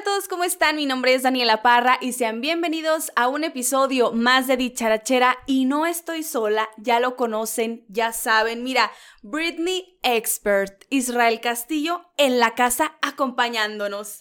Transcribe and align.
Hola 0.00 0.12
a 0.12 0.14
todos, 0.14 0.28
¿cómo 0.28 0.44
están? 0.44 0.76
Mi 0.76 0.86
nombre 0.86 1.12
es 1.12 1.24
Daniela 1.24 1.60
Parra 1.60 1.98
y 2.00 2.14
sean 2.14 2.40
bienvenidos 2.40 3.12
a 3.16 3.28
un 3.28 3.44
episodio 3.44 4.12
más 4.12 4.46
de 4.46 4.56
Dicharachera 4.56 5.36
y 5.44 5.66
no 5.66 5.84
estoy 5.84 6.22
sola, 6.22 6.70
ya 6.78 7.00
lo 7.00 7.16
conocen, 7.16 7.84
ya 7.88 8.14
saben, 8.14 8.62
mira, 8.62 8.90
Britney 9.20 9.98
Expert, 10.02 10.86
Israel 10.88 11.42
Castillo 11.42 12.10
en 12.16 12.38
la 12.38 12.54
casa 12.54 12.96
acompañándonos. 13.02 14.20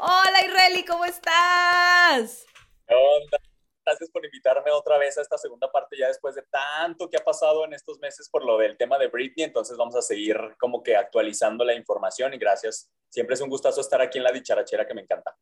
Hola 0.00 0.44
Israeli, 0.44 0.84
¿cómo 0.84 1.04
estás? 1.04 2.44
Hola, 2.88 3.38
gracias 3.84 4.10
por 4.10 4.24
invitarme 4.24 4.70
otra 4.70 4.98
vez 4.98 5.18
a 5.18 5.22
esta 5.22 5.38
segunda 5.38 5.70
parte 5.70 5.96
ya 5.98 6.08
después 6.08 6.34
de 6.34 6.42
tanto 6.42 7.08
que 7.08 7.16
ha 7.16 7.24
pasado 7.24 7.64
en 7.64 7.74
estos 7.74 7.98
meses 7.98 8.28
por 8.28 8.44
lo 8.44 8.58
del 8.58 8.76
tema 8.76 8.98
de 8.98 9.08
Britney, 9.08 9.44
entonces 9.44 9.76
vamos 9.76 9.94
a 9.96 10.02
seguir 10.02 10.36
como 10.58 10.82
que 10.82 10.96
actualizando 10.96 11.64
la 11.64 11.74
información 11.74 12.34
y 12.34 12.38
gracias. 12.38 12.90
Siempre 13.08 13.34
es 13.34 13.40
un 13.40 13.48
gustazo 13.48 13.80
estar 13.80 14.00
aquí 14.00 14.18
en 14.18 14.24
la 14.24 14.32
dicharachera 14.32 14.86
que 14.86 14.94
me 14.94 15.02
encanta. 15.02 15.36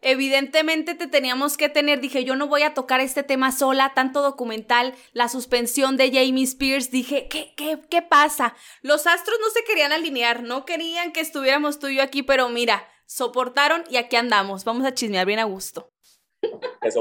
Evidentemente 0.00 0.94
te 0.94 1.08
teníamos 1.08 1.56
que 1.56 1.68
tener, 1.68 2.00
dije, 2.00 2.24
yo 2.24 2.36
no 2.36 2.46
voy 2.46 2.62
a 2.62 2.72
tocar 2.72 3.00
este 3.00 3.24
tema 3.24 3.50
sola, 3.50 3.94
tanto 3.94 4.22
documental, 4.22 4.94
la 5.12 5.28
suspensión 5.28 5.96
de 5.96 6.12
Jamie 6.12 6.44
Spears, 6.44 6.92
dije, 6.92 7.26
¿qué, 7.28 7.52
qué, 7.56 7.80
qué 7.90 8.02
pasa? 8.02 8.54
Los 8.80 9.08
astros 9.08 9.38
no 9.40 9.50
se 9.50 9.64
querían 9.64 9.90
alinear, 9.90 10.44
no 10.44 10.64
querían 10.64 11.12
que 11.12 11.20
estuviéramos 11.20 11.80
tú 11.80 11.88
y 11.88 11.96
yo 11.96 12.02
aquí, 12.04 12.22
pero 12.22 12.48
mira, 12.48 12.88
soportaron 13.06 13.82
y 13.90 13.96
aquí 13.96 14.14
andamos, 14.14 14.64
vamos 14.64 14.86
a 14.86 14.94
chismear 14.94 15.26
bien 15.26 15.40
a 15.40 15.44
gusto. 15.44 15.90
Que 16.40 16.92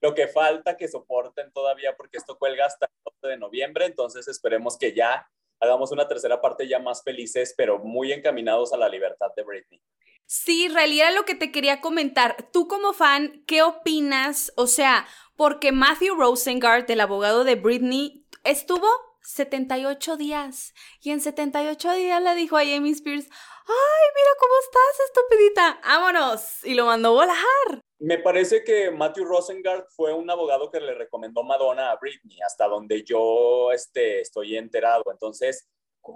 lo 0.00 0.14
que 0.14 0.28
falta 0.28 0.76
que 0.76 0.88
soporten 0.88 1.52
todavía 1.52 1.96
porque 1.96 2.18
esto 2.18 2.38
cuelga 2.38 2.66
hasta 2.66 2.86
el 2.86 2.92
12 3.22 3.32
de 3.32 3.38
noviembre, 3.38 3.86
entonces 3.86 4.28
esperemos 4.28 4.78
que 4.78 4.94
ya 4.94 5.28
hagamos 5.60 5.90
una 5.90 6.06
tercera 6.06 6.40
parte 6.40 6.68
ya 6.68 6.78
más 6.78 7.02
felices, 7.02 7.54
pero 7.56 7.78
muy 7.78 8.12
encaminados 8.12 8.72
a 8.72 8.76
la 8.76 8.88
libertad 8.88 9.28
de 9.36 9.42
Britney. 9.42 9.82
Sí, 10.26 10.68
realidad 10.68 11.14
lo 11.14 11.24
que 11.24 11.34
te 11.34 11.50
quería 11.50 11.80
comentar. 11.80 12.36
Tú 12.52 12.68
como 12.68 12.92
fan, 12.92 13.42
¿qué 13.46 13.62
opinas? 13.62 14.52
O 14.56 14.66
sea, 14.66 15.06
porque 15.36 15.72
Matthew 15.72 16.16
Rosengart, 16.16 16.88
el 16.90 17.00
abogado 17.00 17.44
de 17.44 17.54
Britney, 17.54 18.26
estuvo 18.44 18.86
78 19.22 20.16
días 20.16 20.74
y 21.00 21.10
en 21.10 21.20
78 21.20 21.92
días 21.94 22.22
le 22.22 22.34
dijo 22.34 22.56
a 22.56 22.64
Jamie 22.64 22.92
Spears, 22.92 23.24
ay, 23.24 24.06
mira 24.14 24.30
cómo 24.38 24.54
estás, 24.60 25.06
estupidita, 25.06 25.80
vámonos, 25.82 26.64
y 26.64 26.74
lo 26.74 26.86
mandó 26.86 27.12
volar. 27.12 27.87
Me 28.00 28.18
parece 28.18 28.62
que 28.62 28.90
Matthew 28.90 29.24
Rosengart 29.24 29.88
fue 29.90 30.12
un 30.12 30.30
abogado 30.30 30.70
que 30.70 30.80
le 30.80 30.94
recomendó 30.94 31.42
Madonna 31.42 31.90
a 31.90 31.96
Britney, 31.96 32.40
hasta 32.40 32.68
donde 32.68 33.02
yo 33.02 33.72
este, 33.72 34.20
estoy 34.20 34.56
enterado. 34.56 35.02
Entonces, 35.10 35.68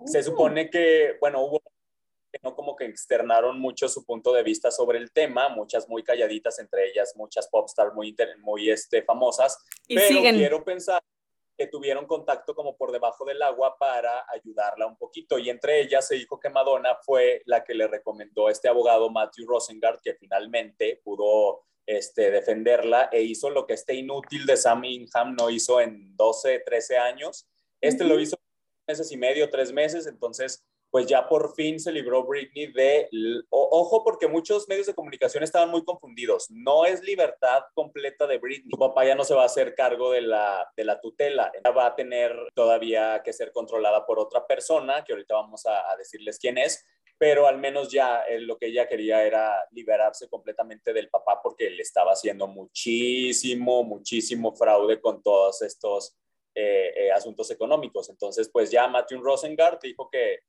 se 0.06 0.20
oh. 0.20 0.22
supone 0.22 0.70
que, 0.70 1.16
bueno, 1.20 1.42
hubo 1.44 1.60
no 2.42 2.54
como 2.56 2.76
que 2.76 2.86
externaron 2.86 3.60
mucho 3.60 3.88
su 3.88 4.06
punto 4.06 4.32
de 4.32 4.42
vista 4.42 4.70
sobre 4.70 4.98
el 4.98 5.12
tema, 5.12 5.48
muchas 5.50 5.88
muy 5.88 6.02
calladitas, 6.02 6.58
entre 6.58 6.88
ellas 6.88 7.12
muchas 7.16 7.48
popstars 7.48 7.92
muy, 7.92 8.16
muy 8.38 8.70
este, 8.70 9.02
famosas, 9.02 9.58
y 9.86 9.96
pero 9.96 10.20
quiero 10.20 10.64
pensar 10.64 11.02
que 11.56 11.66
tuvieron 11.66 12.06
contacto 12.06 12.54
como 12.54 12.76
por 12.76 12.90
debajo 12.90 13.24
del 13.26 13.42
agua 13.42 13.76
para 13.78 14.24
ayudarla 14.30 14.86
un 14.86 14.96
poquito. 14.96 15.38
Y 15.38 15.50
entre 15.50 15.82
ellas 15.82 16.08
se 16.08 16.14
dijo 16.14 16.40
que 16.40 16.48
Madonna 16.48 16.96
fue 17.02 17.42
la 17.44 17.62
que 17.62 17.74
le 17.74 17.86
recomendó 17.86 18.46
a 18.46 18.52
este 18.52 18.68
abogado 18.68 19.10
Matthew 19.10 19.46
Rosengart 19.46 20.00
que 20.02 20.14
finalmente 20.14 21.00
pudo 21.04 21.66
este, 21.86 22.30
defenderla 22.30 23.08
e 23.12 23.22
hizo 23.22 23.50
lo 23.50 23.66
que 23.66 23.74
este 23.74 23.94
inútil 23.94 24.46
de 24.46 24.56
Sam 24.56 24.84
Ingham 24.84 25.34
no 25.34 25.50
hizo 25.50 25.80
en 25.80 26.16
12, 26.16 26.62
13 26.64 26.98
años. 26.98 27.48
Este 27.80 28.04
lo 28.04 28.18
hizo 28.20 28.36
meses 28.86 29.10
y 29.12 29.16
medio, 29.16 29.50
tres 29.50 29.72
meses, 29.72 30.06
entonces 30.06 30.64
pues 30.92 31.06
ya 31.06 31.26
por 31.26 31.54
fin 31.54 31.80
se 31.80 31.90
libró 31.90 32.22
Britney 32.24 32.70
de, 32.70 33.08
ojo 33.48 34.04
porque 34.04 34.28
muchos 34.28 34.68
medios 34.68 34.86
de 34.86 34.94
comunicación 34.94 35.42
estaban 35.42 35.70
muy 35.70 35.82
confundidos, 35.84 36.50
no 36.50 36.84
es 36.84 37.02
libertad 37.02 37.62
completa 37.72 38.26
de 38.26 38.36
Britney, 38.36 38.70
su 38.70 38.78
papá 38.78 39.06
ya 39.06 39.14
no 39.14 39.24
se 39.24 39.34
va 39.34 39.42
a 39.42 39.46
hacer 39.46 39.74
cargo 39.74 40.12
de 40.12 40.20
la, 40.20 40.70
de 40.76 40.84
la 40.84 41.00
tutela, 41.00 41.50
ella 41.54 41.74
va 41.74 41.86
a 41.86 41.96
tener 41.96 42.36
todavía 42.54 43.22
que 43.24 43.32
ser 43.32 43.52
controlada 43.52 44.04
por 44.04 44.18
otra 44.18 44.46
persona, 44.46 45.02
que 45.02 45.14
ahorita 45.14 45.34
vamos 45.34 45.64
a, 45.64 45.90
a 45.90 45.96
decirles 45.96 46.38
quién 46.38 46.58
es, 46.58 46.84
pero 47.22 47.46
al 47.46 47.56
menos 47.56 47.88
ya 47.88 48.22
eh, 48.22 48.40
lo 48.40 48.58
que 48.58 48.66
ella 48.66 48.88
quería 48.88 49.24
era 49.24 49.54
liberarse 49.70 50.28
completamente 50.28 50.92
del 50.92 51.08
papá 51.08 51.38
porque 51.40 51.70
le 51.70 51.80
estaba 51.80 52.10
haciendo 52.10 52.48
muchísimo, 52.48 53.84
muchísimo 53.84 54.52
fraude 54.56 55.00
con 55.00 55.22
todos 55.22 55.62
estos 55.62 56.16
eh, 56.52 56.92
eh, 56.96 57.12
asuntos 57.12 57.48
económicos. 57.52 58.10
Entonces, 58.10 58.50
pues 58.52 58.72
ya 58.72 58.88
Matthew 58.88 59.22
Rosengart 59.22 59.80
dijo 59.80 60.10
que 60.10 60.40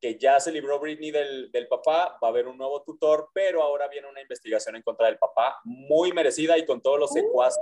que 0.00 0.16
ya 0.16 0.38
se 0.38 0.52
libró 0.52 0.78
Britney 0.78 1.10
del, 1.10 1.50
del, 1.50 1.66
papá, 1.66 2.18
va 2.22 2.28
a 2.28 2.30
haber 2.30 2.46
un 2.46 2.56
nuevo 2.58 2.82
tutor, 2.84 3.30
pero 3.32 3.62
ahora 3.62 3.88
viene 3.88 4.06
una 4.06 4.20
investigación 4.20 4.76
en 4.76 4.82
contra 4.82 5.06
del 5.06 5.18
papá 5.18 5.58
muy 5.64 6.12
merecida 6.12 6.56
y 6.56 6.64
con 6.64 6.80
todos 6.80 7.00
los 7.00 7.10
secuaces 7.10 7.60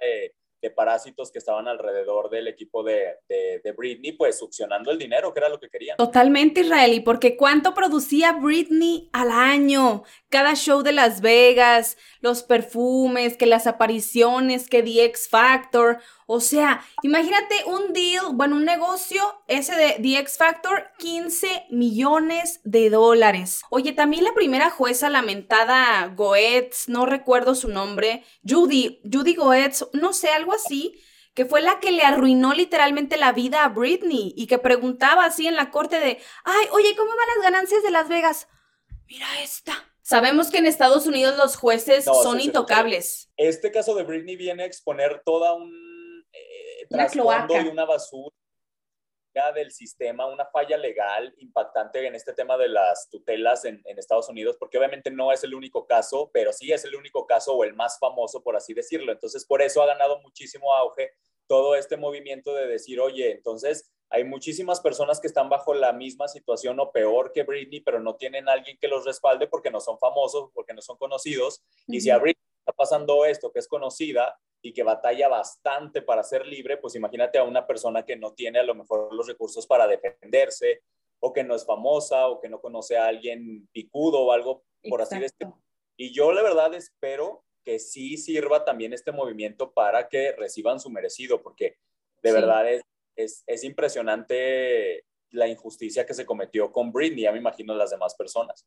de, 0.00 0.34
de, 0.60 0.70
parásitos 0.70 1.30
que 1.30 1.38
estaban 1.38 1.68
alrededor 1.68 2.28
del 2.28 2.48
equipo 2.48 2.82
de, 2.82 3.16
de, 3.28 3.60
de, 3.62 3.72
Britney, 3.72 4.12
pues 4.12 4.38
succionando 4.38 4.90
el 4.90 4.98
dinero, 4.98 5.32
que 5.32 5.40
era 5.40 5.48
lo 5.48 5.60
que 5.60 5.68
querían. 5.68 5.96
Totalmente, 5.96 6.60
Israeli, 6.62 7.00
porque 7.00 7.36
¿cuánto 7.36 7.72
producía 7.72 8.32
Britney 8.32 9.08
al 9.12 9.30
año? 9.30 10.02
Cada 10.28 10.54
show 10.54 10.82
de 10.82 10.92
Las 10.92 11.20
Vegas, 11.20 11.96
los 12.20 12.42
perfumes, 12.42 13.36
que 13.36 13.46
las 13.46 13.66
apariciones, 13.66 14.68
que 14.68 14.82
The 14.82 15.04
X 15.04 15.28
Factor. 15.28 15.98
O 16.28 16.40
sea, 16.40 16.84
imagínate 17.02 17.54
un 17.66 17.92
deal, 17.92 18.26
bueno, 18.32 18.56
un 18.56 18.64
negocio, 18.64 19.22
ese 19.46 19.76
de 19.76 19.98
The 20.02 20.18
X 20.18 20.36
Factor, 20.36 20.90
15 20.98 21.66
millones 21.70 22.60
de 22.64 22.90
dólares. 22.90 23.62
Oye, 23.70 23.92
también 23.92 24.24
la 24.24 24.34
primera 24.34 24.70
jueza 24.70 25.08
lamentada, 25.08 26.12
Goetz, 26.16 26.88
no 26.88 27.06
recuerdo 27.06 27.54
su 27.54 27.68
nombre, 27.68 28.24
Judy, 28.44 29.00
Judy 29.10 29.36
Goetz, 29.36 29.86
no 29.92 30.12
sé, 30.12 30.30
algo 30.30 30.52
así, 30.52 31.00
que 31.32 31.44
fue 31.44 31.62
la 31.62 31.78
que 31.78 31.92
le 31.92 32.02
arruinó 32.02 32.54
literalmente 32.54 33.16
la 33.18 33.30
vida 33.30 33.62
a 33.62 33.68
Britney 33.68 34.34
y 34.36 34.48
que 34.48 34.58
preguntaba 34.58 35.26
así 35.26 35.46
en 35.46 35.54
la 35.54 35.70
corte 35.70 36.00
de, 36.00 36.18
ay, 36.44 36.66
oye, 36.72 36.96
¿cómo 36.96 37.10
van 37.10 37.28
las 37.36 37.52
ganancias 37.52 37.84
de 37.84 37.90
Las 37.92 38.08
Vegas? 38.08 38.48
Mira 39.06 39.26
esta. 39.42 39.74
Sabemos 40.02 40.50
que 40.50 40.58
en 40.58 40.66
Estados 40.66 41.06
Unidos 41.06 41.36
los 41.36 41.56
jueces 41.56 42.04
son 42.04 42.40
intocables. 42.40 43.28
Este 43.36 43.70
caso 43.70 43.94
de 43.94 44.04
Britney 44.04 44.36
viene 44.36 44.62
a 44.62 44.66
exponer 44.66 45.22
toda 45.24 45.54
un 46.90 46.98
trasfondo 46.98 47.60
y 47.60 47.68
una 47.68 47.84
basura 47.84 48.32
del 49.54 49.70
sistema, 49.70 50.26
una 50.26 50.46
falla 50.46 50.78
legal 50.78 51.34
impactante 51.38 52.06
en 52.06 52.14
este 52.14 52.32
tema 52.32 52.56
de 52.56 52.68
las 52.68 53.10
tutelas 53.10 53.66
en, 53.66 53.82
en, 53.84 53.98
Estados 53.98 54.30
Unidos, 54.30 54.56
porque 54.58 54.78
obviamente 54.78 55.10
no 55.10 55.30
es 55.30 55.44
el 55.44 55.54
único 55.54 55.86
caso, 55.86 56.30
pero 56.32 56.54
sí 56.54 56.72
es 56.72 56.84
el 56.86 56.96
único 56.96 57.26
caso 57.26 57.54
o 57.54 57.64
el 57.64 57.74
más 57.74 57.98
famoso, 57.98 58.42
por 58.42 58.56
así 58.56 58.72
decirlo. 58.72 59.12
Entonces, 59.12 59.44
por 59.44 59.60
eso 59.60 59.82
ha 59.82 59.86
ganado 59.86 60.20
muchísimo 60.22 60.74
auge 60.74 61.12
todo 61.46 61.74
este 61.74 61.96
movimiento 61.96 62.54
de 62.54 62.66
decir, 62.66 62.98
oye, 62.98 63.30
entonces 63.32 63.92
hay 64.08 64.24
muchísimas 64.24 64.80
personas 64.80 65.20
que 65.20 65.26
están 65.26 65.48
bajo 65.48 65.74
la 65.74 65.92
misma 65.92 66.28
situación 66.28 66.78
o 66.80 66.92
peor 66.92 67.32
que 67.32 67.42
Britney, 67.42 67.80
pero 67.80 68.00
no 68.00 68.16
tienen 68.16 68.48
alguien 68.48 68.78
que 68.80 68.88
los 68.88 69.04
respalde 69.04 69.48
porque 69.48 69.70
no 69.70 69.80
son 69.80 69.98
famosos, 69.98 70.50
porque 70.54 70.74
no 70.74 70.80
son 70.80 70.96
conocidos. 70.96 71.62
Y 71.88 72.00
si 72.00 72.10
a 72.10 72.18
Britney 72.18 72.42
está 72.60 72.72
pasando 72.72 73.24
esto, 73.24 73.52
que 73.52 73.58
es 73.58 73.68
conocida, 73.68 74.38
y 74.66 74.72
que 74.72 74.82
batalla 74.82 75.28
bastante 75.28 76.02
para 76.02 76.24
ser 76.24 76.44
libre, 76.44 76.76
pues 76.76 76.96
imagínate 76.96 77.38
a 77.38 77.44
una 77.44 77.66
persona 77.68 78.04
que 78.04 78.16
no 78.16 78.34
tiene 78.34 78.58
a 78.58 78.64
lo 78.64 78.74
mejor 78.74 79.14
los 79.14 79.28
recursos 79.28 79.64
para 79.64 79.86
defenderse 79.86 80.82
o 81.20 81.32
que 81.32 81.44
no 81.44 81.54
es 81.54 81.64
famosa 81.64 82.26
o 82.26 82.40
que 82.40 82.48
no 82.48 82.60
conoce 82.60 82.96
a 82.96 83.06
alguien 83.06 83.68
picudo 83.72 84.20
o 84.20 84.32
algo 84.32 84.64
por 84.88 85.02
así 85.02 85.20
decirlo. 85.20 85.62
Y 85.96 86.12
yo 86.12 86.32
la 86.32 86.42
verdad 86.42 86.74
espero 86.74 87.44
que 87.64 87.78
sí 87.78 88.16
sirva 88.16 88.64
también 88.64 88.92
este 88.92 89.12
movimiento 89.12 89.72
para 89.72 90.08
que 90.08 90.32
reciban 90.32 90.80
su 90.80 90.90
merecido, 90.90 91.42
porque 91.42 91.76
de 92.22 92.32
verdad 92.32 92.68
es, 92.68 92.82
es, 93.14 93.44
es, 93.46 93.62
impresionante 93.62 95.04
la 95.30 95.46
injusticia 95.46 96.04
que 96.04 96.14
se 96.14 96.26
cometió 96.26 96.72
con 96.72 96.92
Britney, 96.92 97.22
ya 97.22 97.32
me 97.32 97.38
imagino 97.38 97.74
las 97.74 97.90
demás 97.90 98.16
personas. 98.16 98.66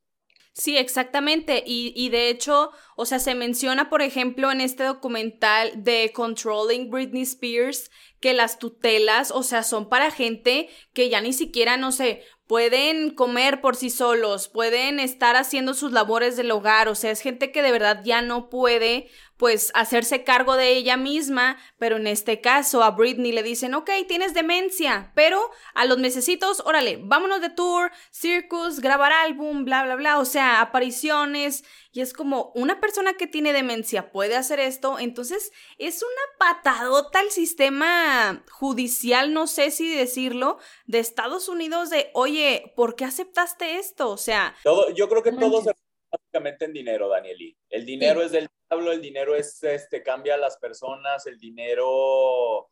Sí, 0.54 0.78
exactamente. 0.78 1.64
Y, 1.66 1.94
y, 1.96 2.10
de 2.10 2.30
hecho, 2.30 2.72
o 2.98 3.06
sea, 3.06 3.20
se 3.20 3.34
menciona, 3.34 3.90
por 3.90 4.02
ejemplo, 4.02 4.52
en 4.52 4.62
este 4.62 4.84
documental 4.84 5.84
de 5.84 6.12
Controlling 6.14 6.90
Britney 6.90 7.22
Spears, 7.22 7.90
que 8.20 8.34
las 8.34 8.60
tutelas, 8.60 9.32
o 9.32 9.44
sea, 9.44 9.64
son 9.64 9.90
para 9.90 10.12
gente 10.12 10.70
que 10.94 11.10
ya 11.10 11.22
ni 11.22 11.34
siquiera, 11.34 11.78
no 11.78 11.92
sé, 11.92 12.24
pueden 12.50 13.12
comer 13.12 13.62
por 13.62 13.76
sí 13.76 13.92
solos, 13.92 14.50
pueden 14.50 15.00
estar 15.00 15.36
haciendo 15.36 15.76
sus 15.76 15.92
labores 15.92 16.36
del 16.36 16.50
hogar, 16.50 16.88
o 16.88 16.96
sea, 16.96 17.12
es 17.12 17.22
gente 17.22 17.52
que 17.52 17.62
de 17.62 17.72
verdad 17.72 18.02
ya 18.04 18.24
no 18.24 18.50
puede 18.50 19.08
pues 19.38 19.72
hacerse 19.76 20.24
cargo 20.24 20.56
de 20.56 20.76
ella 20.76 20.98
misma, 20.98 21.58
pero 21.78 21.98
en 21.98 22.08
este 22.08 22.42
caso 22.42 22.82
a 22.84 22.90
Britney 22.90 23.32
le 23.32 23.44
dicen, 23.44 23.76
ok, 23.76 23.92
tienes 24.08 24.34
demencia, 24.34 25.12
pero 25.14 25.40
a 25.76 25.86
los 25.86 26.00
necesitos, 26.00 26.64
órale, 26.66 27.00
vámonos 27.02 27.40
de 27.40 27.52
tour, 27.52 27.92
circus, 28.10 28.80
grabar 28.80 29.14
álbum, 29.14 29.64
bla, 29.64 29.84
bla, 29.84 29.96
bla, 29.96 30.18
o 30.18 30.26
sea, 30.26 30.60
apariciones, 30.60 31.64
y 31.92 32.02
es 32.02 32.14
como 32.14 32.52
una 32.56 32.80
persona 32.80 33.16
que 33.16 33.28
tiene 33.28 33.54
demencia 33.54 34.12
puede 34.12 34.36
hacer 34.36 34.60
esto, 34.60 35.00
entonces 35.00 35.52
es 35.78 36.04
una 36.04 36.54
patadota 36.54 37.20
al 37.20 37.32
sistema 37.32 38.44
judicial, 38.52 39.34
no 39.34 39.48
sé 39.48 39.72
si 39.72 39.96
decirlo, 39.96 40.60
de 40.86 41.00
Estados 41.00 41.50
Unidos 41.50 41.90
de, 41.90 42.12
oye, 42.14 42.74
¿por 42.76 42.96
qué 42.96 43.06
aceptaste 43.06 43.78
esto? 43.78 44.10
O 44.10 44.18
sea... 44.18 44.56
Todo, 44.64 44.92
yo 44.92 45.10
creo 45.10 45.24
que 45.24 45.32
todos 45.32 45.66
básicamente 46.12 46.66
en 46.66 46.74
dinero, 46.74 47.10
Danieli. 47.10 47.56
El 47.70 47.86
dinero 47.86 48.22
es 48.22 48.32
del 48.32 48.48
diablo, 48.70 48.92
el 48.92 49.02
dinero 49.02 49.36
es, 49.36 49.64
este, 49.64 50.04
cambia 50.04 50.36
a 50.36 50.38
las 50.38 50.58
personas, 50.58 51.26
el 51.28 51.40
dinero 51.40 52.70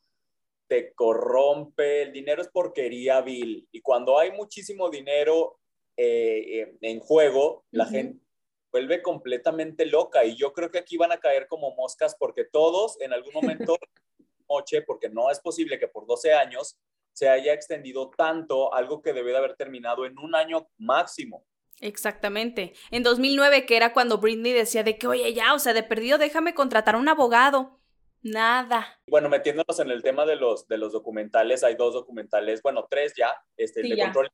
te 0.68 0.94
corrompe, 0.94 2.04
el 2.04 2.12
dinero 2.12 2.42
es 2.42 2.50
porquería 2.50 3.22
vil. 3.22 3.68
Y 3.72 3.82
cuando 3.82 4.20
hay 4.20 4.32
muchísimo 4.32 4.90
dinero 4.90 5.60
eh, 5.96 6.62
eh, 6.62 6.78
en 6.82 7.00
juego, 7.00 7.66
la 7.72 7.86
gente 7.86 8.27
vuelve 8.78 9.02
completamente 9.02 9.88
loca. 9.88 10.24
Y 10.24 10.36
yo 10.36 10.54
creo 10.54 10.70
que 10.70 10.78
aquí 10.78 10.98
van 10.98 11.12
a 11.12 11.18
caer 11.18 11.48
como 11.48 11.76
moscas 11.76 12.16
porque 12.18 12.46
todos 12.46 13.00
en 13.02 13.12
algún 13.12 13.34
momento, 13.34 13.76
noche, 14.50 14.84
porque 14.84 15.10
no 15.10 15.32
es 15.32 15.40
posible 15.40 15.80
que 15.80 15.88
por 15.88 16.06
12 16.06 16.34
años 16.34 16.78
se 17.12 17.28
haya 17.28 17.54
extendido 17.54 18.12
tanto 18.12 18.74
algo 18.76 19.02
que 19.02 19.14
debe 19.14 19.32
de 19.32 19.38
haber 19.38 19.56
terminado 19.56 20.06
en 20.06 20.20
un 20.20 20.36
año 20.36 20.70
máximo. 20.78 21.44
Exactamente. 21.82 22.74
En 22.92 23.02
2009, 23.02 23.66
que 23.66 23.78
era 23.78 23.94
cuando 23.94 24.20
Britney 24.20 24.54
decía 24.54 24.84
de 24.84 24.98
que, 25.00 25.08
oye, 25.08 25.34
ya, 25.34 25.54
o 25.56 25.60
sea, 25.60 25.74
de 25.74 25.84
perdido 25.84 26.20
déjame 26.20 26.54
contratar 26.54 26.96
a 26.96 27.00
un 27.00 27.10
abogado. 27.10 27.80
Nada. 28.22 29.00
Bueno, 29.08 29.30
metiéndonos 29.30 29.80
en 29.80 29.90
el 29.90 30.04
tema 30.04 30.26
de 30.26 30.36
los, 30.36 30.68
de 30.68 30.78
los 30.78 30.92
documentales, 30.92 31.64
hay 31.64 31.76
dos 31.76 31.94
documentales, 31.94 32.62
bueno, 32.62 32.88
tres 32.90 33.14
ya. 33.16 33.34
Este, 33.56 33.82
el 33.82 33.90
de 33.90 34.04
Control 34.04 34.30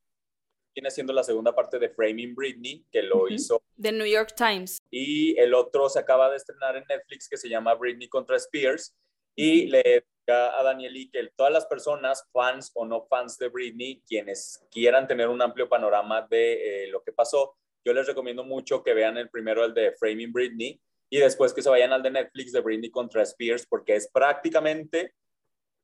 viene 0.73 0.91
siendo 0.91 1.13
la 1.13 1.23
segunda 1.23 1.53
parte 1.53 1.79
de 1.79 1.89
Framing 1.89 2.35
Britney, 2.35 2.85
que 2.91 3.03
lo 3.03 3.27
hizo. 3.29 3.61
The 3.81 3.91
New 3.91 4.07
York 4.07 4.33
Times. 4.35 4.79
Y 4.89 5.37
el 5.39 5.53
otro 5.53 5.89
se 5.89 5.99
acaba 5.99 6.29
de 6.29 6.37
estrenar 6.37 6.75
en 6.75 6.83
Netflix, 6.89 7.29
que 7.29 7.37
se 7.37 7.49
llama 7.49 7.75
Britney 7.75 8.07
contra 8.07 8.37
Spears. 8.37 8.95
Y 9.35 9.67
le 9.67 10.05
a 10.27 10.63
Danieli 10.63 11.09
que 11.09 11.29
todas 11.35 11.51
las 11.51 11.65
personas, 11.65 12.29
fans 12.31 12.71
o 12.75 12.85
no 12.85 13.05
fans 13.07 13.37
de 13.37 13.49
Britney, 13.49 14.01
quienes 14.07 14.65
quieran 14.71 15.07
tener 15.07 15.27
un 15.27 15.41
amplio 15.41 15.67
panorama 15.67 16.25
de 16.29 16.85
eh, 16.85 16.87
lo 16.87 17.03
que 17.03 17.11
pasó, 17.11 17.57
yo 17.83 17.93
les 17.93 18.07
recomiendo 18.07 18.43
mucho 18.43 18.83
que 18.83 18.93
vean 18.93 19.17
el 19.17 19.29
primero, 19.29 19.65
el 19.65 19.73
de 19.73 19.91
Framing 19.93 20.31
Britney, 20.31 20.79
y 21.09 21.17
después 21.17 21.53
que 21.53 21.61
se 21.61 21.69
vayan 21.69 21.91
al 21.91 22.01
de 22.01 22.11
Netflix 22.11 22.53
de 22.53 22.61
Britney 22.61 22.89
contra 22.89 23.23
Spears, 23.23 23.65
porque 23.67 23.95
es 23.95 24.09
prácticamente, 24.11 25.13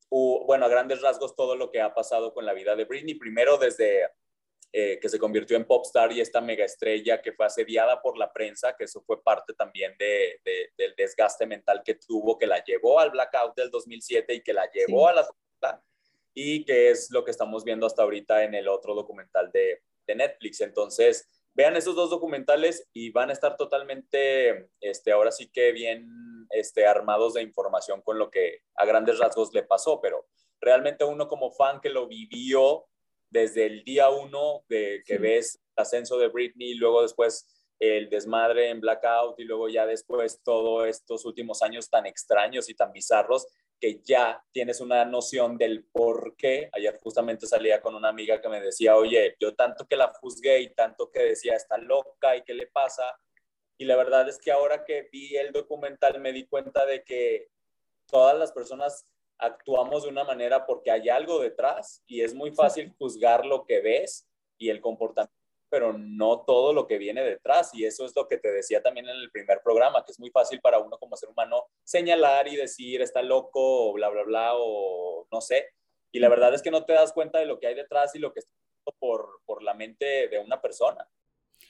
bueno, 0.10 0.66
a 0.66 0.70
grandes 0.70 1.02
rasgos 1.02 1.36
todo 1.36 1.56
lo 1.56 1.70
que 1.70 1.82
ha 1.82 1.94
pasado 1.94 2.34
con 2.34 2.46
la 2.46 2.54
vida 2.54 2.76
de 2.76 2.86
Britney. 2.86 3.16
Primero 3.16 3.58
desde 3.58 4.08
eh, 4.72 5.00
que 5.02 5.10
se 5.10 5.18
convirtió 5.18 5.58
en 5.58 5.66
popstar 5.66 6.12
y 6.12 6.22
esta 6.22 6.42
mega 6.42 6.64
estrella 6.64 7.22
que 7.22 7.34
fue 7.34 7.48
asediada 7.48 8.02
por 8.02 8.18
la 8.20 8.32
prensa, 8.32 8.76
que 8.78 8.84
eso 8.84 9.02
fue 9.02 9.24
parte 9.24 9.54
también 9.54 9.96
de, 9.98 10.40
del 10.78 10.94
desgaste 10.96 11.48
mental 11.48 11.82
que 11.84 11.96
tuvo, 11.96 12.38
que 12.38 12.46
la 12.46 12.64
llevó 12.64 13.00
al 13.00 13.10
blackout 13.10 13.56
del 13.56 13.72
2007 13.72 14.36
y 14.36 14.42
que 14.42 14.54
la 14.54 14.70
llevó 14.72 15.08
a 15.08 15.14
la 15.14 15.28
y 16.36 16.64
que 16.66 16.92
es 16.92 17.10
lo 17.12 17.26
que 17.26 17.32
estamos 17.32 17.64
viendo 17.64 17.88
hasta 17.88 18.04
ahorita 18.04 18.44
en 18.44 18.54
el 18.54 18.68
otro 18.68 18.94
documental 18.94 19.52
de, 19.52 19.82
de, 20.06 20.16
Netflix. 20.16 20.62
Entonces, 20.62 21.28
vean 21.54 21.76
esos 21.76 21.96
dos 21.96 22.12
documentales 22.12 22.88
y 22.94 23.10
van 23.10 23.30
a 23.30 23.34
estar 23.34 23.58
totalmente, 23.58 24.70
este, 24.80 25.12
ahora 25.12 25.32
sí 25.32 25.50
que 25.52 25.72
bien 25.72 26.48
este, 26.52 26.86
armados 26.86 27.34
de 27.34 27.42
información 27.42 28.02
con 28.02 28.20
lo 28.20 28.30
que 28.30 28.62
a 28.76 28.86
grandes 28.86 29.20
rasgos 29.20 29.54
le 29.54 29.64
pasó, 29.64 30.00
pero 30.00 30.28
realmente 30.62 31.04
uno 31.04 31.28
como 31.28 31.52
fan 31.52 31.82
que 31.82 31.90
lo 31.90 32.08
vivió 32.08 32.86
desde 33.30 33.66
el 33.66 33.84
día 33.84 34.10
uno 34.10 34.64
de 34.68 35.04
que 35.06 35.18
ves 35.18 35.60
el 35.76 35.82
ascenso 35.82 36.18
de 36.18 36.28
Britney, 36.30 36.74
luego 36.74 37.02
después 37.02 37.48
el 37.80 38.10
desmadre 38.10 38.70
en 38.70 38.82
Blackout 38.82 39.40
y 39.40 39.46
luego 39.46 39.70
ya 39.70 39.86
después 39.86 40.42
todos 40.44 40.88
estos 40.88 41.26
últimos 41.26 41.62
años 41.62 41.90
tan 41.90 42.06
extraños 42.06 42.70
y 42.70 42.76
tan 42.76 42.92
bizarros 42.92 43.48
que 43.80 44.02
ya 44.04 44.44
tienes 44.52 44.82
una 44.82 45.06
noción 45.06 45.58
del 45.58 45.86
por 45.86 46.36
qué. 46.36 46.70
Ayer 46.74 47.00
justamente 47.02 47.48
salía 47.48 47.80
con 47.80 47.96
una 47.96 48.10
amiga 48.10 48.42
que 48.42 48.50
me 48.50 48.60
decía, 48.60 48.98
oye, 48.98 49.38
yo 49.40 49.56
tanto 49.56 49.88
que 49.88 49.96
la 49.96 50.12
juzgué 50.20 50.60
y 50.60 50.74
tanto 50.74 51.10
que 51.10 51.22
decía, 51.22 51.56
está 51.56 51.78
loca 51.78 52.36
y 52.36 52.44
qué 52.44 52.54
le 52.54 52.68
pasa. 52.68 53.04
Y 53.78 53.86
la 53.86 53.96
verdad 53.96 54.28
es 54.28 54.38
que 54.38 54.52
ahora 54.52 54.84
que 54.84 55.08
vi 55.10 55.38
el 55.38 55.54
documental 55.54 56.20
me 56.20 56.34
di 56.34 56.46
cuenta 56.46 56.86
de 56.86 57.04
que 57.06 57.48
todas 58.08 58.38
las 58.38 58.52
personas 58.52 59.06
actuamos 59.40 60.04
de 60.04 60.10
una 60.10 60.24
manera 60.24 60.66
porque 60.66 60.92
hay 60.92 61.10
algo 61.10 61.40
detrás 61.40 62.04
y 62.06 62.22
es 62.22 62.34
muy 62.34 62.52
fácil 62.52 62.94
juzgar 62.98 63.46
lo 63.46 63.66
que 63.66 63.82
ves 63.82 64.28
y 64.58 64.70
el 64.70 64.82
comportamiento, 64.82 65.34
pero 65.70 65.94
no 65.98 66.42
todo 66.46 66.74
lo 66.74 66.86
que 66.86 66.98
viene 66.98 67.24
detrás. 67.24 67.72
Y 67.74 67.86
eso 67.86 68.06
es 68.06 68.16
lo 68.16 68.28
que 68.28 68.38
te 68.38 68.52
decía 68.52 68.84
también 68.84 69.08
en 69.08 69.16
el 69.16 69.32
primer 69.32 69.62
programa, 69.64 70.04
que 70.06 70.12
es 70.12 70.20
muy 70.20 70.30
fácil 70.30 70.60
para 70.60 70.80
uno 70.80 70.98
como 70.98 71.16
ser 71.16 71.30
humano 71.30 71.66
señalar 71.84 72.48
y 72.48 72.58
decir 72.58 73.02
está 73.02 73.22
loco 73.22 73.90
o 73.90 73.94
bla, 73.94 74.10
bla, 74.10 74.24
bla, 74.24 74.52
o 74.56 75.28
no 75.32 75.42
sé. 75.42 75.68
Y 76.12 76.20
la 76.20 76.30
verdad 76.30 76.54
es 76.54 76.62
que 76.62 76.72
no 76.72 76.86
te 76.86 76.94
das 76.94 77.14
cuenta 77.14 77.40
de 77.40 77.46
lo 77.46 77.60
que 77.60 77.68
hay 77.68 77.76
detrás 77.76 78.14
y 78.16 78.20
lo 78.20 78.34
que 78.34 78.40
está 78.40 78.52
por, 79.00 79.42
por 79.46 79.64
la 79.64 79.74
mente 79.74 80.28
de 80.28 80.40
una 80.40 80.62
persona. 80.62 81.08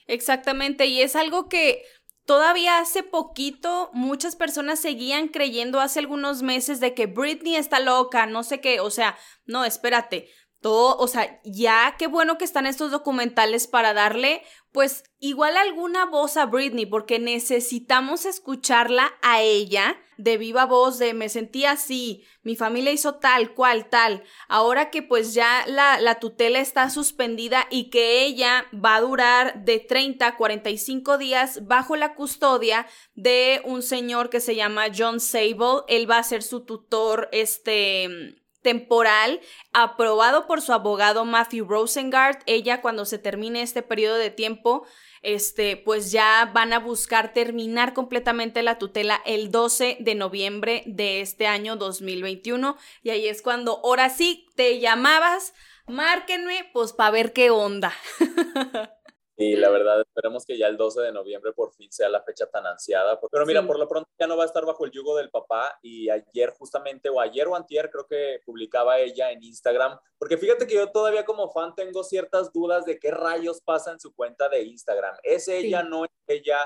Exactamente, 0.07 0.85
y 0.85 1.01
es 1.01 1.15
algo 1.15 1.49
que 1.49 1.83
Todavía 2.29 2.77
hace 2.77 3.01
poquito 3.01 3.89
muchas 3.91 4.35
personas 4.35 4.79
seguían 4.79 5.29
creyendo 5.29 5.79
hace 5.79 5.97
algunos 5.97 6.43
meses 6.43 6.79
de 6.79 6.93
que 6.93 7.07
Britney 7.07 7.55
está 7.55 7.79
loca, 7.79 8.27
no 8.27 8.43
sé 8.43 8.61
qué, 8.61 8.81
o 8.81 8.91
sea, 8.91 9.17
no, 9.47 9.65
espérate, 9.65 10.29
todo, 10.61 10.95
o 10.97 11.07
sea, 11.07 11.41
ya 11.43 11.95
qué 11.97 12.05
bueno 12.05 12.37
que 12.37 12.45
están 12.45 12.67
estos 12.67 12.91
documentales 12.91 13.65
para 13.65 13.95
darle, 13.95 14.43
pues 14.71 15.03
igual 15.19 15.57
alguna 15.57 16.05
voz 16.05 16.37
a 16.37 16.45
Britney, 16.45 16.85
porque 16.85 17.19
necesitamos 17.19 18.25
escucharla 18.25 19.11
a 19.21 19.41
ella 19.41 19.97
de 20.17 20.37
viva 20.37 20.65
voz, 20.65 20.99
de 20.99 21.13
me 21.13 21.29
sentí 21.29 21.63
así, 21.63 22.25
mi 22.43 22.57
familia 22.57 22.91
hizo 22.91 23.15
tal, 23.15 23.53
cual, 23.53 23.89
tal. 23.89 24.23
Ahora 24.49 24.91
que 24.91 25.01
pues 25.01 25.33
ya 25.33 25.63
la, 25.65 25.99
la 26.01 26.19
tutela 26.19 26.59
está 26.59 26.89
suspendida 26.89 27.67
y 27.69 27.89
que 27.89 28.23
ella 28.23 28.65
va 28.73 28.95
a 28.95 29.01
durar 29.01 29.63
de 29.63 29.79
30 29.79 30.27
a 30.27 30.35
45 30.35 31.17
días 31.17 31.65
bajo 31.65 31.95
la 31.95 32.15
custodia 32.15 32.85
de 33.15 33.61
un 33.63 33.81
señor 33.81 34.29
que 34.29 34.41
se 34.41 34.55
llama 34.55 34.87
John 34.95 35.21
Sable, 35.21 35.83
él 35.87 36.09
va 36.09 36.17
a 36.17 36.23
ser 36.23 36.43
su 36.43 36.65
tutor, 36.65 37.29
este 37.31 38.38
temporal 38.61 39.39
aprobado 39.73 40.47
por 40.47 40.61
su 40.61 40.73
abogado 40.73 41.25
Matthew 41.25 41.65
Rosengart. 41.65 42.41
Ella 42.45 42.81
cuando 42.81 43.05
se 43.05 43.19
termine 43.19 43.61
este 43.61 43.81
periodo 43.81 44.15
de 44.15 44.29
tiempo, 44.29 44.85
este, 45.21 45.77
pues 45.77 46.11
ya 46.11 46.49
van 46.53 46.73
a 46.73 46.79
buscar 46.79 47.33
terminar 47.33 47.93
completamente 47.93 48.63
la 48.63 48.77
tutela 48.77 49.21
el 49.25 49.51
12 49.51 49.97
de 49.99 50.15
noviembre 50.15 50.83
de 50.85 51.21
este 51.21 51.47
año 51.47 51.75
2021 51.75 52.77
y 53.03 53.09
ahí 53.09 53.27
es 53.27 53.41
cuando 53.41 53.81
ahora 53.83 54.09
sí 54.09 54.47
te 54.55 54.79
llamabas, 54.79 55.53
márquenme 55.87 56.69
pues 56.73 56.93
para 56.93 57.11
ver 57.11 57.33
qué 57.33 57.49
onda. 57.49 57.93
Y 59.41 59.55
la 59.55 59.69
verdad, 59.69 60.01
esperemos 60.01 60.45
que 60.45 60.57
ya 60.57 60.67
el 60.67 60.75
12 60.75 60.99
de 60.99 61.13
noviembre 61.13 61.53
por 61.53 61.71
fin 61.71 61.89
sea 61.89 62.09
la 62.09 62.21
fecha 62.21 62.45
tan 62.47 62.67
ansiada. 62.67 63.17
Pero 63.31 63.45
mira, 63.45 63.65
por 63.65 63.79
lo 63.79 63.87
pronto 63.87 64.09
ya 64.19 64.27
no 64.27 64.35
va 64.35 64.43
a 64.43 64.45
estar 64.45 64.65
bajo 64.65 64.83
el 64.83 64.91
yugo 64.91 65.15
del 65.15 65.29
papá. 65.29 65.79
Y 65.81 66.09
ayer 66.09 66.49
justamente, 66.49 67.07
o 67.07 67.21
ayer 67.21 67.47
o 67.47 67.55
antier, 67.55 67.89
creo 67.89 68.05
que 68.05 68.41
publicaba 68.45 68.99
ella 68.99 69.31
en 69.31 69.41
Instagram. 69.41 69.97
Porque 70.17 70.37
fíjate 70.37 70.67
que 70.67 70.75
yo 70.75 70.91
todavía 70.91 71.23
como 71.23 71.49
fan 71.51 71.73
tengo 71.73 72.03
ciertas 72.03 72.51
dudas 72.51 72.83
de 72.83 72.99
qué 72.99 73.11
rayos 73.11 73.61
pasa 73.61 73.93
en 73.93 73.99
su 74.01 74.13
cuenta 74.13 74.49
de 74.49 74.63
Instagram. 74.63 75.15
¿Es 75.23 75.47
ella, 75.47 75.83
no 75.83 76.03
es 76.03 76.11
ella? 76.27 76.57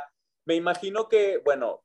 Me 0.45 0.55
imagino 0.55 1.07
que, 1.07 1.37
bueno, 1.45 1.83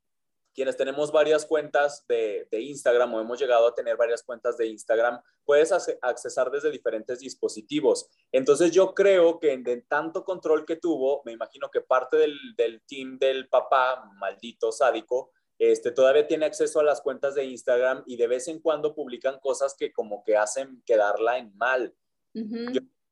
quienes 0.59 0.77
tenemos 0.77 1.13
varias 1.13 1.47
cuentas 1.47 2.05
de, 2.09 2.49
Instagram 2.51 3.15
o 3.15 3.21
hemos 3.21 3.39
llegado 3.39 3.69
a 3.69 3.75
tener 3.77 3.97
varias 3.97 4.25
cuentas 4.25 4.57
de 4.57 4.67
Instagram, 4.67 5.21
puedes 5.45 5.71
accesar 6.03 6.51
desde 6.51 6.73
diferentes 6.73 7.21
dispositivos. 7.21 8.09
Entonces 8.33 8.73
yo 8.73 8.93
creo 8.93 9.39
que 9.39 9.53
en 9.53 9.87
tanto 9.87 10.25
control 10.25 10.67
que 10.67 10.75
tuvo, 10.75 11.23
me 11.25 11.31
imagino 11.31 11.71
que 11.71 11.81
parte 11.81 12.17
del, 12.17 12.83
team 12.89 13.21
del 13.21 13.49
papá, 13.49 14.11
maldito 14.17 14.73
sádico, 14.73 15.31
este, 15.61 15.93
todavía 15.93 16.27
tiene 16.27 16.47
acceso 16.47 16.81
a 16.81 16.85
las 16.85 17.03
cuentas 17.03 17.37
de 17.37 17.45
Instagram 17.45 18.03
y 18.05 18.17
de 18.17 18.27
vez 18.27 18.49
en 18.49 18.59
cuando 18.59 18.97
publican 18.97 19.39
cosas 19.39 19.77
que 19.79 19.93
como 19.93 20.25
que 20.25 20.37
hacen 20.37 20.83
quedarla 20.85 21.39
en 21.39 21.57
mal 21.57 21.95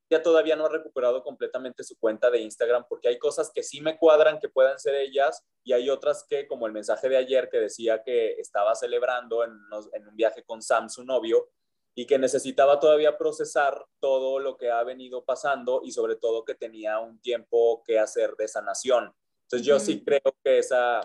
ya 0.08 0.22
todavía 0.22 0.56
no 0.56 0.66
ha 0.66 0.68
recuperado 0.68 1.22
completamente 1.22 1.82
su 1.82 1.98
cuenta 1.98 2.30
de 2.30 2.40
Instagram 2.40 2.84
porque 2.88 3.08
hay 3.08 3.18
cosas 3.18 3.50
que 3.52 3.62
sí 3.62 3.80
me 3.80 3.98
cuadran 3.98 4.38
que 4.38 4.48
puedan 4.48 4.78
ser 4.78 4.94
ellas 4.94 5.44
y 5.64 5.72
hay 5.72 5.90
otras 5.90 6.24
que, 6.28 6.46
como 6.46 6.66
el 6.66 6.72
mensaje 6.72 7.08
de 7.08 7.16
ayer 7.16 7.48
que 7.50 7.58
decía 7.58 8.02
que 8.04 8.34
estaba 8.34 8.74
celebrando 8.74 9.42
en, 9.42 9.52
un 9.52 10.16
viaje 10.16 10.44
con 10.44 10.62
Sam, 10.62 10.88
su 10.88 11.04
novio, 11.04 11.48
y 11.94 12.06
que 12.06 12.18
necesitaba 12.18 12.78
todavía 12.78 13.16
procesar 13.16 13.84
todo 14.00 14.38
lo 14.38 14.56
que 14.56 14.70
ha 14.70 14.82
venido 14.84 15.24
pasando 15.24 15.80
y 15.82 15.92
sobre 15.92 16.16
todo 16.16 16.44
que 16.44 16.54
tenía 16.54 16.98
un 17.00 17.20
tiempo 17.20 17.82
que 17.84 17.98
hacer 17.98 18.36
de 18.36 18.46
sanación. 18.46 19.12
Entonces 19.42 19.66
yo 19.66 19.80
sí 19.80 20.04
creo 20.04 20.20
que 20.44 20.58
esa, 20.58 21.00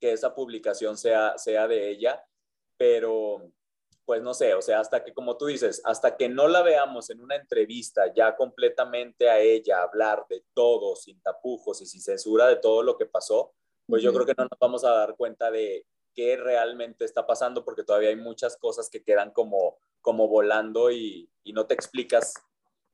que 0.00 0.12
esa 0.12 0.34
publicación 0.34 0.96
sea, 0.96 1.36
sea 1.36 1.68
de 1.68 1.90
ella, 1.90 2.24
pero 2.76 3.52
pues 4.04 4.22
no 4.22 4.34
sé, 4.34 4.54
o 4.54 4.62
sea, 4.62 4.80
hasta 4.80 5.02
que, 5.02 5.14
como 5.14 5.36
tú 5.36 5.46
dices, 5.46 5.80
hasta 5.84 6.16
que 6.16 6.28
no 6.28 6.48
la 6.48 6.62
veamos 6.62 7.10
en 7.10 7.20
una 7.20 7.36
entrevista 7.36 8.12
ya 8.14 8.36
completamente 8.36 9.30
a 9.30 9.40
ella 9.40 9.82
hablar 9.82 10.26
de 10.28 10.44
todo, 10.52 10.94
sin 10.96 11.20
tapujos 11.22 11.80
y 11.80 11.86
sin 11.86 12.02
censura 12.02 12.46
de 12.46 12.56
todo 12.56 12.82
lo 12.82 12.98
que 12.98 13.06
pasó, 13.06 13.54
pues 13.86 14.02
yo 14.02 14.12
creo 14.12 14.26
que 14.26 14.34
no 14.36 14.44
nos 14.44 14.58
vamos 14.58 14.84
a 14.84 14.90
dar 14.90 15.16
cuenta 15.16 15.50
de 15.50 15.86
qué 16.14 16.36
realmente 16.36 17.04
está 17.04 17.26
pasando, 17.26 17.64
porque 17.64 17.82
todavía 17.82 18.10
hay 18.10 18.16
muchas 18.16 18.56
cosas 18.56 18.88
que 18.90 19.02
quedan 19.02 19.32
como, 19.32 19.78
como 20.00 20.28
volando 20.28 20.90
y, 20.90 21.30
y 21.42 21.52
no 21.52 21.66
te 21.66 21.74
explicas 21.74 22.34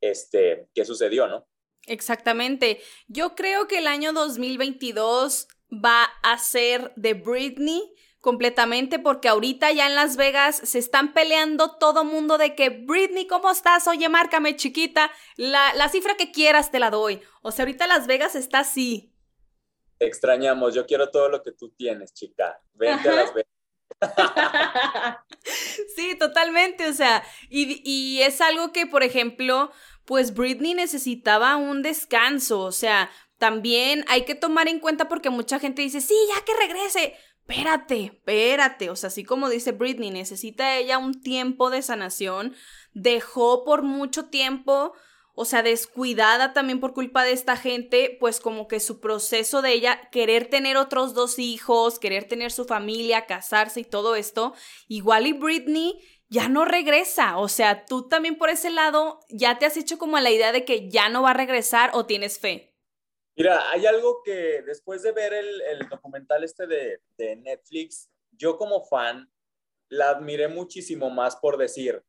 este, 0.01 0.69
qué 0.75 0.85
sucedió, 0.85 1.27
¿no? 1.27 1.47
Exactamente. 1.87 2.81
Yo 3.09 3.35
creo 3.35 3.67
que 3.67 3.79
el 3.79 3.87
año 3.87 4.13
2022 4.13 5.49
va 5.73 6.05
a 6.23 6.39
ser 6.39 6.93
de 6.97 7.15
Britney 7.15 7.95
completamente 8.21 8.99
porque 8.99 9.29
ahorita 9.29 9.73
ya 9.73 9.87
en 9.87 9.95
Las 9.95 10.17
Vegas 10.17 10.57
se 10.57 10.79
están 10.79 11.13
peleando 11.15 11.77
todo 11.79 12.05
mundo 12.05 12.39
de 12.39 12.55
que 12.55 12.71
Britney, 12.71 13.27
¿cómo 13.27 13.51
estás? 13.51 13.87
Oye, 13.89 14.09
márcame 14.09 14.57
chiquita, 14.57 15.11
la, 15.37 15.73
la 15.75 15.89
cifra 15.89 16.17
que 16.17 16.31
quieras 16.31 16.71
te 16.71 16.79
la 16.79 16.91
doy. 16.91 17.21
O 17.43 17.51
sea, 17.51 17.65
ahorita 17.65 17.87
Las 17.87 18.07
Vegas 18.07 18.35
está 18.35 18.61
así. 18.61 19.13
Te 19.99 20.07
extrañamos, 20.07 20.75
yo 20.75 20.87
quiero 20.87 21.11
todo 21.11 21.29
lo 21.29 21.43
que 21.43 21.53
tú 21.53 21.71
tienes, 21.71 22.13
chica. 22.13 22.61
Vente 22.75 23.09
a 23.09 23.15
Las 23.15 23.35
Vegas. 23.35 23.51
sí, 25.97 26.15
totalmente, 26.19 26.89
o 26.89 26.93
sea, 26.93 27.23
y, 27.49 27.83
y 27.85 28.23
es 28.23 28.41
algo 28.41 28.73
que, 28.73 28.87
por 28.87 29.03
ejemplo, 29.03 29.73
pues 30.05 30.33
Britney 30.33 30.75
necesitaba 30.75 31.57
un 31.57 31.83
descanso, 31.83 32.61
o 32.61 32.73
sea, 32.73 33.11
también 33.41 34.05
hay 34.09 34.25
que 34.27 34.35
tomar 34.35 34.69
en 34.69 34.81
cuenta 34.81 35.09
porque 35.09 35.31
mucha 35.31 35.59
gente 35.59 35.83
dice, 35.83 36.01
sí, 36.01 36.15
ya 36.35 36.45
que 36.45 36.55
regrese, 36.55 37.17
espérate, 37.51 38.05
espérate, 38.05 38.91
o 38.91 38.97
sea, 38.97 39.09
así 39.09 39.25
como 39.25 39.49
dice 39.49 39.73
Britney, 39.73 40.11
necesita 40.11 40.77
ella 40.77 40.99
un 40.99 41.21
tiempo 41.21 41.71
de 41.71 41.83
sanación, 41.83 42.55
dejó 42.95 43.65
por 43.65 43.83
mucho 43.83 44.27
tiempo, 44.27 44.93
o 45.35 45.45
sea, 45.45 45.63
descuidada 45.63 46.53
también 46.53 46.81
por 46.81 46.95
culpa 46.95 47.25
de 47.25 47.33
esta 47.33 47.57
gente, 47.57 48.17
pues 48.21 48.41
como 48.41 48.69
que 48.69 48.79
su 48.79 49.01
proceso 49.01 49.63
de 49.63 49.73
ella 49.73 50.11
querer 50.11 50.49
tener 50.49 50.77
otros 50.77 51.13
dos 51.13 51.39
hijos, 51.39 51.99
querer 51.99 52.29
tener 52.29 52.53
su 52.53 52.67
familia, 52.67 53.27
casarse 53.27 53.81
y 53.81 53.85
todo 53.85 54.15
esto, 54.15 54.55
igual 54.87 55.27
y 55.27 55.33
Britney 55.33 55.99
ya 56.29 56.49
no 56.49 56.65
regresa, 56.65 57.39
o 57.39 57.49
sea, 57.49 57.85
tú 57.85 58.07
también 58.07 58.39
por 58.39 58.51
ese 58.51 58.71
lado 58.71 59.19
ya 59.29 59.59
te 59.59 59.67
has 59.67 59.77
hecho 59.77 59.99
como 59.99 60.19
la 60.21 60.31
idea 60.31 60.53
de 60.53 60.65
que 60.65 60.89
ya 60.89 61.09
no 61.09 61.23
va 61.23 61.31
a 61.31 61.35
regresar 61.35 61.91
o 61.95 62.07
tienes 62.07 62.39
fe. 62.39 62.70
Mira, 63.37 63.71
hay 63.71 63.87
algo 63.87 64.23
que 64.23 64.63
después 64.63 65.03
de 65.03 65.13
ver 65.13 65.33
el, 65.33 65.89
documental 65.89 66.45
este 66.45 66.67
de, 66.67 67.01
de, 67.17 67.37
Netflix, 67.37 68.11
yo 68.33 68.57
como 68.57 68.85
fan 68.85 69.31
la 69.89 70.11
admiré 70.11 70.49
muchísimo 70.49 71.11
más 71.11 71.37
por 71.37 71.57
decir, 71.57 72.03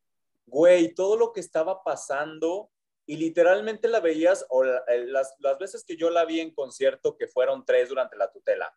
güey, 0.45 0.93
todo 0.93 1.17
lo 1.17 1.31
que 1.31 1.39
estaba 1.39 1.83
pasando 1.83 2.69
y 3.05 3.17
literalmente 3.17 3.87
la 3.87 3.99
veías, 3.99 4.45
o 4.49 4.63
las, 4.63 5.35
las 5.39 5.57
veces 5.57 5.83
que 5.83 5.97
yo 5.97 6.09
la 6.09 6.25
vi 6.25 6.39
en 6.39 6.53
concierto, 6.53 7.17
que 7.17 7.27
fueron 7.27 7.65
tres 7.65 7.89
durante 7.89 8.15
la 8.15 8.31
tutela, 8.31 8.73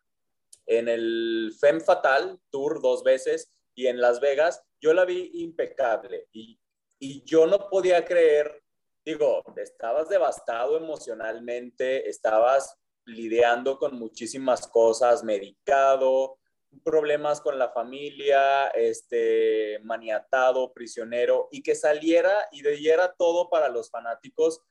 en 0.65 0.89
el 0.89 1.53
Femme 1.59 1.79
Fatal 1.79 2.39
Tour 2.49 2.81
dos 2.81 3.03
veces 3.03 3.51
y 3.75 3.87
en 3.87 4.01
Las 4.01 4.19
Vegas, 4.19 4.63
yo 4.81 4.93
la 4.93 5.05
vi 5.05 5.31
impecable 5.35 6.27
y, 6.31 6.59
y 6.99 7.23
yo 7.23 7.45
no 7.45 7.69
podía 7.69 8.03
creer 8.05 8.63
digo, 9.05 9.43
estabas 9.57 10.09
devastado 10.09 10.77
emocionalmente, 10.77 12.09
estabas 12.09 12.75
lidiando 13.05 13.77
con 13.77 13.97
muchísimas 13.99 14.67
cosas, 14.67 15.23
medicado, 15.23 16.39
problemas 16.83 17.39
con 17.39 17.57
la 17.59 17.69
familia, 17.69 18.67
este, 18.69 19.79
maniatado, 19.83 20.73
prisionero, 20.73 21.47
y 21.51 21.61
que 21.61 21.75
saliera 21.75 22.47
y 22.51 22.63
diera 22.63 23.13
todo 23.13 23.49
para 23.49 23.69
los 23.69 23.89
fanáticos, 23.89 24.61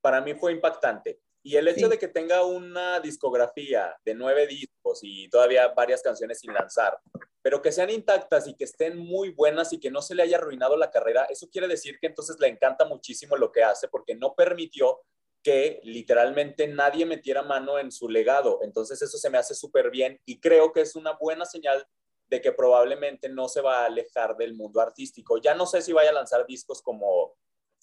para 0.00 0.20
mí 0.20 0.34
fue 0.34 0.52
impactante. 0.52 1.20
Y 1.46 1.56
el 1.56 1.68
hecho 1.68 1.88
de 1.88 1.96
que 1.96 2.08
tenga 2.08 2.44
una 2.44 2.98
discografía 2.98 3.96
de 4.04 4.16
nueve 4.16 4.48
discos 4.48 4.98
y 5.02 5.28
todavía 5.28 5.68
varias 5.68 6.02
canciones 6.02 6.40
sin 6.40 6.52
lanzar, 6.52 6.98
pero 7.40 7.62
que 7.62 7.70
sean 7.70 7.88
intactas 7.88 8.48
y 8.48 8.54
que 8.54 8.64
estén 8.64 8.98
muy 8.98 9.30
buenas 9.30 9.72
y 9.72 9.78
que 9.78 9.88
no 9.88 10.02
se 10.02 10.16
le 10.16 10.24
haya 10.24 10.38
arruinado 10.38 10.76
la 10.76 10.90
carrera, 10.90 11.24
eso 11.26 11.48
quiere 11.48 11.68
decir 11.68 12.00
que 12.00 12.08
entonces 12.08 12.40
le 12.40 12.48
encanta 12.48 12.84
muchísimo 12.84 13.36
lo 13.36 13.52
que 13.52 13.62
hace 13.62 13.86
porque 13.86 14.16
no 14.16 14.34
permitió 14.34 15.02
que 15.40 15.78
literalmente 15.84 16.66
nadie 16.66 17.06
metiera 17.06 17.44
mano 17.44 17.78
en 17.78 17.92
su 17.92 18.08
legado. 18.08 18.58
Entonces 18.64 19.00
eso 19.00 19.16
se 19.16 19.30
me 19.30 19.38
hace 19.38 19.54
súper 19.54 19.92
bien 19.92 20.20
y 20.24 20.40
creo 20.40 20.72
que 20.72 20.80
es 20.80 20.96
una 20.96 21.12
buena 21.12 21.44
señal 21.44 21.86
de 22.26 22.40
que 22.40 22.50
probablemente 22.50 23.28
no 23.28 23.48
se 23.48 23.60
va 23.60 23.82
a 23.82 23.86
alejar 23.86 24.36
del 24.36 24.54
mundo 24.54 24.80
artístico. 24.80 25.38
Ya 25.38 25.54
no 25.54 25.66
sé 25.66 25.80
si 25.80 25.92
vaya 25.92 26.10
a 26.10 26.14
lanzar 26.14 26.44
discos 26.44 26.82
como, 26.82 27.36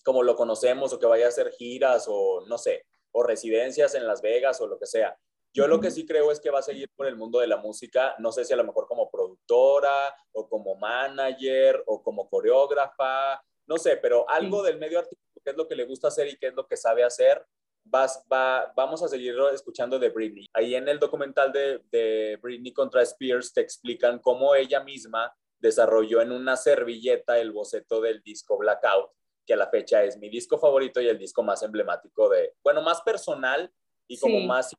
como 0.03 0.21
lo 0.21 0.35
conocemos 0.35 0.91
o 0.91 0.99
que 0.99 1.05
vaya 1.05 1.27
a 1.27 1.29
hacer 1.29 1.49
giras 1.51 2.07
o 2.09 2.45
no 2.45 2.57
sé, 2.57 2.83
o 3.13 3.23
residencias 3.23 3.95
en 3.95 4.05
Las 4.05 4.21
Vegas 4.21 4.59
o 4.61 4.67
lo 4.67 4.77
que 4.77 4.85
sea. 4.85 5.17
Yo 5.55 5.67
lo 5.67 5.79
que 5.79 5.91
sí 5.91 6.05
creo 6.05 6.31
es 6.31 6.39
que 6.39 6.49
va 6.49 6.59
a 6.59 6.63
seguir 6.63 6.89
por 6.95 7.05
el 7.05 7.15
mundo 7.15 7.39
de 7.39 7.47
la 7.47 7.57
música, 7.57 8.15
no 8.17 8.31
sé 8.31 8.43
si 8.43 8.53
a 8.53 8.55
lo 8.55 8.63
mejor 8.63 8.87
como 8.87 9.09
productora 9.11 10.15
o 10.31 10.49
como 10.49 10.75
manager 10.75 11.83
o 11.85 12.01
como 12.01 12.27
coreógrafa, 12.27 13.39
no 13.67 13.77
sé, 13.77 13.97
pero 13.97 14.27
algo 14.27 14.63
del 14.63 14.79
medio 14.79 14.99
artístico, 14.99 15.41
qué 15.43 15.51
es 15.51 15.55
lo 15.55 15.67
que 15.67 15.75
le 15.75 15.85
gusta 15.85 16.07
hacer 16.07 16.27
y 16.27 16.37
qué 16.37 16.47
es 16.47 16.55
lo 16.55 16.65
que 16.65 16.75
sabe 16.75 17.03
hacer, 17.03 17.45
vas, 17.83 18.25
va, 18.31 18.73
vamos 18.75 19.03
a 19.03 19.07
seguir 19.07 19.35
escuchando 19.53 19.99
de 19.99 20.09
Britney. 20.09 20.47
Ahí 20.53 20.73
en 20.73 20.87
el 20.87 20.99
documental 20.99 21.51
de, 21.51 21.81
de 21.91 22.39
Britney 22.41 22.73
contra 22.73 23.03
Spears 23.03 23.53
te 23.53 23.61
explican 23.61 24.19
cómo 24.19 24.55
ella 24.55 24.83
misma 24.83 25.35
desarrolló 25.59 26.21
en 26.21 26.31
una 26.31 26.57
servilleta 26.57 27.39
el 27.39 27.51
boceto 27.51 28.01
del 28.01 28.21
disco 28.23 28.57
Blackout, 28.57 29.11
que 29.45 29.53
a 29.53 29.57
la 29.57 29.69
fecha 29.69 30.03
es 30.03 30.17
mi 30.17 30.29
disco 30.29 30.57
favorito 30.57 31.01
y 31.01 31.07
el 31.07 31.17
disco 31.17 31.43
más 31.43 31.63
emblemático 31.63 32.29
de, 32.29 32.53
bueno, 32.63 32.81
más 32.81 33.01
personal 33.01 33.71
y 34.07 34.17
como 34.19 34.39
más 34.41 34.75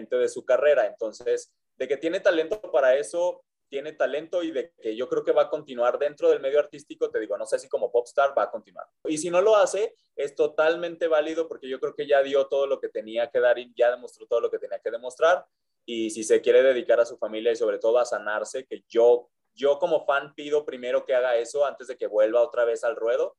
de 0.00 0.28
su 0.28 0.44
carrera. 0.44 0.86
Entonces, 0.86 1.52
de 1.76 1.88
que 1.88 1.96
tiene 1.96 2.20
talento 2.20 2.60
para 2.72 2.96
eso, 2.96 3.42
tiene 3.68 3.92
talento 3.92 4.42
y 4.42 4.50
de 4.50 4.72
que 4.80 4.94
yo 4.94 5.08
creo 5.08 5.24
que 5.24 5.32
va 5.32 5.42
a 5.42 5.50
continuar 5.50 5.98
dentro 5.98 6.28
del 6.30 6.40
medio 6.40 6.58
artístico, 6.60 7.10
te 7.10 7.18
digo, 7.18 7.36
no 7.36 7.46
sé 7.46 7.58
si 7.58 7.68
como 7.68 7.90
popstar 7.90 8.36
va 8.36 8.44
a 8.44 8.50
continuar. 8.50 8.86
Y 9.04 9.18
si 9.18 9.30
no 9.30 9.40
lo 9.40 9.56
hace, 9.56 9.94
es 10.14 10.34
totalmente 10.34 11.08
válido 11.08 11.48
porque 11.48 11.68
yo 11.68 11.80
creo 11.80 11.94
que 11.94 12.06
ya 12.06 12.22
dio 12.22 12.46
todo 12.46 12.66
lo 12.66 12.80
que 12.80 12.88
tenía 12.88 13.30
que 13.30 13.40
dar 13.40 13.58
y 13.58 13.72
ya 13.76 13.90
demostró 13.90 14.26
todo 14.26 14.40
lo 14.40 14.50
que 14.50 14.58
tenía 14.58 14.78
que 14.78 14.90
demostrar. 14.90 15.46
Y 15.86 16.10
si 16.10 16.24
se 16.24 16.40
quiere 16.40 16.62
dedicar 16.62 17.00
a 17.00 17.06
su 17.06 17.18
familia 17.18 17.52
y 17.52 17.56
sobre 17.56 17.78
todo 17.78 17.98
a 17.98 18.04
sanarse, 18.04 18.64
que 18.64 18.84
yo, 18.88 19.28
yo 19.54 19.78
como 19.78 20.04
fan 20.04 20.34
pido 20.34 20.64
primero 20.64 21.04
que 21.04 21.14
haga 21.14 21.36
eso 21.36 21.66
antes 21.66 21.88
de 21.88 21.96
que 21.96 22.06
vuelva 22.06 22.42
otra 22.42 22.64
vez 22.64 22.84
al 22.84 22.96
ruedo, 22.96 23.36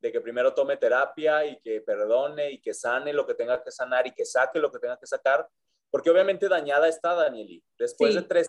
de 0.00 0.12
que 0.12 0.20
primero 0.20 0.54
tome 0.54 0.76
terapia 0.76 1.44
y 1.44 1.58
que 1.60 1.80
perdone 1.80 2.52
y 2.52 2.60
que 2.60 2.74
sane 2.74 3.12
lo 3.12 3.26
que 3.26 3.34
tenga 3.34 3.62
que 3.62 3.70
sanar 3.70 4.06
y 4.06 4.12
que 4.12 4.24
saque 4.24 4.58
lo 4.58 4.70
que 4.70 4.78
tenga 4.78 4.98
que 4.98 5.06
sacar 5.06 5.48
porque 5.90 6.10
obviamente 6.10 6.48
dañada 6.48 6.88
está 6.88 7.14
Danieli. 7.14 7.62
Después 7.78 8.14
de 8.14 8.22
tres 8.22 8.48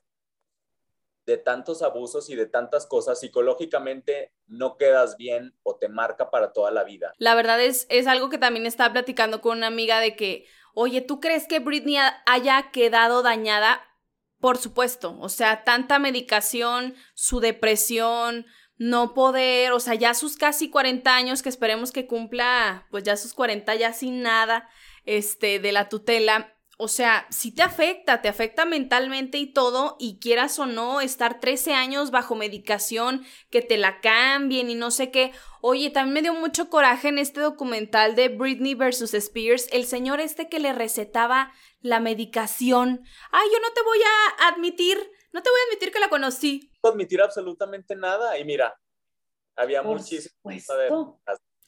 de 1.26 1.38
tantos 1.38 1.84
abusos 1.84 2.28
y 2.32 2.36
de 2.36 2.48
tantas 2.48 2.88
cosas, 2.88 3.20
psicológicamente 3.20 4.34
no 4.48 4.78
quedas 4.78 5.16
bien 5.16 5.56
o 5.62 5.76
te 5.76 5.88
marca 5.88 6.32
para 6.32 6.54
toda 6.54 6.72
la 6.72 6.84
vida. 6.84 7.14
La 7.20 7.36
verdad 7.36 7.62
es, 7.62 7.86
es 7.90 8.08
algo 8.08 8.30
que 8.30 8.40
también 8.40 8.66
estaba 8.66 8.94
platicando 8.94 9.40
con 9.40 9.60
una 9.60 9.68
amiga 9.68 10.00
de 10.00 10.16
que, 10.16 10.48
oye, 10.74 11.02
¿tú 11.02 11.20
crees 11.20 11.48
que 11.48 11.60
Britney 11.60 11.98
haya 12.26 12.72
quedado 12.72 13.22
dañada? 13.22 13.80
Por 14.40 14.58
supuesto, 14.58 15.20
o 15.20 15.30
sea, 15.30 15.64
tanta 15.64 16.00
medicación, 16.00 16.96
su 17.14 17.42
depresión, 17.42 18.48
no 18.80 19.14
poder, 19.14 19.74
o 19.74 19.80
sea, 19.80 19.94
ya 19.94 20.16
sus 20.16 20.38
casi 20.38 20.70
40 20.70 21.14
años, 21.14 21.44
que 21.44 21.50
esperemos 21.50 21.92
que 21.92 22.08
cumpla, 22.08 22.88
pues 22.90 23.04
ya 23.04 23.18
sus 23.18 23.34
40 23.34 23.76
ya 23.76 23.94
sin 23.94 24.24
nada, 24.24 24.68
este, 25.06 25.60
de 25.60 25.72
la 25.72 25.90
tutela, 25.90 26.56
o 26.82 26.88
sea, 26.88 27.28
sí 27.30 27.52
te 27.52 27.62
afecta, 27.62 28.22
te 28.22 28.30
afecta 28.30 28.64
mentalmente 28.64 29.38
y 29.38 29.48
todo, 29.48 29.98
y 30.00 30.18
quieras 30.22 30.58
o 30.60 30.66
no, 30.66 31.02
estar 31.02 31.42
13 31.42 31.74
años 31.74 32.10
bajo 32.10 32.36
medicación, 32.36 33.26
que 33.52 33.62
te 33.62 33.78
la 33.78 34.00
cambien 34.00 34.70
y 34.70 34.76
no 34.76 34.90
sé 34.90 35.12
qué. 35.12 35.34
Oye, 35.60 35.90
también 35.90 36.14
me 36.14 36.22
dio 36.22 36.34
mucho 36.34 36.70
coraje 36.70 37.10
en 37.10 37.18
este 37.18 37.42
documental 37.42 38.16
de 38.16 38.30
Britney 38.30 38.76
versus 38.76 39.14
Spears, 39.14 39.68
el 39.74 39.86
señor 39.86 40.22
este 40.22 40.48
que 40.48 40.60
le 40.60 40.72
recetaba 40.72 41.52
la 41.82 42.00
medicación. 42.00 43.04
Ay, 43.30 43.50
yo 43.52 43.60
no 43.60 43.74
te 43.74 43.82
voy 43.84 44.00
a 44.00 44.48
admitir, 44.48 44.98
no 45.34 45.44
te 45.44 45.50
voy 45.50 45.60
a 45.60 45.68
admitir 45.68 45.92
que 45.92 46.00
la 46.00 46.08
conocí. 46.08 46.69
No 46.84 46.90
admitir 46.92 47.22
absolutamente 47.22 47.96
nada, 47.96 48.38
y 48.38 48.46
mira, 48.46 48.80
había 49.56 49.82
muchísimo 49.82 50.34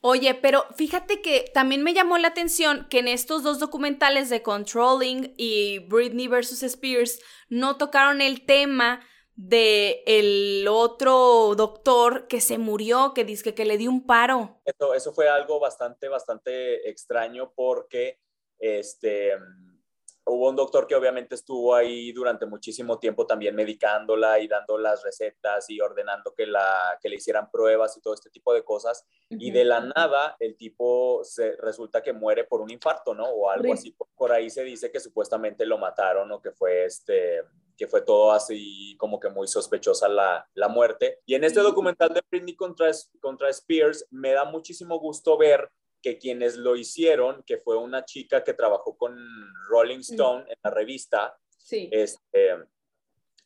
Oye, 0.03 0.33
pero 0.33 0.65
fíjate 0.75 1.21
que 1.21 1.51
también 1.53 1.83
me 1.83 1.93
llamó 1.93 2.17
la 2.17 2.29
atención 2.29 2.87
que 2.89 2.99
en 2.99 3.07
estos 3.07 3.43
dos 3.43 3.59
documentales 3.59 4.31
de 4.31 4.41
Controlling 4.41 5.35
y 5.37 5.77
Britney 5.87 6.27
vs. 6.27 6.63
Spears 6.63 7.19
no 7.49 7.77
tocaron 7.77 8.19
el 8.19 8.45
tema 8.47 9.05
de 9.35 10.01
el 10.07 10.67
otro 10.67 11.53
doctor 11.55 12.27
que 12.27 12.41
se 12.41 12.57
murió, 12.57 13.13
que 13.13 13.25
dice 13.25 13.53
que 13.53 13.65
le 13.65 13.77
dio 13.77 13.91
un 13.91 14.07
paro. 14.07 14.59
Eso, 14.65 14.95
eso 14.95 15.13
fue 15.13 15.29
algo 15.29 15.59
bastante, 15.59 16.07
bastante 16.07 16.89
extraño 16.89 17.51
porque 17.55 18.19
este 18.57 19.33
hubo 20.31 20.49
un 20.49 20.55
doctor 20.55 20.87
que 20.87 20.95
obviamente 20.95 21.35
estuvo 21.35 21.75
ahí 21.75 22.13
durante 22.13 22.45
muchísimo 22.45 22.99
tiempo 22.99 23.25
también 23.25 23.53
medicándola 23.53 24.39
y 24.39 24.47
dando 24.47 24.77
las 24.77 25.03
recetas 25.03 25.69
y 25.69 25.81
ordenando 25.81 26.33
que, 26.33 26.45
la, 26.45 26.97
que 27.01 27.09
le 27.09 27.17
hicieran 27.17 27.51
pruebas 27.51 27.97
y 27.97 28.01
todo 28.01 28.13
este 28.13 28.29
tipo 28.29 28.53
de 28.53 28.63
cosas. 28.63 29.05
Y 29.29 29.51
de 29.51 29.65
la 29.65 29.81
nada 29.81 30.37
el 30.39 30.55
tipo 30.55 31.21
se, 31.23 31.57
resulta 31.57 32.01
que 32.01 32.13
muere 32.13 32.45
por 32.45 32.61
un 32.61 32.71
infarto, 32.71 33.13
¿no? 33.13 33.25
O 33.25 33.49
algo 33.49 33.73
así. 33.73 33.95
Por 34.15 34.31
ahí 34.31 34.49
se 34.49 34.63
dice 34.63 34.89
que 34.89 35.01
supuestamente 35.01 35.65
lo 35.65 35.77
mataron 35.77 36.31
o 36.31 36.41
que 36.41 36.51
fue 36.51 36.85
este 36.85 37.41
que 37.77 37.87
fue 37.87 38.01
todo 38.01 38.31
así 38.31 38.95
como 38.99 39.19
que 39.19 39.29
muy 39.29 39.47
sospechosa 39.47 40.07
la, 40.07 40.47
la 40.53 40.67
muerte. 40.67 41.19
Y 41.25 41.33
en 41.33 41.43
este 41.43 41.61
documental 41.61 42.13
de 42.13 42.21
Britney 42.29 42.55
contra, 42.55 42.91
contra 43.19 43.49
Spears 43.49 44.05
me 44.11 44.33
da 44.33 44.45
muchísimo 44.45 44.99
gusto 44.99 45.35
ver 45.35 45.71
que 46.01 46.17
quienes 46.17 46.57
lo 46.57 46.75
hicieron, 46.75 47.43
que 47.43 47.57
fue 47.57 47.77
una 47.77 48.05
chica 48.05 48.43
que 48.43 48.53
trabajó 48.53 48.97
con 48.97 49.15
Rolling 49.69 49.99
mm. 49.99 50.11
Stone 50.11 50.45
en 50.47 50.55
la 50.63 50.71
revista, 50.71 51.37
este, 51.69 52.57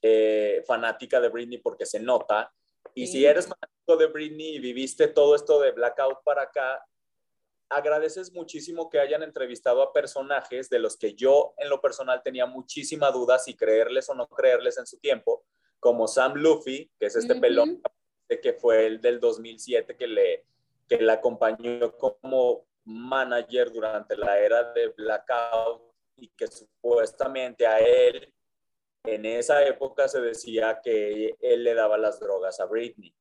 eh, 0.01 0.63
fanática 0.65 1.19
de 1.19 1.29
Britney 1.29 1.59
porque 1.59 1.85
se 1.85 1.99
nota, 1.99 2.51
y 2.93 3.07
si 3.07 3.25
eres 3.25 3.47
fanático 3.47 3.97
de 3.97 4.07
Britney 4.07 4.55
y 4.55 4.59
viviste 4.59 5.07
todo 5.07 5.35
esto 5.35 5.59
de 5.59 5.71
Blackout 5.71 6.23
para 6.23 6.43
acá, 6.43 6.85
agradeces 7.69 8.31
muchísimo 8.31 8.89
que 8.89 8.99
hayan 8.99 9.23
entrevistado 9.23 9.81
a 9.81 9.91
personajes 9.91 10.69
de 10.69 10.79
los 10.79 10.97
que 10.97 11.13
yo 11.13 11.53
en 11.57 11.69
lo 11.69 11.81
personal 11.81 12.21
tenía 12.23 12.45
muchísima 12.45 13.11
duda 13.11 13.37
si 13.37 13.55
creerles 13.55 14.09
o 14.09 14.13
no 14.13 14.27
creerles 14.27 14.77
en 14.77 14.85
su 14.85 14.97
tiempo, 14.99 15.43
como 15.79 16.07
Sam 16.07 16.35
Luffy, 16.35 16.89
que 16.97 17.07
es 17.07 17.15
este 17.15 17.35
pelón 17.35 17.81
que 18.41 18.53
fue 18.53 18.87
el 18.87 19.01
del 19.01 19.19
2007 19.19 19.95
que 19.95 20.07
le, 20.07 20.45
que 20.87 20.97
le 20.97 21.11
acompañó 21.11 21.91
como 21.97 22.65
manager 22.85 23.71
durante 23.71 24.15
la 24.15 24.37
era 24.39 24.71
de 24.73 24.89
Blackout 24.89 25.81
y 26.17 26.29
que 26.29 26.47
supuestamente 26.47 27.65
a 27.65 27.79
él 27.79 28.33
en 29.03 29.25
esa 29.25 29.63
época 29.65 30.07
se 30.07 30.21
decía 30.21 30.79
que 30.83 31.35
él 31.39 31.63
le 31.63 31.73
daba 31.73 31.97
las 31.97 32.19
drogas 32.19 32.59
a 32.59 32.65
Britney. 32.65 33.13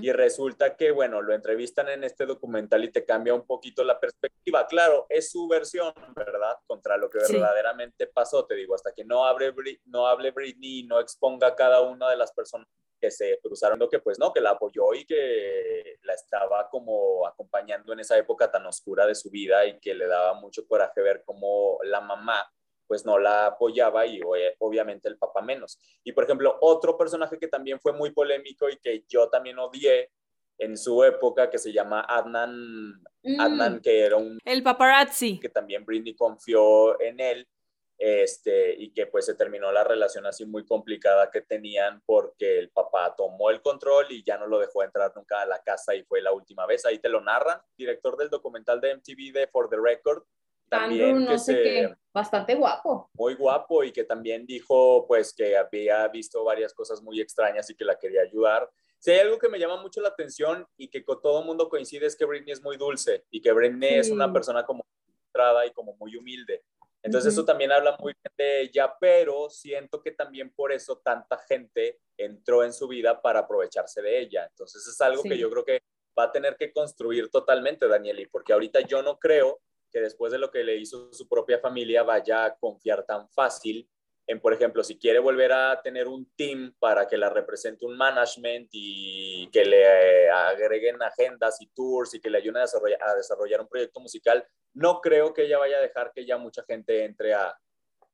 Y 0.00 0.10
resulta 0.12 0.76
que, 0.76 0.90
bueno, 0.90 1.22
lo 1.22 1.34
entrevistan 1.34 1.88
en 1.88 2.02
este 2.04 2.26
documental 2.26 2.82
y 2.84 2.90
te 2.90 3.04
cambia 3.04 3.34
un 3.34 3.46
poquito 3.46 3.84
la 3.84 4.00
perspectiva. 4.00 4.66
Claro, 4.66 5.06
es 5.08 5.30
su 5.30 5.46
versión, 5.46 5.92
¿verdad? 6.16 6.56
Contra 6.66 6.96
lo 6.96 7.08
que 7.08 7.18
verdaderamente 7.18 8.06
pasó. 8.08 8.44
Te 8.44 8.56
digo, 8.56 8.74
hasta 8.74 8.92
que 8.92 9.04
no 9.04 9.24
hable, 9.24 9.54
no 9.84 10.06
hable 10.06 10.32
Britney 10.32 10.80
y 10.80 10.82
no 10.84 10.98
exponga 10.98 11.48
a 11.48 11.54
cada 11.54 11.80
una 11.80 12.10
de 12.10 12.16
las 12.16 12.32
personas 12.32 12.66
que 13.00 13.10
se 13.10 13.40
cruzaron, 13.42 13.80
lo 13.80 13.88
que 13.88 13.98
pues 13.98 14.18
no, 14.18 14.32
que 14.32 14.40
la 14.40 14.50
apoyó 14.50 14.94
y 14.94 15.04
que 15.04 15.98
la 16.02 16.14
estaba 16.14 16.68
como 16.70 17.26
acompañando 17.26 17.92
en 17.92 18.00
esa 18.00 18.16
época 18.16 18.50
tan 18.50 18.64
oscura 18.64 19.06
de 19.06 19.16
su 19.16 19.28
vida 19.28 19.66
y 19.66 19.80
que 19.80 19.92
le 19.94 20.06
daba 20.06 20.34
mucho 20.34 20.66
coraje 20.68 21.02
ver 21.02 21.24
cómo 21.24 21.78
la 21.82 22.00
mamá 22.00 22.48
pues 22.92 23.06
no 23.06 23.18
la 23.18 23.46
apoyaba 23.46 24.04
y 24.04 24.20
obviamente 24.58 25.08
el 25.08 25.16
papá 25.16 25.40
menos. 25.40 25.78
Y 26.04 26.12
por 26.12 26.24
ejemplo, 26.24 26.58
otro 26.60 26.98
personaje 26.98 27.38
que 27.38 27.48
también 27.48 27.80
fue 27.80 27.94
muy 27.94 28.10
polémico 28.10 28.68
y 28.68 28.76
que 28.76 29.02
yo 29.08 29.30
también 29.30 29.58
odié 29.58 30.10
en 30.58 30.76
su 30.76 31.02
época, 31.02 31.48
que 31.48 31.56
se 31.56 31.72
llama 31.72 32.02
Adnan, 32.06 33.00
mm. 33.22 33.40
Adnan 33.40 33.80
que 33.80 34.00
era 34.00 34.18
un... 34.18 34.38
El 34.44 34.62
paparazzi. 34.62 35.40
Que 35.40 35.48
también 35.48 35.86
Britney 35.86 36.14
confió 36.14 37.00
en 37.00 37.18
él. 37.20 37.48
Este, 37.96 38.74
y 38.74 38.92
que 38.92 39.06
pues 39.06 39.24
se 39.24 39.36
terminó 39.36 39.72
la 39.72 39.84
relación 39.84 40.26
así 40.26 40.44
muy 40.44 40.66
complicada 40.66 41.30
que 41.30 41.40
tenían 41.40 42.02
porque 42.04 42.58
el 42.58 42.68
papá 42.68 43.14
tomó 43.16 43.48
el 43.48 43.62
control 43.62 44.06
y 44.10 44.22
ya 44.22 44.36
no 44.36 44.46
lo 44.46 44.58
dejó 44.58 44.82
entrar 44.82 45.12
nunca 45.16 45.40
a 45.40 45.46
la 45.46 45.62
casa 45.62 45.94
y 45.94 46.02
fue 46.02 46.20
la 46.20 46.32
última 46.32 46.66
vez. 46.66 46.84
Ahí 46.84 46.98
te 46.98 47.08
lo 47.08 47.22
narran, 47.22 47.58
director 47.74 48.18
del 48.18 48.28
documental 48.28 48.82
de 48.82 48.96
MTV 48.96 49.32
de 49.32 49.46
For 49.46 49.70
the 49.70 49.78
Record, 49.82 50.24
también 50.72 51.24
no 51.24 51.38
sé 51.38 51.62
qué, 51.62 51.94
bastante 52.12 52.54
guapo. 52.54 53.10
Muy 53.14 53.34
guapo 53.34 53.84
y 53.84 53.92
que 53.92 54.04
también 54.04 54.46
dijo 54.46 55.06
pues 55.06 55.34
que 55.34 55.56
había 55.56 56.08
visto 56.08 56.42
varias 56.44 56.72
cosas 56.72 57.02
muy 57.02 57.20
extrañas 57.20 57.68
y 57.70 57.74
que 57.74 57.84
la 57.84 57.98
quería 57.98 58.22
ayudar. 58.22 58.68
Si 58.98 59.10
hay 59.10 59.20
algo 59.20 59.38
que 59.38 59.48
me 59.48 59.58
llama 59.58 59.82
mucho 59.82 60.00
la 60.00 60.08
atención 60.08 60.66
y 60.76 60.88
que 60.88 61.04
con 61.04 61.20
todo 61.20 61.40
el 61.40 61.46
mundo 61.46 61.68
coincide 61.68 62.06
es 62.06 62.16
que 62.16 62.24
Britney 62.24 62.52
es 62.52 62.62
muy 62.62 62.76
dulce 62.76 63.24
y 63.30 63.40
que 63.40 63.52
Britney 63.52 63.94
es 63.94 64.10
una 64.10 64.32
persona 64.32 64.64
como 64.64 64.84
entrada 65.26 65.66
y 65.66 65.72
como 65.72 65.94
muy 65.96 66.16
humilde. 66.16 66.62
Entonces 67.02 67.32
eso 67.32 67.44
también 67.44 67.72
habla 67.72 67.96
muy 67.98 68.12
bien 68.12 68.32
de 68.38 68.60
ella, 68.62 68.94
pero 69.00 69.50
siento 69.50 70.00
que 70.00 70.12
también 70.12 70.54
por 70.54 70.70
eso 70.70 70.98
tanta 71.04 71.36
gente 71.36 71.98
entró 72.16 72.62
en 72.62 72.72
su 72.72 72.86
vida 72.86 73.20
para 73.20 73.40
aprovecharse 73.40 74.00
de 74.00 74.20
ella. 74.20 74.46
Entonces 74.48 74.86
es 74.86 75.00
algo 75.00 75.22
que 75.22 75.36
yo 75.36 75.50
creo 75.50 75.64
que 75.64 75.82
va 76.16 76.24
a 76.24 76.32
tener 76.32 76.56
que 76.56 76.72
construir 76.72 77.28
totalmente, 77.28 77.88
Danieli, 77.88 78.26
porque 78.26 78.52
ahorita 78.52 78.82
yo 78.82 79.02
no 79.02 79.18
creo 79.18 79.60
que 79.92 80.00
después 80.00 80.32
de 80.32 80.38
lo 80.38 80.50
que 80.50 80.64
le 80.64 80.76
hizo 80.76 81.12
su 81.12 81.28
propia 81.28 81.58
familia 81.58 82.02
vaya 82.02 82.44
a 82.44 82.56
confiar 82.56 83.04
tan 83.04 83.28
fácil 83.28 83.88
en, 84.26 84.40
por 84.40 84.52
ejemplo, 84.52 84.84
si 84.84 84.98
quiere 84.98 85.18
volver 85.18 85.52
a 85.52 85.82
tener 85.82 86.06
un 86.06 86.30
team 86.36 86.74
para 86.78 87.08
que 87.08 87.16
la 87.16 87.28
represente 87.28 87.84
un 87.84 87.96
management 87.96 88.68
y 88.70 89.48
que 89.50 89.64
le 89.64 90.30
agreguen 90.30 91.02
agendas 91.02 91.60
y 91.60 91.66
tours 91.68 92.14
y 92.14 92.20
que 92.20 92.30
le 92.30 92.38
ayuden 92.38 92.58
a 92.58 92.60
desarrollar, 92.62 93.02
a 93.02 93.14
desarrollar 93.16 93.60
un 93.60 93.68
proyecto 93.68 94.00
musical, 94.00 94.46
no 94.74 95.00
creo 95.00 95.34
que 95.34 95.42
ella 95.42 95.58
vaya 95.58 95.78
a 95.78 95.82
dejar 95.82 96.12
que 96.14 96.24
ya 96.24 96.38
mucha 96.38 96.62
gente 96.64 97.04
entre 97.04 97.34
a, 97.34 97.54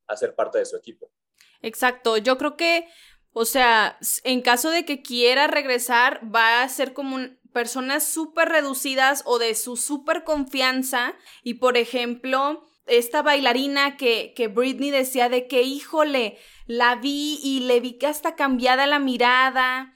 a 0.07 0.17
ser 0.17 0.33
parte 0.33 0.57
de 0.57 0.65
su 0.65 0.75
equipo. 0.75 1.11
Exacto, 1.61 2.17
yo 2.17 2.37
creo 2.37 2.57
que, 2.57 2.87
o 3.33 3.45
sea, 3.45 3.97
en 4.23 4.41
caso 4.41 4.69
de 4.69 4.85
que 4.85 5.01
quiera 5.01 5.47
regresar, 5.47 6.19
va 6.23 6.61
a 6.61 6.69
ser 6.69 6.93
como 6.93 7.17
personas 7.53 8.07
súper 8.07 8.49
reducidas 8.49 9.23
o 9.25 9.39
de 9.39 9.55
su 9.55 9.77
súper 9.77 10.23
confianza. 10.23 11.15
Y 11.43 11.55
por 11.55 11.77
ejemplo, 11.77 12.65
esta 12.85 13.21
bailarina 13.21 13.97
que, 13.97 14.33
que 14.35 14.47
Britney 14.47 14.91
decía 14.91 15.29
de 15.29 15.47
que, 15.47 15.61
híjole, 15.61 16.37
la 16.65 16.95
vi 16.95 17.39
y 17.43 17.61
le 17.61 17.79
vi 17.79 17.97
que 17.97 18.07
hasta 18.07 18.35
cambiada 18.35 18.87
la 18.87 18.99
mirada. 18.99 19.95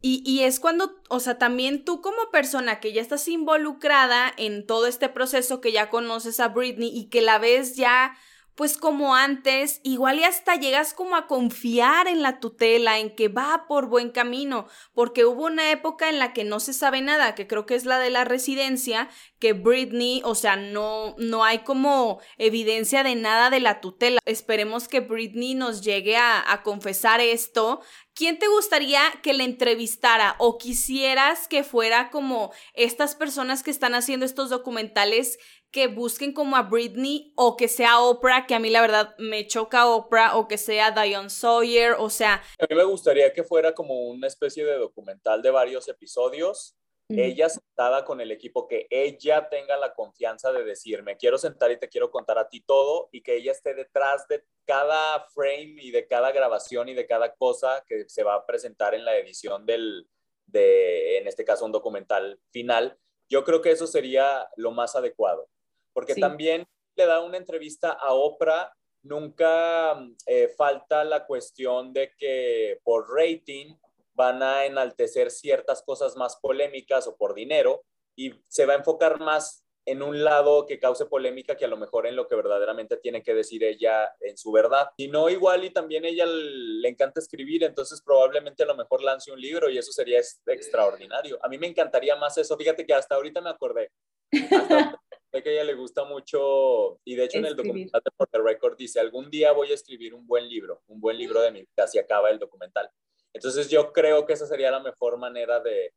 Y, 0.00 0.22
y, 0.26 0.42
es 0.42 0.60
cuando, 0.60 1.00
o 1.08 1.18
sea, 1.18 1.38
también 1.38 1.84
tú 1.84 2.02
como 2.02 2.30
persona 2.30 2.78
que 2.78 2.92
ya 2.92 3.00
estás 3.00 3.26
involucrada 3.26 4.30
en 4.36 4.66
todo 4.66 4.86
este 4.86 5.08
proceso, 5.08 5.62
que 5.62 5.72
ya 5.72 5.88
conoces 5.88 6.40
a 6.40 6.48
Britney 6.48 6.90
y 6.94 7.08
que 7.08 7.22
la 7.22 7.38
ves 7.38 7.74
ya 7.76 8.14
pues 8.54 8.76
como 8.76 9.14
antes, 9.14 9.80
igual 9.82 10.18
y 10.18 10.24
hasta 10.24 10.54
llegas 10.56 10.94
como 10.94 11.16
a 11.16 11.26
confiar 11.26 12.06
en 12.06 12.22
la 12.22 12.40
tutela, 12.40 12.98
en 12.98 13.14
que 13.14 13.28
va 13.28 13.66
por 13.66 13.86
buen 13.86 14.10
camino, 14.10 14.66
porque 14.92 15.24
hubo 15.24 15.44
una 15.46 15.70
época 15.70 16.08
en 16.08 16.18
la 16.18 16.32
que 16.32 16.44
no 16.44 16.60
se 16.60 16.72
sabe 16.72 17.00
nada, 17.00 17.34
que 17.34 17.46
creo 17.46 17.66
que 17.66 17.74
es 17.74 17.84
la 17.84 17.98
de 17.98 18.10
la 18.10 18.24
residencia, 18.24 19.08
que 19.44 19.52
Britney, 19.52 20.22
o 20.24 20.34
sea, 20.34 20.56
no, 20.56 21.14
no 21.18 21.44
hay 21.44 21.64
como 21.64 22.18
evidencia 22.38 23.02
de 23.02 23.14
nada 23.14 23.50
de 23.50 23.60
la 23.60 23.82
tutela. 23.82 24.18
Esperemos 24.24 24.88
que 24.88 25.00
Britney 25.00 25.52
nos 25.52 25.82
llegue 25.82 26.16
a, 26.16 26.62
confesar 26.64 27.20
esto. 27.20 27.82
¿Quién 28.14 28.38
te 28.38 28.48
gustaría 28.48 29.02
que 29.22 29.34
le 29.34 29.44
entrevistara 29.44 30.34
o 30.38 30.56
quisieras 30.56 31.46
que 31.46 31.62
fuera 31.62 32.08
como 32.08 32.54
estas 32.72 33.16
personas 33.16 33.62
que 33.62 33.70
están 33.70 33.94
haciendo 33.94 34.24
estos 34.24 34.48
documentales 34.48 35.38
que 35.70 35.88
busquen 35.88 36.32
como 36.32 36.56
a 36.56 36.62
Britney 36.62 37.34
o 37.36 37.58
que 37.58 37.68
sea 37.68 38.00
Oprah, 38.00 38.46
que 38.46 38.54
a 38.54 38.60
mí 38.60 38.70
la 38.70 38.80
verdad 38.80 39.14
me 39.18 39.46
choca 39.46 39.86
Oprah, 39.86 40.38
o 40.38 40.48
que 40.48 40.56
sea 40.56 40.92
Diane 40.92 41.28
Sawyer, 41.28 41.96
o 41.98 42.08
sea... 42.08 42.42
A 42.58 42.66
mí 42.66 42.74
me 42.74 42.84
gustaría 42.84 43.30
que 43.34 43.44
fuera 43.44 43.74
como 43.74 44.06
una 44.08 44.26
especie 44.26 44.64
de 44.64 44.78
documental 44.78 45.42
de 45.42 45.50
varios 45.50 45.86
episodios, 45.88 46.76
ella 47.18 47.48
sentada 47.48 48.04
con 48.04 48.20
el 48.20 48.30
equipo, 48.30 48.66
que 48.66 48.86
ella 48.90 49.48
tenga 49.48 49.76
la 49.76 49.94
confianza 49.94 50.52
de 50.52 50.64
decir, 50.64 51.02
me 51.02 51.16
quiero 51.16 51.38
sentar 51.38 51.70
y 51.70 51.78
te 51.78 51.88
quiero 51.88 52.10
contar 52.10 52.38
a 52.38 52.48
ti 52.48 52.60
todo, 52.60 53.08
y 53.12 53.22
que 53.22 53.36
ella 53.36 53.52
esté 53.52 53.74
detrás 53.74 54.26
de 54.28 54.44
cada 54.64 55.26
frame 55.34 55.76
y 55.80 55.90
de 55.90 56.06
cada 56.06 56.32
grabación 56.32 56.88
y 56.88 56.94
de 56.94 57.06
cada 57.06 57.34
cosa 57.34 57.84
que 57.86 58.08
se 58.08 58.22
va 58.22 58.34
a 58.34 58.46
presentar 58.46 58.94
en 58.94 59.04
la 59.04 59.16
edición 59.16 59.66
del, 59.66 60.08
de, 60.46 61.18
en 61.18 61.26
este 61.28 61.44
caso, 61.44 61.64
un 61.64 61.72
documental 61.72 62.40
final. 62.50 62.98
Yo 63.28 63.44
creo 63.44 63.62
que 63.62 63.70
eso 63.70 63.86
sería 63.86 64.48
lo 64.56 64.70
más 64.70 64.96
adecuado 64.96 65.48
porque 65.94 66.16
también 66.16 66.66
le 66.96 67.06
da 67.06 67.20
una 67.20 67.38
entrevista 67.38 67.92
a 67.92 68.12
Oprah, 68.12 68.76
nunca 69.02 69.96
eh, 70.26 70.48
falta 70.48 71.04
la 71.04 71.24
cuestión 71.24 71.92
de 71.92 72.12
que 72.18 72.80
por 72.82 73.06
rating 73.08 73.74
van 74.14 74.42
a 74.42 74.64
enaltecer 74.64 75.30
ciertas 75.30 75.82
cosas 75.82 76.16
más 76.16 76.36
polémicas 76.36 77.06
o 77.06 77.16
por 77.16 77.34
dinero 77.34 77.84
y 78.16 78.32
se 78.48 78.66
va 78.66 78.74
a 78.74 78.76
enfocar 78.76 79.20
más 79.20 79.64
en 79.86 80.02
un 80.02 80.24
lado 80.24 80.66
que 80.66 80.78
cause 80.78 81.06
polémica 81.06 81.56
que 81.56 81.64
a 81.64 81.68
lo 81.68 81.76
mejor 81.76 82.06
en 82.06 82.16
lo 82.16 82.26
que 82.26 82.34
verdaderamente 82.34 82.96
tiene 82.96 83.22
que 83.22 83.34
decir 83.34 83.62
ella 83.64 84.10
en 84.20 84.36
su 84.36 84.50
verdad. 84.50 84.88
Si 84.96 85.08
no, 85.08 85.28
igual 85.28 85.64
y 85.64 85.70
también 85.70 86.04
ella 86.04 86.24
le 86.26 86.88
encanta 86.88 87.20
escribir, 87.20 87.64
entonces 87.64 88.00
probablemente 88.02 88.62
a 88.62 88.66
lo 88.66 88.76
mejor 88.76 89.02
lance 89.02 89.30
un 89.30 89.40
libro 89.40 89.68
y 89.68 89.78
eso 89.78 89.92
sería 89.92 90.20
extraordinario. 90.46 91.38
A 91.42 91.48
mí 91.48 91.58
me 91.58 91.66
encantaría 91.66 92.16
más 92.16 92.38
eso. 92.38 92.56
Fíjate 92.56 92.86
que 92.86 92.94
hasta 92.94 93.14
ahorita 93.14 93.40
me 93.40 93.50
acordé. 93.50 93.90
Hasta 94.32 95.42
que 95.42 95.50
a 95.50 95.52
ella 95.52 95.64
le 95.64 95.74
gusta 95.74 96.04
mucho, 96.04 97.00
y 97.04 97.16
de 97.16 97.24
hecho 97.24 97.38
en 97.38 97.46
el 97.46 97.56
documental 97.56 98.00
de 98.04 98.26
the 98.30 98.38
Record 98.38 98.76
dice, 98.76 99.00
algún 99.00 99.30
día 99.30 99.52
voy 99.52 99.70
a 99.72 99.74
escribir 99.74 100.14
un 100.14 100.26
buen 100.26 100.48
libro, 100.48 100.82
un 100.86 101.00
buen 101.00 101.18
libro 101.18 101.40
de 101.40 101.50
mi 101.50 101.60
vida, 101.60 101.84
así 101.84 101.98
acaba 101.98 102.30
el 102.30 102.38
documental. 102.38 102.88
Entonces 103.34 103.68
yo 103.68 103.92
creo 103.92 104.24
que 104.24 104.32
esa 104.32 104.46
sería 104.46 104.70
la 104.70 104.80
mejor 104.80 105.18
manera 105.18 105.60
de, 105.60 105.92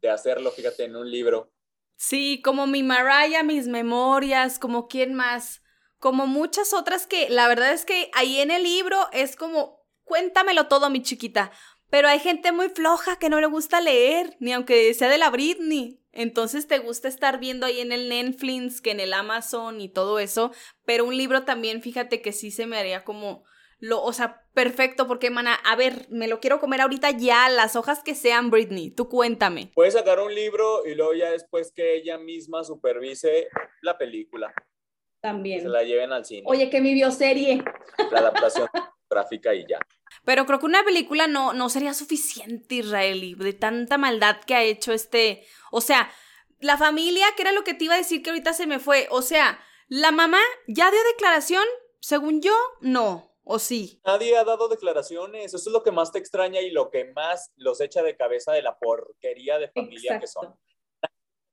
de 0.00 0.10
hacerlo, 0.10 0.50
fíjate, 0.50 0.84
en 0.84 0.96
un 0.96 1.10
libro. 1.10 1.52
Sí, 1.96 2.40
como 2.42 2.66
mi 2.66 2.82
Mariah, 2.82 3.42
mis 3.42 3.66
memorias, 3.68 4.58
como 4.58 4.86
quién 4.86 5.14
más, 5.14 5.62
como 5.98 6.26
muchas 6.26 6.72
otras 6.72 7.06
que 7.06 7.28
la 7.28 7.48
verdad 7.48 7.72
es 7.72 7.84
que 7.84 8.10
ahí 8.14 8.40
en 8.40 8.50
el 8.50 8.62
libro 8.62 8.98
es 9.12 9.34
como, 9.34 9.84
cuéntamelo 10.04 10.68
todo, 10.68 10.88
mi 10.88 11.02
chiquita. 11.02 11.50
Pero 11.88 12.08
hay 12.08 12.18
gente 12.18 12.52
muy 12.52 12.68
floja 12.68 13.18
que 13.18 13.28
no 13.28 13.40
le 13.40 13.46
gusta 13.46 13.80
leer, 13.80 14.36
ni 14.40 14.52
aunque 14.52 14.92
sea 14.94 15.08
de 15.08 15.18
la 15.18 15.30
Britney. 15.30 16.02
Entonces 16.12 16.66
te 16.66 16.78
gusta 16.78 17.08
estar 17.08 17.38
viendo 17.38 17.66
ahí 17.66 17.80
en 17.80 17.92
el 17.92 18.08
Netflix, 18.08 18.80
que 18.80 18.90
en 18.90 19.00
el 19.00 19.12
Amazon 19.12 19.80
y 19.80 19.88
todo 19.88 20.18
eso, 20.18 20.52
pero 20.84 21.04
un 21.04 21.16
libro 21.16 21.44
también, 21.44 21.82
fíjate 21.82 22.22
que 22.22 22.32
sí 22.32 22.50
se 22.50 22.66
me 22.66 22.78
haría 22.78 23.04
como 23.04 23.44
lo, 23.78 24.02
o 24.02 24.12
sea, 24.12 24.45
perfecto, 24.56 25.06
porque, 25.06 25.28
mana, 25.28 25.54
a 25.54 25.76
ver, 25.76 26.06
me 26.08 26.28
lo 26.28 26.40
quiero 26.40 26.58
comer 26.58 26.80
ahorita 26.80 27.10
ya, 27.10 27.50
las 27.50 27.76
hojas 27.76 28.02
que 28.02 28.14
sean, 28.14 28.50
Britney, 28.50 28.90
tú 28.90 29.06
cuéntame. 29.06 29.70
Puedes 29.74 29.92
sacar 29.92 30.18
un 30.18 30.34
libro 30.34 30.86
y 30.86 30.94
luego 30.94 31.12
ya 31.12 31.30
después 31.30 31.72
que 31.72 31.96
ella 31.96 32.16
misma 32.16 32.64
supervise 32.64 33.48
la 33.82 33.98
película. 33.98 34.54
También. 35.20 35.60
se 35.60 35.68
la 35.68 35.82
lleven 35.82 36.10
al 36.10 36.24
cine. 36.24 36.44
Oye, 36.46 36.70
que 36.70 36.80
mi 36.80 36.94
bioserie. 36.94 37.62
La 38.10 38.20
adaptación 38.20 38.66
gráfica 39.10 39.54
y 39.54 39.66
ya. 39.68 39.78
Pero 40.24 40.46
creo 40.46 40.58
que 40.58 40.66
una 40.66 40.84
película 40.84 41.26
no, 41.26 41.52
no 41.52 41.68
sería 41.68 41.92
suficiente, 41.92 42.76
Israeli, 42.76 43.34
de 43.34 43.52
tanta 43.52 43.98
maldad 43.98 44.38
que 44.46 44.54
ha 44.54 44.62
hecho 44.62 44.94
este. 44.94 45.44
O 45.70 45.82
sea, 45.82 46.10
la 46.60 46.78
familia, 46.78 47.26
que 47.36 47.42
era 47.42 47.52
lo 47.52 47.62
que 47.62 47.74
te 47.74 47.84
iba 47.84 47.94
a 47.94 47.98
decir 47.98 48.22
que 48.22 48.30
ahorita 48.30 48.54
se 48.54 48.66
me 48.66 48.78
fue. 48.78 49.06
O 49.10 49.20
sea, 49.20 49.60
la 49.88 50.12
mamá 50.12 50.40
ya 50.66 50.90
dio 50.90 51.00
declaración, 51.12 51.64
según 52.00 52.40
yo, 52.40 52.56
no. 52.80 53.35
¿O 53.48 53.60
sí? 53.60 54.00
Nadie 54.04 54.36
ha 54.36 54.42
dado 54.42 54.66
declaraciones. 54.66 55.54
Eso 55.54 55.56
es 55.56 55.72
lo 55.72 55.84
que 55.84 55.92
más 55.92 56.10
te 56.10 56.18
extraña 56.18 56.60
y 56.60 56.70
lo 56.70 56.90
que 56.90 57.12
más 57.12 57.52
los 57.54 57.80
echa 57.80 58.02
de 58.02 58.16
cabeza 58.16 58.52
de 58.52 58.60
la 58.60 58.76
porquería 58.76 59.60
de 59.60 59.68
familia 59.70 60.18
que 60.18 60.26
son. 60.26 60.52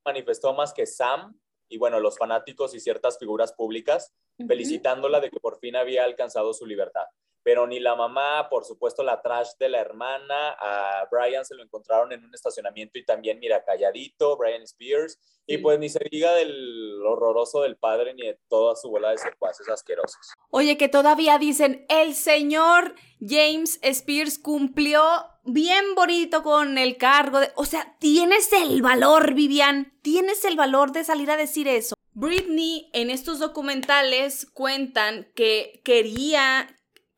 Manifestó 0.03 0.55
más 0.55 0.73
que 0.73 0.87
Sam 0.87 1.39
y 1.69 1.77
bueno, 1.77 1.99
los 1.99 2.17
fanáticos 2.17 2.73
y 2.73 2.79
ciertas 2.79 3.19
figuras 3.19 3.53
públicas 3.53 4.11
felicitándola 4.47 5.19
de 5.19 5.29
que 5.29 5.39
por 5.39 5.59
fin 5.59 5.75
había 5.75 6.03
alcanzado 6.03 6.53
su 6.53 6.65
libertad 6.65 7.05
pero 7.43 7.67
ni 7.67 7.79
la 7.79 7.95
mamá, 7.95 8.47
por 8.49 8.65
supuesto 8.65 9.03
la 9.03 9.21
trash 9.21 9.49
de 9.59 9.69
la 9.69 9.79
hermana, 9.79 10.55
a 10.59 11.07
Brian 11.11 11.45
se 11.45 11.55
lo 11.55 11.63
encontraron 11.63 12.11
en 12.13 12.23
un 12.23 12.33
estacionamiento 12.33 12.97
y 12.97 13.05
también, 13.05 13.39
mira, 13.39 13.63
calladito, 13.63 14.37
Brian 14.37 14.63
Spears, 14.63 15.19
y 15.45 15.57
pues 15.57 15.77
ni 15.77 15.89
se 15.89 15.99
diga 16.09 16.33
del 16.33 17.01
horroroso 17.05 17.61
del 17.61 17.75
padre 17.75 18.13
ni 18.13 18.25
de 18.25 18.39
toda 18.47 18.75
su 18.75 18.89
bola 18.89 19.11
de 19.11 19.17
secuaces 19.17 19.67
asquerosos. 19.67 20.33
Oye, 20.49 20.77
que 20.77 20.87
todavía 20.87 21.37
dicen, 21.37 21.85
el 21.89 22.13
señor 22.13 22.95
James 23.19 23.77
Spears 23.81 24.39
cumplió 24.39 25.01
bien 25.43 25.95
bonito 25.95 26.43
con 26.43 26.77
el 26.77 26.97
cargo 26.97 27.41
de... 27.41 27.51
O 27.55 27.65
sea, 27.65 27.97
tienes 27.99 28.53
el 28.53 28.81
valor, 28.81 29.33
Vivian, 29.33 29.93
tienes 30.01 30.45
el 30.45 30.55
valor 30.55 30.93
de 30.93 31.03
salir 31.03 31.29
a 31.29 31.37
decir 31.37 31.67
eso. 31.67 31.95
Britney 32.13 32.89
en 32.93 33.09
estos 33.09 33.39
documentales 33.39 34.45
cuentan 34.53 35.31
que 35.35 35.81
quería 35.83 36.67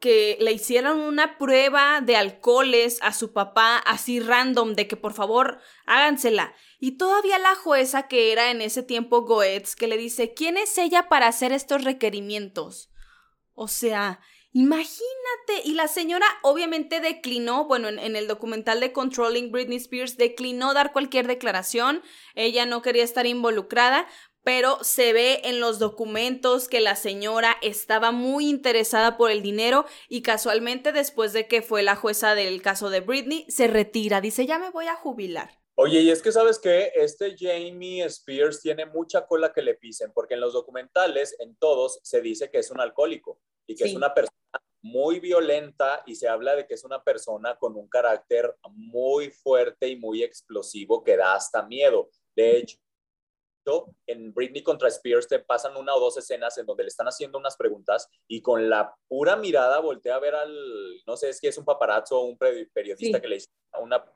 que 0.05 0.37
le 0.39 0.51
hicieron 0.51 0.99
una 0.99 1.39
prueba 1.39 1.99
de 1.99 2.15
alcoholes 2.15 2.99
a 3.01 3.11
su 3.11 3.33
papá 3.33 3.77
así 3.77 4.19
random 4.19 4.75
de 4.75 4.87
que 4.87 4.97
por 4.97 5.13
favor 5.13 5.57
hágansela. 5.87 6.53
Y 6.79 6.99
todavía 6.99 7.39
la 7.39 7.55
jueza 7.55 8.07
que 8.07 8.31
era 8.31 8.51
en 8.51 8.61
ese 8.61 8.83
tiempo 8.83 9.23
Goetz 9.23 9.75
que 9.75 9.87
le 9.87 9.97
dice, 9.97 10.35
¿quién 10.35 10.57
es 10.57 10.77
ella 10.77 11.09
para 11.09 11.25
hacer 11.25 11.51
estos 11.51 11.83
requerimientos? 11.83 12.91
O 13.55 13.67
sea, 13.67 14.19
imagínate. 14.51 15.63
Y 15.63 15.73
la 15.73 15.87
señora 15.87 16.27
obviamente 16.43 16.99
declinó, 16.99 17.65
bueno, 17.65 17.87
en, 17.87 17.97
en, 17.97 18.15
el 18.15 18.27
documental 18.27 18.81
de 18.81 18.93
Controlling 18.93 19.51
Britney 19.51 19.77
Spears, 19.77 20.17
declinó 20.17 20.75
dar 20.75 20.93
cualquier 20.93 21.25
declaración. 21.25 22.03
Ella 22.35 22.67
no 22.67 22.83
quería 22.83 23.03
estar 23.03 23.25
involucrada, 23.25 24.05
pero 24.45 24.77
se 24.83 25.11
ve 25.11 25.41
en 25.45 25.59
los 25.59 25.79
documentos 25.79 26.69
que 26.69 26.79
la 26.79 26.95
señora 26.95 27.57
estaba 27.63 28.11
muy 28.11 28.47
interesada 28.47 29.17
por 29.17 29.31
el 29.31 29.41
dinero 29.41 29.85
y 30.07 30.21
casualmente 30.21 30.91
después 30.91 31.33
de 31.33 31.47
que 31.47 31.63
fue 31.63 31.81
la 31.81 31.95
jueza 31.95 32.35
del 32.35 32.61
caso 32.61 32.91
de 32.91 32.99
Britney, 32.99 33.47
se 33.49 33.65
retira, 33.65 34.21
dice, 34.21 34.45
ya 34.45 34.59
me 34.59 34.69
voy 34.69 34.85
a 34.85 34.95
jubilar. 34.95 35.59
Oye, 35.73 36.01
y 36.01 36.11
es 36.11 36.21
que 36.21 36.31
sabes 36.31 36.59
que 36.59 36.91
este 36.93 37.35
Jamie 37.35 38.03
Spears 38.05 38.61
tiene 38.61 38.85
mucha 38.85 39.25
cola 39.25 39.51
que 39.51 39.63
le 39.63 39.73
pisen, 39.73 40.13
porque 40.13 40.35
en 40.35 40.41
los 40.41 40.53
documentales, 40.53 41.35
en 41.39 41.55
todos, 41.55 41.99
se 42.03 42.21
dice 42.21 42.51
que 42.51 42.59
es 42.59 42.69
un 42.69 42.79
alcohólico 42.79 43.39
y 43.65 43.75
que 43.75 43.85
es 43.85 43.95
una 43.95 44.13
persona 44.13 44.37
muy 44.83 45.19
violenta 45.19 46.03
y 46.05 46.13
se 46.13 46.27
habla 46.27 46.55
de 46.55 46.67
que 46.67 46.75
es 46.75 46.83
una 46.83 47.03
persona 47.03 47.57
con 47.57 47.75
un 47.75 47.89
carácter 47.89 48.55
muy 48.69 49.31
fuerte 49.31 49.87
y 49.87 49.95
muy 49.95 50.21
explosivo 50.21 51.03
que 51.03 51.17
da 51.17 51.33
hasta 51.33 51.63
miedo. 51.63 52.09
De 52.35 52.57
hecho, 52.57 52.77
en 54.05 54.33
Britney 54.33 54.63
contra 54.63 54.87
Spears 54.89 55.27
te 55.27 55.39
pasan 55.39 55.75
una 55.77 55.95
o 55.95 55.99
dos 55.99 56.17
escenas 56.17 56.57
en 56.57 56.65
donde 56.65 56.83
le 56.83 56.89
están 56.89 57.07
haciendo 57.07 57.37
unas 57.37 57.57
preguntas 57.57 58.07
y 58.27 58.41
con 58.41 58.69
la 58.69 58.95
pura 59.07 59.35
mirada 59.35 59.79
voltea 59.79 60.15
a 60.15 60.19
ver 60.19 60.35
al, 60.35 61.03
no 61.05 61.17
sé, 61.17 61.29
es 61.29 61.39
que 61.39 61.47
es 61.47 61.57
un 61.57 61.65
paparazzo 61.65 62.19
o 62.19 62.25
un 62.25 62.37
periodista 62.37 63.19
que 63.19 63.27
le 63.27 63.37
hizo 63.37 63.49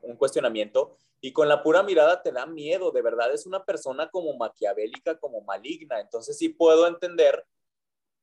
un 0.02 0.16
cuestionamiento 0.16 0.96
y 1.20 1.32
con 1.32 1.48
la 1.48 1.62
pura 1.62 1.82
mirada 1.82 2.22
te 2.22 2.32
da 2.32 2.46
miedo, 2.46 2.90
de 2.92 3.02
verdad 3.02 3.32
es 3.32 3.46
una 3.46 3.64
persona 3.64 4.08
como 4.08 4.36
maquiavélica, 4.36 5.18
como 5.18 5.42
maligna, 5.42 6.00
entonces 6.00 6.38
sí 6.38 6.48
puedo 6.48 6.86
entender 6.86 7.44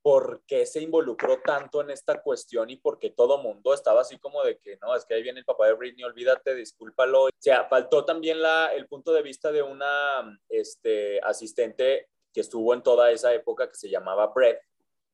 por 0.01 0.43
qué 0.47 0.65
se 0.65 0.81
involucró 0.81 1.41
tanto 1.41 1.81
en 1.81 1.89
esta 1.89 2.21
cuestión 2.21 2.69
y 2.69 2.77
por 2.77 2.97
qué 2.97 3.09
todo 3.09 3.39
mundo 3.39 3.73
estaba 3.73 4.01
así 4.01 4.17
como 4.17 4.43
de 4.43 4.57
que, 4.57 4.77
no, 4.81 4.95
es 4.95 5.05
que 5.05 5.15
ahí 5.15 5.23
viene 5.23 5.39
el 5.39 5.45
papá 5.45 5.67
de 5.67 5.73
Britney, 5.73 6.03
olvídate, 6.03 6.55
discúlpalo. 6.55 7.25
O 7.25 7.29
sea, 7.37 7.65
faltó 7.65 8.05
también 8.05 8.41
la, 8.41 8.73
el 8.73 8.87
punto 8.87 9.11
de 9.11 9.21
vista 9.21 9.51
de 9.51 9.61
una 9.61 10.39
este, 10.49 11.19
asistente 11.21 12.09
que 12.33 12.41
estuvo 12.41 12.73
en 12.73 12.83
toda 12.83 13.11
esa 13.11 13.33
época 13.33 13.67
que 13.67 13.75
se 13.75 13.89
llamaba 13.89 14.27
Brett, 14.27 14.61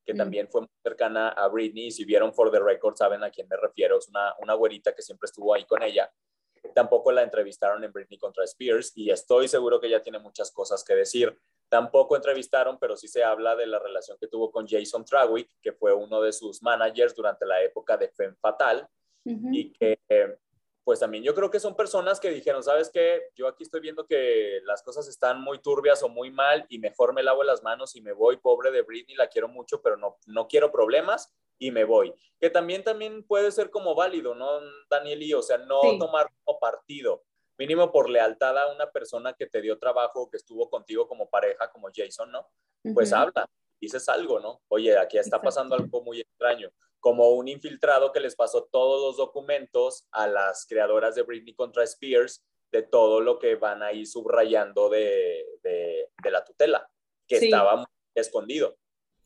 que 0.05 0.13
mm. 0.13 0.17
también 0.17 0.47
fue 0.49 0.61
muy 0.61 0.69
cercana 0.83 1.29
a 1.29 1.47
Britney, 1.47 1.87
y 1.87 1.91
si 1.91 2.05
vieron 2.05 2.33
For 2.33 2.51
the 2.51 2.59
Record 2.59 2.95
saben 2.95 3.23
a 3.23 3.31
quién 3.31 3.47
me 3.47 3.57
refiero, 3.57 3.97
es 3.97 4.09
una, 4.09 4.35
una 4.39 4.53
güerita 4.53 4.93
que 4.93 5.01
siempre 5.01 5.25
estuvo 5.25 5.53
ahí 5.53 5.65
con 5.65 5.81
ella. 5.81 6.11
Tampoco 6.73 7.11
la 7.11 7.23
entrevistaron 7.23 7.83
en 7.83 7.91
Britney 7.91 8.17
contra 8.17 8.43
Spears 8.43 8.91
y 8.95 9.09
estoy 9.09 9.47
seguro 9.47 9.79
que 9.79 9.87
ella 9.87 10.01
tiene 10.01 10.19
muchas 10.19 10.51
cosas 10.51 10.83
que 10.83 10.95
decir. 10.95 11.37
Tampoco 11.69 12.15
entrevistaron, 12.15 12.77
pero 12.79 12.95
sí 12.95 13.07
se 13.07 13.23
habla 13.23 13.55
de 13.55 13.67
la 13.67 13.79
relación 13.79 14.17
que 14.19 14.27
tuvo 14.27 14.51
con 14.51 14.67
Jason 14.67 15.05
Trawick, 15.05 15.49
que 15.61 15.73
fue 15.73 15.93
uno 15.93 16.21
de 16.21 16.33
sus 16.33 16.61
managers 16.61 17.15
durante 17.15 17.45
la 17.45 17.61
época 17.63 17.97
de 17.97 18.09
Femme 18.09 18.35
Fatal, 18.39 18.87
y 19.25 19.71
que 19.71 19.97
pues 20.83 20.99
también 20.99 21.23
yo 21.23 21.33
creo 21.33 21.49
que 21.49 21.59
son 21.59 21.75
personas 21.75 22.19
que 22.19 22.29
dijeron, 22.29 22.61
sabes 22.61 22.89
qué, 22.89 23.29
yo 23.35 23.47
aquí 23.47 23.63
estoy 23.63 23.79
viendo 23.79 24.05
que 24.05 24.59
las 24.65 24.83
cosas 24.83 25.07
están 25.07 25.41
muy 25.41 25.59
turbias 25.59 26.03
o 26.03 26.09
muy 26.09 26.29
mal 26.29 26.65
y 26.69 26.79
mejor 26.79 27.13
me 27.13 27.23
lavo 27.23 27.43
las 27.43 27.63
manos 27.63 27.95
y 27.95 28.01
me 28.01 28.11
voy, 28.11 28.37
pobre 28.37 28.71
de 28.71 28.81
Britney, 28.81 29.15
la 29.15 29.27
quiero 29.27 29.47
mucho, 29.47 29.81
pero 29.81 29.95
no, 29.97 30.17
no 30.25 30.47
quiero 30.47 30.71
problemas 30.71 31.33
y 31.57 31.71
me 31.71 31.85
voy. 31.85 32.13
Que 32.39 32.49
también, 32.49 32.83
también 32.83 33.23
puede 33.23 33.51
ser 33.51 33.69
como 33.69 33.95
válido, 33.95 34.35
¿no, 34.35 34.59
Daniel? 34.89 35.23
Y, 35.23 35.33
o 35.33 35.41
sea, 35.41 35.57
no 35.57 35.79
tomar 35.97 36.29
como 36.43 36.59
partido 36.59 37.23
mínimo 37.57 37.91
por 37.91 38.09
lealtad 38.09 38.57
a 38.57 38.73
una 38.73 38.91
persona 38.91 39.33
que 39.33 39.47
te 39.47 39.61
dio 39.61 39.77
trabajo, 39.77 40.29
que 40.29 40.37
estuvo 40.37 40.69
contigo 40.69 41.07
como 41.07 41.29
pareja, 41.29 41.71
como 41.71 41.89
Jason, 41.93 42.31
¿no? 42.31 42.47
Pues 42.93 43.13
habla, 43.13 43.49
dices 43.83 44.09
algo, 44.09 44.39
¿no? 44.39 44.61
Oye, 44.69 44.97
aquí 44.97 45.17
está 45.17 45.41
pasando 45.41 45.75
algo 45.75 46.03
muy 46.03 46.21
extraño. 46.21 46.71
Como 46.99 47.29
un 47.31 47.47
infiltrado 47.47 48.11
que 48.11 48.19
les 48.19 48.35
pasó 48.35 48.67
todos 48.71 49.01
los 49.01 49.17
documentos 49.17 50.07
a 50.11 50.27
las 50.27 50.65
creadoras 50.65 51.15
de 51.15 51.23
Britney 51.23 51.53
contra 51.53 51.83
Spears 51.83 52.43
de 52.71 52.81
todo 52.81 53.21
lo 53.21 53.39
que 53.39 53.55
van 53.55 53.83
ahí 53.83 54.05
subrayando 54.05 54.89
de, 54.89 55.45
de, 55.61 56.31
la 56.31 56.43
tutela, 56.43 56.89
que 57.27 57.35
estaba 57.37 57.75
muy 57.75 57.85
escondido. 58.15 58.77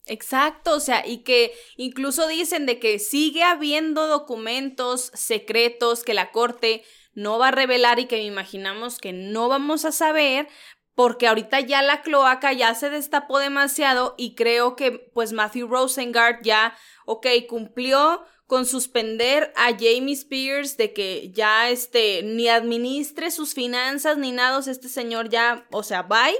Exacto, 0.05 0.75
o 0.75 0.79
sea, 0.79 1.05
y 1.05 1.23
que 1.23 1.53
incluso 1.75 2.27
dicen 2.27 2.65
de 2.65 2.79
que 2.79 2.99
sigue 2.99 3.43
habiendo 3.43 4.07
documentos 4.07 5.11
secretos 5.13 6.03
que 6.03 6.13
la 6.13 6.31
corte 6.31 6.83
no 7.13 7.39
va 7.39 7.49
a 7.49 7.51
revelar 7.51 7.99
y 7.99 8.05
que 8.05 8.17
me 8.17 8.23
imaginamos 8.23 8.99
que 8.99 9.11
no 9.11 9.49
vamos 9.49 9.85
a 9.85 9.91
saber 9.91 10.47
porque 10.97 11.27
ahorita 11.27 11.59
ya 11.59 11.83
la 11.83 12.01
cloaca 12.01 12.53
ya 12.53 12.73
se 12.73 12.89
destapó 12.89 13.37
demasiado 13.37 14.15
y 14.17 14.33
creo 14.33 14.75
que 14.75 14.91
pues 15.13 15.31
Matthew 15.31 15.67
Rosengard 15.67 16.41
ya, 16.41 16.75
ok, 17.05 17.27
cumplió 17.47 18.25
con 18.47 18.65
suspender 18.65 19.53
a 19.55 19.73
Jamie 19.73 20.15
Spears 20.15 20.75
de 20.75 20.93
que 20.93 21.29
ya 21.31 21.69
este 21.69 22.23
ni 22.23 22.47
administre 22.47 23.29
sus 23.29 23.53
finanzas 23.53 24.17
ni 24.17 24.31
nada, 24.31 24.59
este 24.65 24.89
señor 24.89 25.29
ya, 25.29 25.67
o 25.71 25.83
sea, 25.83 26.01
bye 26.01 26.35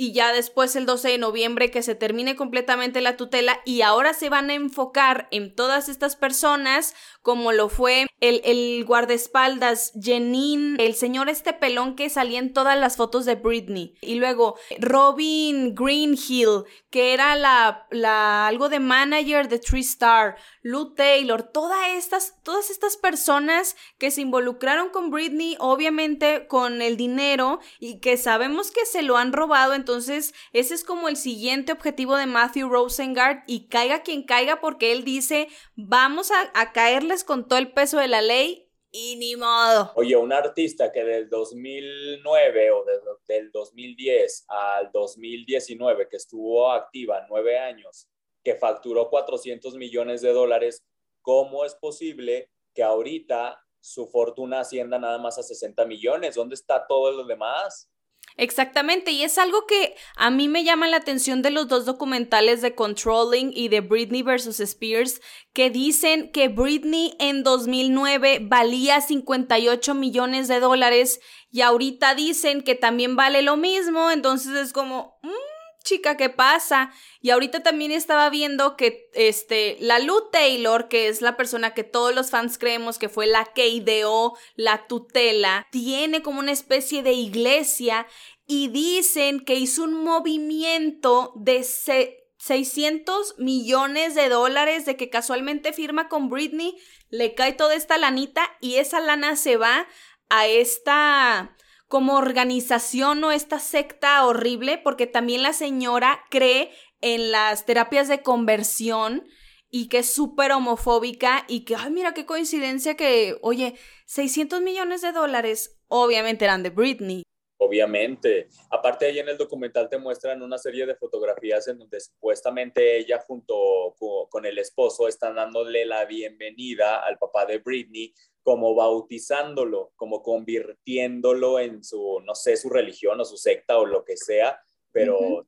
y 0.00 0.12
ya 0.12 0.32
después 0.32 0.76
el 0.76 0.86
12 0.86 1.08
de 1.08 1.18
noviembre 1.18 1.70
que 1.70 1.82
se 1.82 1.94
termine 1.94 2.34
completamente 2.34 3.02
la 3.02 3.18
tutela 3.18 3.60
y 3.66 3.82
ahora 3.82 4.14
se 4.14 4.30
van 4.30 4.48
a 4.48 4.54
enfocar 4.54 5.28
en 5.30 5.54
todas 5.54 5.90
estas 5.90 6.16
personas 6.16 6.94
como 7.20 7.52
lo 7.52 7.68
fue 7.68 8.06
el, 8.20 8.40
el 8.44 8.82
guardaespaldas 8.86 9.92
Janine, 10.02 10.82
el 10.82 10.94
señor 10.94 11.28
este 11.28 11.52
pelón 11.52 11.96
que 11.96 12.08
salía 12.08 12.38
en 12.38 12.54
todas 12.54 12.78
las 12.78 12.96
fotos 12.96 13.26
de 13.26 13.34
Britney 13.34 13.94
y 14.00 14.14
luego 14.14 14.56
Robin 14.78 15.74
Greenhill 15.74 16.64
que 16.88 17.12
era 17.12 17.36
la, 17.36 17.86
la 17.90 18.46
algo 18.46 18.70
de 18.70 18.80
manager 18.80 19.48
de 19.48 19.58
Tree 19.58 19.80
Star, 19.80 20.36
Lou 20.62 20.94
Taylor, 20.94 21.42
todas 21.42 21.88
estas, 21.90 22.42
todas 22.42 22.70
estas 22.70 22.96
personas 22.96 23.76
que 23.98 24.10
se 24.10 24.22
involucraron 24.22 24.88
con 24.88 25.10
Britney 25.10 25.56
obviamente 25.60 26.46
con 26.48 26.80
el 26.80 26.96
dinero 26.96 27.60
y 27.78 28.00
que 28.00 28.16
sabemos 28.16 28.70
que 28.70 28.86
se 28.86 29.02
lo 29.02 29.18
han 29.18 29.34
robado 29.34 29.74
ese 29.96 30.32
es 30.52 30.84
como 30.84 31.08
el 31.08 31.16
siguiente 31.16 31.72
objetivo 31.72 32.16
de 32.16 32.26
Matthew 32.26 32.68
Rosengard 32.68 33.42
y 33.46 33.68
caiga 33.68 34.02
quien 34.02 34.22
caiga 34.22 34.60
porque 34.60 34.92
él 34.92 35.04
dice, 35.04 35.48
vamos 35.74 36.30
a, 36.30 36.72
caerles 36.72 37.24
con 37.24 37.48
todo 37.48 37.58
el 37.58 37.72
peso 37.72 37.98
de 37.98 38.08
la 38.08 38.22
ley 38.22 38.70
y 38.92 39.16
ni 39.16 39.36
modo. 39.36 39.92
Oye, 39.96 40.16
un 40.16 40.32
artista 40.32 40.90
que 40.90 41.04
del 41.04 41.28
2009 41.28 42.70
o 42.72 42.84
del 43.26 43.50
2010 43.52 44.44
al 44.48 44.90
2019, 44.92 46.08
que 46.08 46.16
estuvo 46.16 46.70
activa 46.70 47.26
nueve 47.28 47.58
años, 47.58 48.08
que 48.42 48.54
facturó 48.54 49.10
400 49.10 49.74
millones 49.76 50.22
de 50.22 50.32
dólares, 50.32 50.84
¿cómo 51.20 51.64
es 51.64 51.74
posible 51.74 52.50
que 52.74 52.82
ahorita 52.82 53.60
su 53.80 54.06
fortuna 54.06 54.60
ascienda 54.60 54.98
nada 54.98 55.18
más 55.18 55.38
a 55.38 55.42
60 55.42 55.84
millones? 55.86 56.34
¿Dónde 56.34 56.54
está 56.54 56.86
todo 56.86 57.12
lo 57.12 57.24
demás? 57.24 57.89
Exactamente, 58.36 59.10
y 59.10 59.22
es 59.22 59.38
algo 59.38 59.66
que 59.66 59.94
a 60.16 60.30
mí 60.30 60.48
me 60.48 60.64
llama 60.64 60.86
la 60.88 60.96
atención 60.96 61.42
de 61.42 61.50
los 61.50 61.68
dos 61.68 61.84
documentales 61.84 62.62
de 62.62 62.74
Controlling 62.74 63.52
y 63.54 63.68
de 63.68 63.80
Britney 63.80 64.22
versus 64.22 64.60
Spears, 64.60 65.20
que 65.52 65.68
dicen 65.70 66.30
que 66.32 66.48
Britney 66.48 67.14
en 67.18 67.42
2009 67.42 68.40
valía 68.42 69.00
58 69.00 69.94
millones 69.94 70.48
de 70.48 70.60
dólares 70.60 71.20
y 71.50 71.62
ahorita 71.62 72.14
dicen 72.14 72.62
que 72.62 72.74
también 72.74 73.16
vale 73.16 73.42
lo 73.42 73.56
mismo, 73.56 74.10
entonces 74.10 74.54
es 74.54 74.72
como, 74.72 75.18
mm, 75.22 75.49
chica, 75.82 76.16
¿qué 76.16 76.28
pasa? 76.30 76.92
Y 77.20 77.30
ahorita 77.30 77.62
también 77.62 77.92
estaba 77.92 78.30
viendo 78.30 78.76
que 78.76 79.10
este, 79.14 79.76
la 79.80 79.98
Lou 79.98 80.30
Taylor, 80.30 80.88
que 80.88 81.08
es 81.08 81.22
la 81.22 81.36
persona 81.36 81.74
que 81.74 81.84
todos 81.84 82.14
los 82.14 82.30
fans 82.30 82.58
creemos 82.58 82.98
que 82.98 83.08
fue 83.08 83.26
la 83.26 83.44
que 83.44 83.68
ideó 83.68 84.36
la 84.54 84.86
tutela, 84.86 85.66
tiene 85.70 86.22
como 86.22 86.40
una 86.40 86.52
especie 86.52 87.02
de 87.02 87.12
iglesia 87.12 88.06
y 88.46 88.68
dicen 88.68 89.40
que 89.40 89.54
hizo 89.54 89.84
un 89.84 90.02
movimiento 90.04 91.32
de 91.36 91.62
600 91.62 93.38
millones 93.38 94.14
de 94.14 94.28
dólares 94.28 94.86
de 94.86 94.96
que 94.96 95.10
casualmente 95.10 95.72
firma 95.72 96.08
con 96.08 96.28
Britney, 96.28 96.76
le 97.10 97.34
cae 97.34 97.52
toda 97.52 97.74
esta 97.74 97.98
lanita 97.98 98.42
y 98.60 98.76
esa 98.76 99.00
lana 99.00 99.36
se 99.36 99.56
va 99.56 99.86
a 100.28 100.46
esta 100.46 101.56
como 101.90 102.14
organización 102.14 103.24
o 103.24 103.32
esta 103.32 103.58
secta 103.58 104.24
horrible, 104.24 104.78
porque 104.78 105.08
también 105.08 105.42
la 105.42 105.52
señora 105.52 106.20
cree 106.30 106.70
en 107.00 107.32
las 107.32 107.66
terapias 107.66 108.06
de 108.06 108.22
conversión 108.22 109.24
y 109.70 109.88
que 109.88 109.98
es 109.98 110.14
súper 110.14 110.52
homofóbica 110.52 111.44
y 111.48 111.64
que, 111.64 111.74
ay, 111.74 111.90
mira 111.90 112.14
qué 112.14 112.26
coincidencia 112.26 112.94
que, 112.94 113.38
oye, 113.42 113.74
600 114.06 114.62
millones 114.62 115.02
de 115.02 115.10
dólares 115.10 115.80
obviamente 115.88 116.44
eran 116.44 116.62
de 116.62 116.70
Britney. 116.70 117.24
Obviamente. 117.58 118.48
Aparte, 118.70 119.06
ahí 119.06 119.18
en 119.18 119.28
el 119.28 119.36
documental 119.36 119.88
te 119.88 119.98
muestran 119.98 120.42
una 120.42 120.58
serie 120.58 120.86
de 120.86 120.94
fotografías 120.94 121.66
en 121.66 121.78
donde 121.78 121.98
supuestamente 121.98 122.98
ella 122.98 123.18
junto 123.26 123.96
con 124.30 124.46
el 124.46 124.58
esposo 124.58 125.08
están 125.08 125.34
dándole 125.34 125.84
la 125.84 126.04
bienvenida 126.04 127.04
al 127.04 127.18
papá 127.18 127.46
de 127.46 127.58
Britney 127.58 128.14
como 128.42 128.74
bautizándolo, 128.74 129.92
como 129.96 130.22
convirtiéndolo 130.22 131.58
en 131.58 131.84
su, 131.84 132.20
no 132.24 132.34
sé, 132.34 132.56
su 132.56 132.70
religión 132.70 133.20
o 133.20 133.24
su 133.24 133.36
secta 133.36 133.78
o 133.78 133.86
lo 133.86 134.04
que 134.04 134.16
sea, 134.16 134.60
pero 134.92 135.46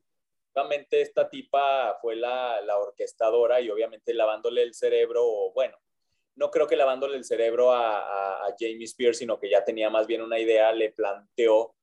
obviamente 0.54 1.00
esta 1.00 1.28
tipa 1.28 1.98
fue 2.00 2.16
la, 2.16 2.60
la, 2.60 2.78
orquestadora 2.78 3.60
y 3.60 3.70
obviamente 3.70 4.12
lavándole 4.14 4.62
el 4.62 4.74
cerebro, 4.74 5.22
o 5.24 5.52
bueno, 5.52 5.76
no 6.36 6.50
creo 6.50 6.66
que 6.66 6.76
lavándole 6.76 7.16
el 7.16 7.24
cerebro 7.24 7.72
a, 7.72 8.46
a, 8.46 8.54
Jamie 8.58 8.84
Spears, 8.84 9.18
sino 9.18 9.38
que 9.38 9.50
ya 9.50 9.64
tenía 9.64 9.90
más 9.90 10.06
bien 10.06 10.22
una 10.22 10.38
idea, 10.38 10.72
le 10.72 10.92
planteó 10.92 11.74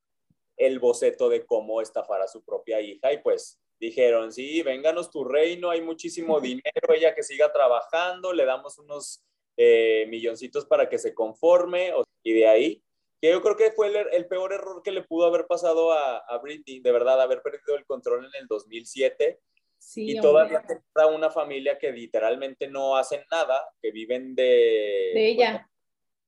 el 0.57 0.79
boceto 0.79 1.29
de 1.29 1.45
cómo 1.45 1.81
estafar 1.81 2.21
a 2.21 2.27
su 2.27 2.43
propia 2.43 2.81
hija 2.81 3.11
y 3.13 3.19
pues 3.19 3.59
dijeron, 3.79 4.31
sí, 4.31 4.61
vénganos 4.61 5.09
tu 5.09 5.23
reino, 5.23 5.69
hay 5.69 5.81
muchísimo 5.81 6.39
dinero, 6.41 6.93
ella 6.93 7.15
que 7.15 7.23
siga 7.23 7.51
trabajando, 7.51 8.33
le 8.33 8.45
damos 8.45 8.77
unos 8.77 9.23
eh, 9.61 10.05
milloncitos 10.07 10.65
para 10.65 10.87
que 10.87 10.97
se 10.97 11.13
conforme, 11.13 11.91
y 12.23 12.31
de 12.31 12.47
ahí, 12.47 12.81
que 13.19 13.29
yo 13.29 13.41
creo 13.41 13.57
que 13.57 13.71
fue 13.71 13.91
el, 14.13 14.25
peor 14.27 14.53
error 14.53 14.81
que 14.81 14.93
le 14.93 15.03
pudo 15.03 15.25
haber 15.25 15.47
pasado 15.47 15.91
a, 15.91 16.19
a, 16.19 16.37
Britney, 16.37 16.79
de 16.79 16.91
verdad, 16.93 17.21
haber 17.21 17.41
perdido 17.41 17.75
el 17.75 17.85
control 17.85 18.23
en 18.23 18.41
el 18.41 18.47
2007. 18.47 19.37
Sí, 19.77 20.11
y 20.11 20.21
todavía 20.21 20.61
tener 20.61 20.81
una 21.13 21.29
familia 21.29 21.77
que 21.77 21.91
literalmente 21.91 22.69
no 22.69 22.95
hacen 22.95 23.21
nada, 23.29 23.61
que 23.81 23.91
viven 23.91 24.33
de, 24.33 25.11
ella. 25.29 25.69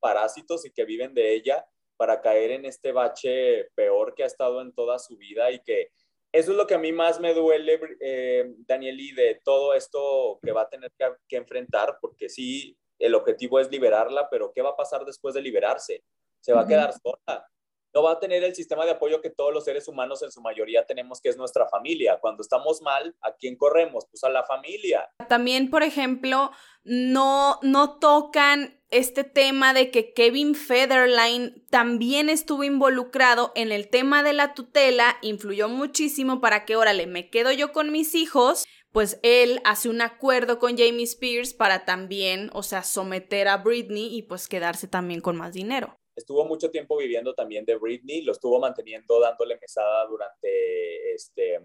parásitos 0.02 0.66
y 0.66 0.72
que 0.72 0.84
viven 0.84 1.14
de 1.14 1.34
ella 1.34 1.66
para 1.96 2.20
caer 2.20 2.52
en 2.52 2.66
este 2.66 2.92
bache 2.92 3.70
peor 3.76 4.14
que 4.14 4.24
ha 4.24 4.28
estado 4.28 4.60
en 4.60 4.74
toda 4.74 5.00
su 5.00 5.16
vida 5.16 5.52
y 5.52 5.62
que 5.62 5.92
eso 6.34 6.52
es 6.52 6.58
lo 6.58 6.68
que 6.68 6.74
a 6.74 6.80
mí 6.80 6.92
más 6.92 7.22
me 7.22 7.34
duele, 7.34 7.80
eh, 8.02 8.54
Danieli, 8.68 9.14
de 9.14 9.40
todo 9.42 9.74
esto 9.74 10.38
que 10.44 10.52
va 10.52 10.64
a 10.64 10.70
tener 10.70 10.92
que, 10.98 11.06
que, 11.30 11.38
enfrentar, 11.38 11.98
porque 12.02 12.28
sí, 12.28 12.78
el 13.02 13.16
objetivo 13.16 13.60
es 13.60 13.70
liberarla, 13.70 14.30
pero 14.30 14.52
¿qué 14.54 14.62
va 14.62 14.70
a 14.70 14.76
pasar 14.76 15.06
después 15.06 15.34
de 15.34 15.42
liberarse? 15.42 16.04
Se 16.40 16.54
va 16.54 16.62
a 16.62 16.68
quedar 16.68 16.94
sola. 16.94 17.48
No 17.94 18.04
va 18.04 18.14
a 18.14 18.20
tener 18.20 18.42
el 18.44 18.56
sistema 18.56 18.86
de 18.86 18.92
apoyo 18.92 19.20
que 19.20 19.30
todos 19.30 19.54
los 19.54 19.66
seres 19.66 19.88
humanos 19.88 20.24
en 20.24 20.32
su 20.32 20.42
mayoría 20.42 20.86
tenemos, 20.86 21.20
que 21.20 21.28
es 21.28 21.36
nuestra 21.36 21.68
familia. 21.68 22.20
Cuando 22.22 22.42
estamos 22.42 22.82
mal, 22.82 23.16
¿a 23.22 23.34
quién 23.34 23.58
corremos? 23.58 24.06
Pues 24.10 24.24
a 24.24 24.30
la 24.30 24.46
familia. 24.46 25.10
También, 25.28 25.70
por 25.70 25.84
ejemplo, 25.84 26.52
no, 26.84 27.60
no 27.64 28.00
tocan 28.00 28.82
este 28.92 29.26
tema 29.26 29.74
de 29.74 29.92
que 29.92 30.14
Kevin 30.14 30.56
Federline 30.56 31.66
también 31.70 32.30
estuvo 32.30 32.64
involucrado 32.64 33.52
en 33.56 33.72
el 33.74 33.90
tema 33.90 34.24
de 34.24 34.34
la 34.34 34.54
tutela, 34.54 35.18
influyó 35.22 35.68
muchísimo 35.68 36.40
para 36.40 36.66
que, 36.66 36.78
órale, 36.78 37.08
me 37.08 37.30
quedo 37.30 37.52
yo 37.52 37.74
con 37.74 37.92
mis 37.92 38.16
hijos, 38.16 38.66
pues 38.92 39.20
él 39.24 39.62
hace 39.64 39.90
un 39.90 40.02
acuerdo 40.02 40.60
con 40.60 40.78
Jamie 40.78 41.04
Spears 41.04 41.54
para 41.54 41.86
también, 41.86 42.50
o 42.54 42.64
sea, 42.64 42.84
someter 42.84 43.48
a 43.48 43.58
Britney 43.58 44.16
y 44.16 44.24
pues 44.24 44.48
quedarse 44.48 44.88
también 44.88 45.22
con 45.22 45.38
más 45.38 45.54
dinero. 45.54 45.96
Estuvo 46.16 46.46
mucho 46.46 46.70
tiempo 46.70 46.98
viviendo 46.98 47.34
también 47.34 47.66
de 47.66 47.76
Britney, 47.76 48.22
lo 48.22 48.34
estuvo 48.34 48.60
manteniendo 48.60 49.20
dándole 49.20 49.58
mesada 49.60 50.06
durante 50.08 51.14
este, 51.14 51.60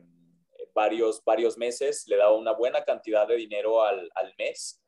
varios, 0.73 1.23
varios 1.25 1.59
meses, 1.59 2.07
le 2.07 2.17
daba 2.17 2.37
una 2.37 2.53
buena 2.53 2.85
cantidad 2.85 3.27
de 3.27 3.37
dinero 3.37 3.83
al, 3.83 4.09
al 4.15 4.35
mes. 4.39 4.81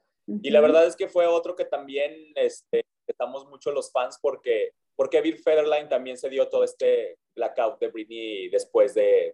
Y 0.42 0.51
la 0.51 0.61
verdad 0.61 0.87
es 0.87 0.94
que 0.94 1.09
fue 1.09 1.27
otro 1.27 1.57
que 1.57 1.64
también 1.64 2.14
este, 2.35 2.83
estamos 3.07 3.46
mucho 3.46 3.72
los 3.72 3.90
fans 3.90 4.18
porque, 4.20 4.72
porque 4.94 5.22
Bill 5.22 5.38
Federline 5.38 5.88
también 5.88 6.18
se 6.18 6.29
dio 6.29 6.48
todo 6.48 6.64
este 6.64 7.18
blackout 7.35 7.81
de 7.81 7.88
Britney 7.88 8.48
después 8.48 8.94
de, 8.94 9.33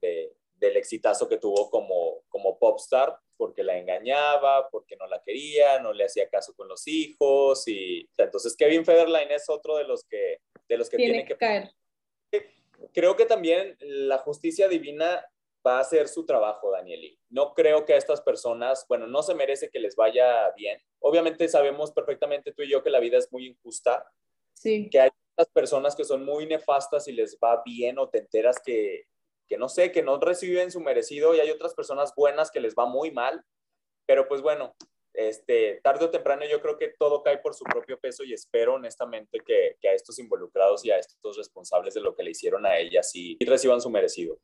del 0.65 0.77
exitazo 0.77 1.29
que 1.29 1.39
tuvo 1.39 1.71
como, 1.71 2.23
como 2.29 2.59
popstar, 2.59 3.19
porque 3.37 3.63
la 3.63 3.79
engañaba, 3.79 4.69
porque 4.71 4.97
no 4.97 5.07
la 5.07 5.23
quería, 5.23 5.79
no 5.81 5.93
le 5.93 6.05
hacía 6.05 6.29
caso 6.29 6.55
con 6.55 6.69
los 6.69 6.87
hijos. 6.87 7.67
y 7.69 8.09
Entonces 8.17 8.57
Kevin 8.57 8.85
Federline 8.85 9.33
es 9.33 9.49
otro 9.49 9.77
de 9.77 9.85
los 9.85 10.05
que, 10.05 10.39
de 10.69 10.77
los 10.79 10.89
que 10.89 10.97
tiene, 10.97 11.25
que 11.25 11.37
caer. 11.37 11.71
Creo 12.93 13.17
que 13.17 13.27
también 13.27 13.77
la 13.81 14.19
justicia 14.19 14.69
divina 14.69 15.25
va 15.67 15.79
a 15.79 15.81
hacer 15.81 16.09
su 16.09 16.27
trabajo, 16.27 16.71
Danieli. 16.71 17.19
No 17.31 17.55
creo 17.55 17.85
que 17.85 17.95
a 17.95 17.97
estas 17.97 18.21
personas, 18.21 18.85
bueno, 18.89 19.07
no 19.07 19.23
se 19.23 19.35
merece 19.35 19.71
que 19.71 19.79
les 19.79 19.97
vaya 19.97 20.51
bien. 20.57 20.79
Obviamente 21.01 21.49
sabemos 21.49 21.93
perfectamente 21.93 22.53
tú 22.53 22.63
y 22.63 22.71
yo 22.71 22.83
que 22.83 22.91
la 22.91 23.01
vida 23.01 23.19
es 23.19 23.33
muy 23.33 23.47
injusta. 23.47 24.07
Sí. 24.53 24.89
Que 24.91 25.01
hay 25.01 25.11
otras 25.35 25.53
personas 25.53 25.97
que 25.97 26.05
son 26.05 26.25
muy 26.25 26.47
nefastas 26.47 27.09
y 27.09 27.13
les 27.13 27.39
va 27.43 27.63
bien 27.65 27.99
o 27.99 28.09
te 28.09 28.19
enteras 28.19 28.61
que 28.65 29.07
que 29.49 29.59
no 29.59 29.69
sé, 29.69 29.93
que 29.93 30.03
no 30.03 30.19
reciben 30.19 30.71
su 30.71 30.81
merecido 30.81 31.35
y 31.35 31.41
hay 31.41 31.51
otras 31.51 31.75
personas 31.75 32.15
buenas 32.15 32.51
que 32.51 32.61
les 32.61 32.75
va 32.75 32.87
muy 32.87 33.11
mal, 33.11 33.45
pero 34.07 34.29
pues 34.29 34.43
bueno, 34.43 34.75
este, 35.15 35.81
tarde 35.83 36.07
o 36.07 36.11
temprano 36.11 36.45
yo 36.45 36.61
creo 36.61 36.77
que 36.77 36.95
todo 36.99 37.23
cae 37.23 37.39
por 37.39 37.55
su 37.55 37.65
propio 37.65 37.99
peso 37.99 38.25
y 38.25 38.33
espero 38.33 38.75
honestamente 38.75 39.39
que, 39.47 39.77
que 39.81 39.89
a 39.89 39.95
estos 39.95 40.19
involucrados 40.19 40.85
y 40.85 40.91
a 40.91 40.99
estos 40.99 41.37
responsables 41.37 41.95
de 41.95 42.01
lo 42.01 42.17
que 42.17 42.25
le 42.25 42.33
hicieron 42.33 42.67
a 42.67 42.79
ella 42.79 43.03
sí 43.03 43.37
reciban 43.41 43.81
su 43.81 43.91
merecido. 43.91 44.39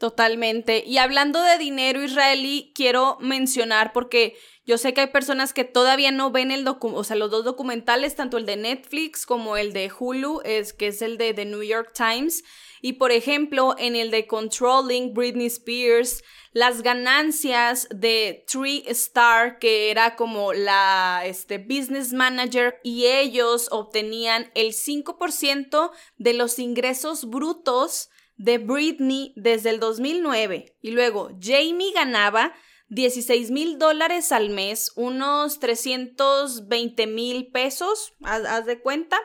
Totalmente. 0.00 0.82
Y 0.86 0.96
hablando 0.96 1.42
de 1.42 1.58
dinero 1.58 2.02
israelí, 2.02 2.72
quiero 2.74 3.18
mencionar 3.20 3.92
porque 3.92 4.34
yo 4.64 4.78
sé 4.78 4.94
que 4.94 5.02
hay 5.02 5.06
personas 5.08 5.52
que 5.52 5.64
todavía 5.64 6.10
no 6.10 6.30
ven 6.30 6.50
el 6.50 6.64
docu 6.64 6.88
o 6.88 7.04
sea, 7.04 7.16
los 7.16 7.30
dos 7.30 7.44
documentales, 7.44 8.16
tanto 8.16 8.38
el 8.38 8.46
de 8.46 8.56
Netflix 8.56 9.26
como 9.26 9.58
el 9.58 9.74
de 9.74 9.92
Hulu, 9.92 10.40
es 10.42 10.72
que 10.72 10.86
es 10.86 11.02
el 11.02 11.18
de 11.18 11.34
The 11.34 11.44
New 11.44 11.62
York 11.62 11.92
Times. 11.92 12.44
Y 12.80 12.94
por 12.94 13.12
ejemplo, 13.12 13.74
en 13.76 13.94
el 13.94 14.10
de 14.10 14.26
Controlling 14.26 15.12
Britney 15.12 15.48
Spears, 15.48 16.24
las 16.52 16.80
ganancias 16.80 17.86
de 17.90 18.46
Tree 18.50 18.84
Star, 18.86 19.58
que 19.58 19.90
era 19.90 20.16
como 20.16 20.54
la 20.54 21.24
este, 21.26 21.58
business 21.58 22.14
manager, 22.14 22.80
y 22.82 23.04
ellos 23.04 23.68
obtenían 23.70 24.50
el 24.54 24.72
5% 24.72 25.90
de 26.16 26.32
los 26.32 26.58
ingresos 26.58 27.28
brutos 27.28 28.08
de 28.40 28.56
Britney 28.56 29.34
desde 29.36 29.68
el 29.68 29.80
2009. 29.80 30.74
Y 30.80 30.92
luego 30.92 31.30
Jamie 31.40 31.92
ganaba 31.92 32.54
16 32.88 33.50
mil 33.50 33.78
dólares 33.78 34.32
al 34.32 34.48
mes, 34.48 34.92
unos 34.96 35.60
320 35.60 37.06
mil 37.06 37.50
pesos, 37.52 38.14
haz, 38.24 38.64
de 38.64 38.80
cuenta, 38.80 39.18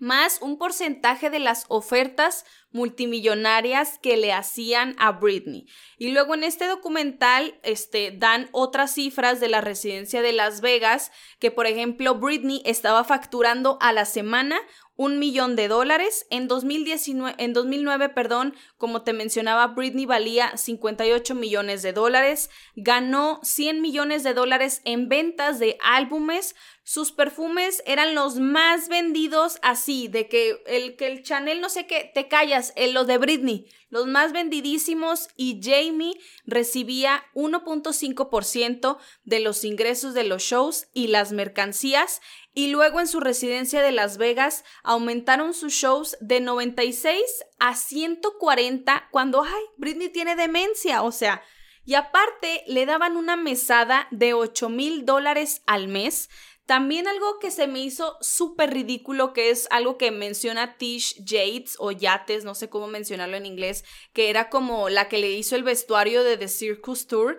más 0.00 0.42
un 0.42 0.58
porcentaje 0.58 1.30
de 1.30 1.38
las 1.38 1.64
ofertas 1.68 2.44
multimillonarias 2.72 4.00
que 4.02 4.16
le 4.16 4.32
hacían 4.32 4.96
a 4.98 5.12
Britney. 5.12 5.66
Y 5.96 6.10
luego 6.10 6.34
en 6.34 6.42
este 6.42 6.66
documental 6.66 7.58
este, 7.62 8.10
dan 8.10 8.48
otras 8.50 8.94
cifras 8.94 9.38
de 9.38 9.48
la 9.48 9.60
residencia 9.60 10.22
de 10.22 10.32
Las 10.32 10.60
Vegas, 10.60 11.12
que 11.38 11.52
por 11.52 11.66
ejemplo 11.66 12.16
Britney 12.16 12.62
estaba 12.64 13.04
facturando 13.04 13.78
a 13.80 13.92
la 13.92 14.04
semana 14.04 14.60
un 14.96 15.18
millón 15.18 15.56
de 15.56 15.68
dólares. 15.68 16.26
En, 16.30 16.48
2019, 16.48 17.34
en 17.38 17.52
2009, 17.52 18.08
perdón, 18.10 18.54
como 18.76 19.02
te 19.02 19.12
mencionaba, 19.12 19.68
Britney 19.68 20.06
valía 20.06 20.56
58 20.56 21.34
millones 21.34 21.82
de 21.82 21.92
dólares. 21.92 22.50
Ganó 22.76 23.40
100 23.42 23.80
millones 23.80 24.22
de 24.22 24.34
dólares 24.34 24.82
en 24.84 25.08
ventas 25.08 25.58
de 25.58 25.78
álbumes. 25.82 26.54
Sus 26.82 27.12
perfumes 27.12 27.82
eran 27.86 28.14
los 28.14 28.36
más 28.36 28.88
vendidos 28.88 29.58
así, 29.62 30.08
de 30.08 30.28
que 30.28 30.62
el, 30.66 30.96
que 30.96 31.06
el 31.06 31.22
Chanel 31.22 31.60
no 31.60 31.70
sé 31.70 31.86
qué, 31.86 32.10
te 32.14 32.28
callas, 32.28 32.72
en 32.76 32.92
los 32.92 33.06
de 33.06 33.16
Britney, 33.16 33.66
los 33.88 34.06
más 34.06 34.32
vendidísimos 34.32 35.28
y 35.36 35.60
Jamie 35.62 36.18
recibía 36.44 37.24
1.5% 37.34 38.98
de 39.24 39.40
los 39.40 39.64
ingresos 39.64 40.14
de 40.14 40.24
los 40.24 40.42
shows 40.42 40.88
y 40.92 41.06
las 41.06 41.32
mercancías 41.32 42.20
y 42.54 42.68
luego 42.68 43.00
en 43.00 43.08
su 43.08 43.20
residencia 43.20 43.82
de 43.82 43.92
Las 43.92 44.16
Vegas 44.16 44.64
aumentaron 44.84 45.52
sus 45.54 45.74
shows 45.74 46.16
de 46.20 46.40
96 46.40 47.20
a 47.58 47.74
140 47.74 49.08
cuando, 49.10 49.42
ay, 49.42 49.62
Britney 49.76 50.08
tiene 50.08 50.36
demencia, 50.36 51.02
o 51.02 51.10
sea, 51.10 51.42
y 51.84 51.94
aparte 51.94 52.62
le 52.66 52.86
daban 52.86 53.16
una 53.16 53.36
mesada 53.36 54.06
de 54.10 54.32
8 54.32 54.68
mil 54.68 55.04
dólares 55.04 55.62
al 55.66 55.88
mes. 55.88 56.30
También 56.64 57.06
algo 57.06 57.38
que 57.40 57.50
se 57.50 57.66
me 57.66 57.80
hizo 57.80 58.16
súper 58.22 58.72
ridículo, 58.72 59.34
que 59.34 59.50
es 59.50 59.68
algo 59.70 59.98
que 59.98 60.10
menciona 60.10 60.78
Tish 60.78 61.22
Yates 61.22 61.76
o 61.78 61.90
Yates, 61.90 62.44
no 62.44 62.54
sé 62.54 62.70
cómo 62.70 62.86
mencionarlo 62.86 63.36
en 63.36 63.44
inglés, 63.44 63.84
que 64.14 64.30
era 64.30 64.48
como 64.48 64.88
la 64.88 65.10
que 65.10 65.18
le 65.18 65.30
hizo 65.30 65.56
el 65.56 65.62
vestuario 65.62 66.24
de 66.24 66.38
The 66.38 66.48
Circus 66.48 67.06
Tour, 67.06 67.36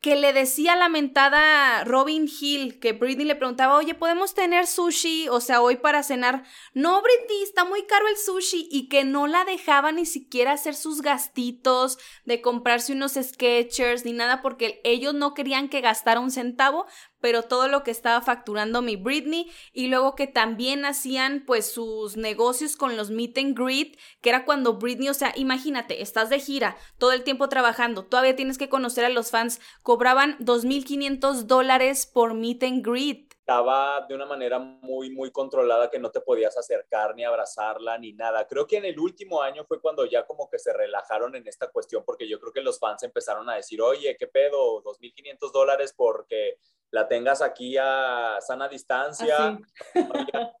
que 0.00 0.14
le 0.14 0.32
decía 0.32 0.76
lamentada 0.76 1.82
Robin 1.84 2.28
Hill, 2.28 2.78
que 2.78 2.92
Britney 2.92 3.26
le 3.26 3.34
preguntaba, 3.34 3.76
oye, 3.76 3.94
¿podemos 3.94 4.32
tener 4.32 4.68
sushi? 4.68 5.28
O 5.28 5.40
sea, 5.40 5.60
hoy 5.60 5.76
para 5.76 6.04
cenar. 6.04 6.44
No, 6.72 7.02
Britney, 7.02 7.42
está 7.42 7.64
muy 7.64 7.84
caro 7.84 8.06
el 8.06 8.16
sushi. 8.16 8.68
Y 8.70 8.88
que 8.88 9.04
no 9.04 9.26
la 9.26 9.44
dejaba 9.44 9.90
ni 9.90 10.06
siquiera 10.06 10.52
hacer 10.52 10.76
sus 10.76 11.02
gastitos 11.02 11.98
de 12.24 12.40
comprarse 12.40 12.92
unos 12.92 13.14
sketchers 13.20 14.04
ni 14.04 14.12
nada, 14.12 14.40
porque 14.40 14.80
ellos 14.84 15.14
no 15.14 15.34
querían 15.34 15.68
que 15.68 15.80
gastara 15.80 16.20
un 16.20 16.30
centavo, 16.30 16.86
pero 17.20 17.42
todo 17.42 17.68
lo 17.68 17.82
que 17.82 17.90
estaba 17.90 18.20
facturando 18.20 18.82
mi 18.82 18.96
Britney 18.96 19.50
y 19.72 19.88
luego 19.88 20.14
que 20.14 20.26
también 20.26 20.84
hacían 20.84 21.44
pues 21.46 21.70
sus 21.70 22.16
negocios 22.16 22.76
con 22.76 22.96
los 22.96 23.10
meet 23.10 23.38
and 23.38 23.58
greet, 23.58 23.98
que 24.20 24.30
era 24.30 24.44
cuando 24.44 24.74
Britney, 24.74 25.08
o 25.08 25.14
sea, 25.14 25.32
imagínate, 25.36 26.02
estás 26.02 26.30
de 26.30 26.40
gira, 26.40 26.76
todo 26.98 27.12
el 27.12 27.24
tiempo 27.24 27.48
trabajando, 27.48 28.04
todavía 28.04 28.36
tienes 28.36 28.58
que 28.58 28.68
conocer 28.68 29.04
a 29.04 29.10
los 29.10 29.30
fans, 29.30 29.60
cobraban 29.82 30.36
2.500 30.38 31.42
dólares 31.44 32.06
por 32.06 32.34
meet 32.34 32.62
and 32.62 32.86
greet 32.86 33.27
estaba 33.48 34.04
de 34.06 34.14
una 34.14 34.26
manera 34.26 34.58
muy, 34.58 35.08
muy 35.08 35.30
controlada 35.30 35.88
que 35.88 35.98
no 35.98 36.10
te 36.10 36.20
podías 36.20 36.58
acercar 36.58 37.14
ni 37.14 37.24
abrazarla 37.24 37.96
ni 37.96 38.12
nada. 38.12 38.46
Creo 38.46 38.66
que 38.66 38.76
en 38.76 38.84
el 38.84 39.00
último 39.00 39.40
año 39.40 39.64
fue 39.64 39.80
cuando 39.80 40.04
ya 40.04 40.26
como 40.26 40.50
que 40.50 40.58
se 40.58 40.70
relajaron 40.70 41.34
en 41.34 41.48
esta 41.48 41.68
cuestión 41.68 42.04
porque 42.04 42.28
yo 42.28 42.38
creo 42.38 42.52
que 42.52 42.60
los 42.60 42.78
fans 42.78 43.04
empezaron 43.04 43.48
a 43.48 43.54
decir, 43.54 43.80
oye, 43.80 44.14
¿qué 44.18 44.26
pedo? 44.26 44.82
2.500 44.82 45.50
dólares 45.50 45.94
porque 45.96 46.58
la 46.90 47.08
tengas 47.08 47.40
aquí 47.40 47.78
a 47.78 48.36
sana 48.42 48.68
distancia. 48.68 49.34
Ah, 49.38 49.58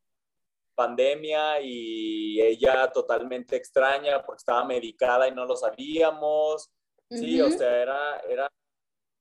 pandemia 0.74 1.60
y 1.60 2.40
ella 2.40 2.90
totalmente 2.90 3.56
extraña 3.56 4.24
porque 4.24 4.38
estaba 4.38 4.64
medicada 4.64 5.28
y 5.28 5.34
no 5.34 5.44
lo 5.44 5.56
sabíamos. 5.56 6.70
Sí, 7.10 7.38
o 7.42 7.50
sea, 7.50 7.82
era, 7.82 8.20
era 8.20 8.50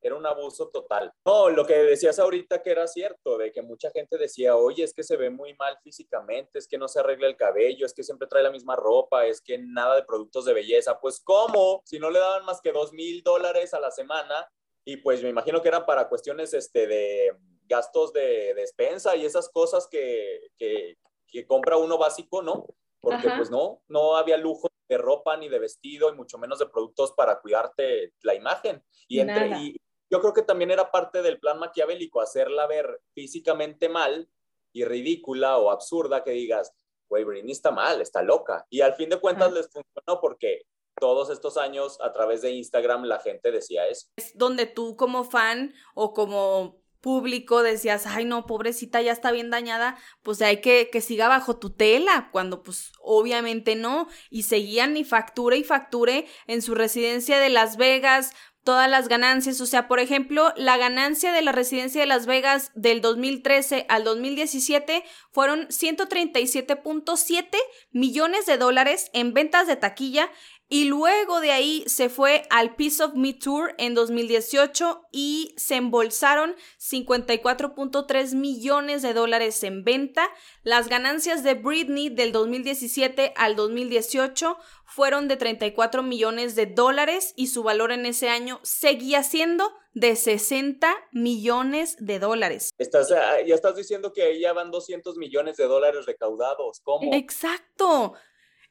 era 0.02 0.16
un 0.16 0.26
abuso 0.26 0.70
total. 0.70 1.12
No, 1.26 1.50
lo 1.50 1.66
que 1.66 1.76
decías 1.76 2.20
ahorita 2.20 2.62
que 2.62 2.72
era 2.72 2.88
cierto, 2.88 3.38
de 3.38 3.52
que 3.52 3.62
mucha 3.62 3.92
gente 3.92 4.18
decía, 4.18 4.56
oye, 4.56 4.84
es 4.84 4.94
que 4.94 5.04
se 5.04 5.18
ve 5.18 5.30
muy 5.30 5.54
mal 5.56 5.78
físicamente, 5.84 6.60
es 6.60 6.68
que 6.68 6.78
no 6.78 6.88
se 6.88 7.00
arregla 7.00 7.28
el 7.28 7.36
cabello, 7.36 7.86
es 7.86 7.94
que 7.94 8.04
siempre 8.04 8.28
trae 8.28 8.44
la 8.44 8.52
misma 8.52 8.76
ropa, 8.76 9.26
es 9.26 9.42
que 9.42 9.58
nada 9.58 9.96
de 9.96 10.04
productos 10.04 10.46
de 10.46 10.54
belleza. 10.54 11.00
Pues, 11.00 11.20
¿cómo? 11.20 11.82
Si 11.86 12.00
no 12.00 12.10
le 12.10 12.20
daban 12.20 12.46
más 12.46 12.62
que 12.62 12.72
dos 12.72 12.94
mil 12.94 13.24
dólares 13.24 13.74
a 13.74 13.80
la 13.80 13.92
semana, 13.92 14.48
y 14.86 14.98
pues 14.98 15.22
me 15.22 15.30
imagino 15.30 15.62
que 15.62 15.68
era 15.68 15.86
para 15.86 16.08
cuestiones 16.08 16.54
este, 16.54 16.88
de 16.88 17.36
gastos 17.68 18.14
de 18.14 18.54
despensa 18.56 19.16
y 19.16 19.26
esas 19.26 19.50
cosas 19.50 19.88
que, 19.92 20.40
que, 20.58 20.98
compra 21.46 21.78
uno 21.78 21.98
básico, 21.98 22.42
¿no? 22.42 22.66
Porque 23.00 23.30
pues 23.38 23.52
no, 23.52 23.84
no 23.88 24.16
había 24.16 24.38
lujo 24.38 24.70
de 24.90 24.98
ropa 24.98 25.38
ni 25.38 25.50
de 25.50 25.60
vestido 25.60 26.10
y 26.10 26.16
mucho 26.16 26.38
menos 26.38 26.58
de 26.60 26.68
productos 26.68 27.12
para 27.12 27.40
cuidarte 27.40 28.14
la 28.22 28.34
imagen. 28.34 28.84
Y, 29.08 29.20
entre, 29.20 29.50
y, 29.60 29.76
yo 30.10 30.22
creo 30.22 30.34
que 30.34 30.42
también 30.42 30.72
era 30.72 30.92
parte 30.92 31.22
del 31.22 31.40
plan 31.40 31.60
maquiavélico, 31.60 32.22
hacerla 32.22 32.68
ver 32.68 33.02
físicamente 33.14 33.90
mal 33.90 34.30
y 34.74 34.86
ridícula 34.86 35.58
o 35.58 35.72
absurda 35.72 36.24
que 36.24 36.32
digas, 36.32 36.74
güey, 37.10 37.24
Britney 37.24 37.52
está 37.52 37.72
mal, 37.72 38.02
está 38.02 38.22
loca. 38.22 38.66
Y 38.70 38.82
al 38.82 38.96
fin 38.96 39.10
de 39.10 39.20
cuentas 39.20 39.52
les 39.52 39.70
funcionó 39.70 40.22
porque 40.22 40.64
todos 41.00 41.30
estos 41.30 41.58
años 41.58 42.00
a 42.02 42.12
través 42.12 42.42
de 42.42 42.52
Instagram 42.52 43.04
la 43.04 43.20
gente 43.20 43.52
decía 43.52 43.88
eso. 43.88 44.08
Es 44.18 44.38
donde 44.38 44.66
tú 44.66 44.96
como 44.96 45.24
fan 45.24 45.74
o 45.94 46.14
como 46.14 46.82
público 47.02 47.62
decías, 47.62 48.06
ay 48.08 48.26
no, 48.26 48.46
pobrecita, 48.46 49.02
ya 49.02 49.12
está 49.12 49.32
bien 49.32 49.50
dañada, 49.50 49.98
pues 50.24 50.42
hay 50.42 50.62
que 50.62 50.90
que 50.92 51.00
siga 51.00 51.28
bajo 51.28 51.58
tutela, 51.58 52.30
cuando 52.32 52.64
pues 52.64 52.92
obviamente 53.00 53.76
no, 53.76 54.08
y 54.30 54.44
seguían 54.44 54.98
y 54.98 55.04
facture 55.04 55.58
y 55.58 55.64
facture 55.64 56.28
en 56.48 56.62
su 56.62 56.76
residencia 56.76 57.40
de 57.40 57.50
Las 57.50 57.78
Vegas, 57.78 58.34
todas 58.68 58.90
las 58.90 59.08
ganancias. 59.08 59.62
O 59.62 59.66
sea, 59.66 59.88
por 59.88 60.02
ejemplo, 60.02 60.54
la 60.58 60.76
ganancia 60.76 61.32
de 61.32 61.42
la 61.42 61.54
residencia 61.54 62.02
de 62.02 62.08
Las 62.08 62.26
Vegas 62.26 62.72
del 62.76 63.00
2013 63.00 63.86
al 63.88 64.04
2017 64.04 65.06
fueron 65.32 65.70
137.7 65.70 67.48
millones 67.94 68.46
de 68.46 68.58
dólares 68.58 69.10
en 69.14 69.34
ventas 69.34 69.68
de 69.68 69.78
taquilla 69.78 70.30
y 70.70 70.86
luego 70.86 71.40
de 71.40 71.52
ahí 71.52 71.84
se 71.88 72.10
fue 72.10 72.44
al 72.50 72.76
Piece 72.76 73.02
of 73.02 73.14
Me 73.14 73.34
Tour 73.34 73.74
en 73.78 73.94
2018 73.94 75.02
y 75.12 75.54
se 75.56 75.76
embolsaron 75.76 76.56
54.3 76.80 78.36
millones 78.36 79.02
de 79.02 79.14
dólares 79.14 79.64
en 79.64 79.86
venta. 79.86 80.30
Las 80.64 80.90
ganancias 80.90 81.44
de 81.44 81.54
Britney 81.54 82.10
del 82.10 82.34
2017 82.34 83.34
al 83.38 83.56
2018 83.56 84.58
fueron 84.86 85.30
de 85.30 85.38
34 85.38 86.04
millones 86.04 86.56
de 86.56 86.66
dólares 86.66 87.34
y 87.38 87.48
su 87.48 87.64
valor 87.64 87.94
en 87.94 88.06
ese 88.06 88.28
año 88.28 88.60
seguía 88.64 89.24
siendo 89.24 89.72
de 89.94 90.16
60 90.16 90.94
millones 91.14 91.96
de 92.00 92.20
dólares. 92.20 92.72
Estás, 92.78 93.12
ah, 93.12 93.42
ya 93.46 93.56
estás 93.56 93.76
diciendo 93.76 94.12
que 94.12 94.24
ahí 94.24 94.42
ya 94.42 94.54
van 94.54 94.70
200 94.70 95.18
millones 95.18 95.56
de 95.56 95.64
dólares 95.64 96.06
recaudados. 96.06 96.82
¿Cómo? 96.82 97.14
Exacto. 97.14 98.14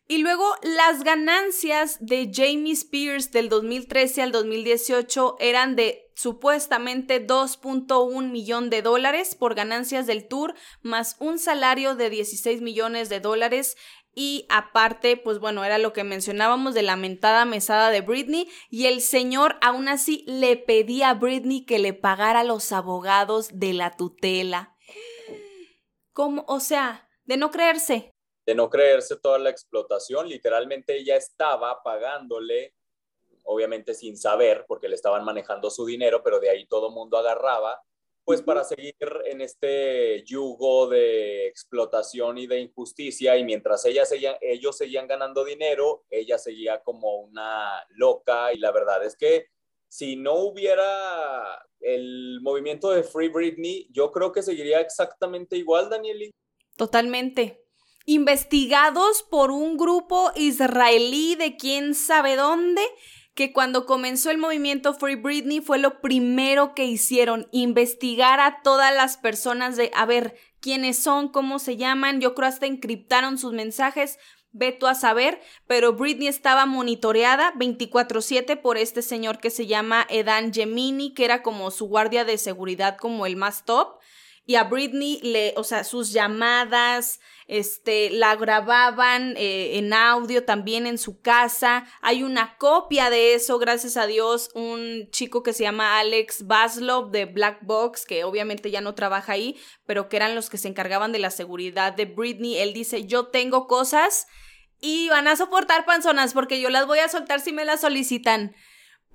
Y 0.09 0.19
luego 0.19 0.45
las 0.63 1.03
ganancias 1.03 1.99
de 2.01 2.31
Jamie 2.33 2.75
Spears 2.75 3.33
del 3.33 3.49
2013 3.49 4.23
al 4.23 4.31
2018 4.31 5.37
eran 5.41 5.75
de 5.75 6.13
supuestamente 6.15 7.27
2.1 7.27 8.31
millón 8.31 8.71
de 8.71 8.83
dólares 8.83 9.35
por 9.35 9.57
ganancias 9.57 10.07
del 10.07 10.29
tour, 10.29 10.55
más 10.81 11.17
un 11.19 11.41
salario 11.41 11.97
de 11.97 12.09
16 12.09 12.63
millones 12.63 13.09
de 13.09 13.19
dólares. 13.19 13.77
Y 14.15 14.47
aparte, 14.49 15.17
pues 15.17 15.41
bueno, 15.41 15.65
era 15.65 15.77
lo 15.77 15.93
que 15.93 16.05
mencionábamos 16.05 16.73
de 16.75 16.83
la 16.83 16.97
mentada 16.97 17.45
mesada 17.45 17.91
de 17.91 18.01
Britney. 18.01 18.49
Y 18.71 18.87
el 18.87 19.01
señor 19.01 19.59
aún 19.61 19.89
así 19.89 20.25
le 20.27 20.57
pedía 20.57 21.11
a 21.11 21.15
Britney 21.15 21.67
que 21.67 21.81
le 21.81 21.93
pagara 21.93 22.41
a 22.41 22.45
los 22.45 22.71
abogados 22.71 23.51
de 23.53 23.75
la 23.75 23.91
tutela. 23.97 24.75
¿Cómo? 26.13 26.45
O 26.47 26.61
sea, 26.61 27.11
de 27.25 27.37
no 27.37 27.51
creerse 27.51 28.16
de 28.47 28.55
no 28.55 28.71
creerse 28.71 29.17
toda 29.17 29.39
la 29.39 29.51
explotación. 29.51 30.29
Literalmente 30.29 30.97
ella 30.97 31.17
estaba 31.17 31.83
pagándole, 31.83 32.75
obviamente 33.43 33.93
sin 33.93 34.17
saber, 34.17 34.65
porque 34.69 34.89
le 34.89 34.95
estaban 34.95 35.25
manejando 35.25 35.69
su 35.69 35.85
dinero, 35.85 36.23
pero 36.23 36.39
de 36.39 36.51
ahí 36.51 36.67
todo 36.67 36.91
mundo 36.91 37.19
agarraba, 37.19 37.83
pues 38.25 38.43
para 38.43 38.65
seguir 38.65 38.95
en 39.25 39.41
este 39.41 40.25
yugo 40.25 40.89
de 40.89 41.49
explotación 41.49 42.39
y 42.39 42.47
de 42.47 42.61
injusticia. 42.61 43.37
Y 43.37 43.45
mientras 43.45 43.85
ella 43.85 44.05
ellos 44.41 44.77
seguían 44.77 45.09
ganando 45.09 45.45
dinero, 45.45 46.05
ella 46.09 46.39
seguía 46.39 46.83
como 46.83 47.17
una 47.17 47.85
loca. 47.91 48.53
Y 48.53 48.59
la 48.59 48.71
verdad 48.73 49.05
es 49.05 49.17
que 49.17 49.47
si 49.89 50.17
no 50.17 50.35
hubiera 50.35 51.65
el 51.81 52.41
movimiento 52.43 52.91
de 52.91 53.05
Free 53.05 53.29
Britney, 53.29 53.89
yo 53.91 54.11
creo 54.11 54.33
que 54.33 54.43
seguiría 54.43 54.81
exactamente 54.81 55.57
igual, 55.57 55.89
Danieli. 55.89 56.33
Totalmente 56.77 57.66
investigados 58.07 59.23
por 59.23 59.51
un 59.51 59.77
grupo 59.77 60.33
israelí 60.37 61.35
de 61.35 61.57
quién 61.57 61.95
sabe 61.95 62.37
dónde, 62.37 62.83
que 63.35 63.53
cuando 63.53 63.85
comenzó 63.85 64.31
el 64.31 64.39
movimiento 64.39 64.95
Free 64.95 65.17
Britney 65.17 65.61
fue 65.61 65.79
lo 65.79 66.01
primero 66.01 66.75
que 66.75 66.87
hicieron, 66.87 67.49
investigar 67.53 68.41
a 68.41 68.63
todas 68.63 68.95
las 68.95 69.19
personas 69.19 69.77
de, 69.77 69.91
a 69.95 70.07
ver, 70.07 70.37
quiénes 70.61 70.99
son, 70.99 71.29
cómo 71.29 71.59
se 71.59 71.77
llaman, 71.77 72.21
yo 72.21 72.35
creo 72.35 72.49
hasta 72.49 72.65
encriptaron 72.65 73.37
sus 73.37 73.53
mensajes, 73.53 74.19
Veto 74.59 74.87
a 74.87 74.95
saber, 74.95 75.39
pero 75.67 75.93
Britney 75.93 76.29
estaba 76.29 76.65
monitoreada 76.65 77.53
24/7 77.57 78.57
por 78.57 78.79
este 78.79 79.03
señor 79.03 79.39
que 79.39 79.51
se 79.51 79.67
llama 79.67 80.07
Edan 80.09 80.51
Gemini, 80.51 81.13
que 81.13 81.27
era 81.27 81.43
como 81.43 81.71
su 81.71 81.89
guardia 81.89 82.25
de 82.25 82.39
seguridad 82.39 82.97
como 82.97 83.27
el 83.27 83.37
más 83.37 83.67
top. 83.67 83.99
Y 84.47 84.55
a 84.55 84.65
Britney 84.65 85.21
le, 85.23 85.53
o 85.59 85.65
sea, 85.65 85.85
sus 85.85 86.11
llamadas, 86.11 87.21
este, 87.47 88.11
la 88.11 88.35
grababan 88.37 89.35
eh, 89.37 89.79
en 89.79 89.93
audio 89.93 90.45
también 90.45 90.87
en 90.87 90.99
su 90.99 91.21
casa. 91.21 91.87
Hay 92.01 92.23
una 92.23 92.57
copia 92.59 93.11
de 93.11 93.35
eso, 93.35 93.59
gracias 93.59 93.97
a 93.97 94.07
Dios, 94.07 94.51
un 94.55 95.09
chico 95.11 95.43
que 95.43 95.53
se 95.53 95.63
llama 95.63 95.99
Alex 95.99 96.47
Baslov 96.47 97.11
de 97.11 97.27
Black 97.27 97.59
Box, 97.63 98.05
que 98.05 98.25
obviamente 98.25 98.71
ya 98.71 98.81
no 98.81 98.95
trabaja 98.95 99.33
ahí, 99.33 99.57
pero 99.87 100.09
que 100.09 100.17
eran 100.17 100.35
los 100.35 100.51
que 100.51 100.59
se 100.59 100.69
encargaban 100.69 101.13
de 101.13 101.21
la 101.21 101.31
seguridad 101.31 101.93
de 101.93 102.07
Britney. 102.07 102.59
Él 102.59 102.73
dice, 102.73 103.07
yo 103.07 103.29
tengo 103.29 103.67
cosas 103.67 104.27
y 104.81 105.09
van 105.09 105.29
a 105.29 105.37
soportar 105.37 105.85
panzonas 105.85 106.35
porque 106.35 106.61
yo 106.61 106.71
las 106.71 106.87
voy 106.87 106.99
a 106.99 107.09
soltar 107.09 107.41
si 107.41 107.53
me 107.53 107.65
las 107.65 107.81
solicitan. 107.81 108.55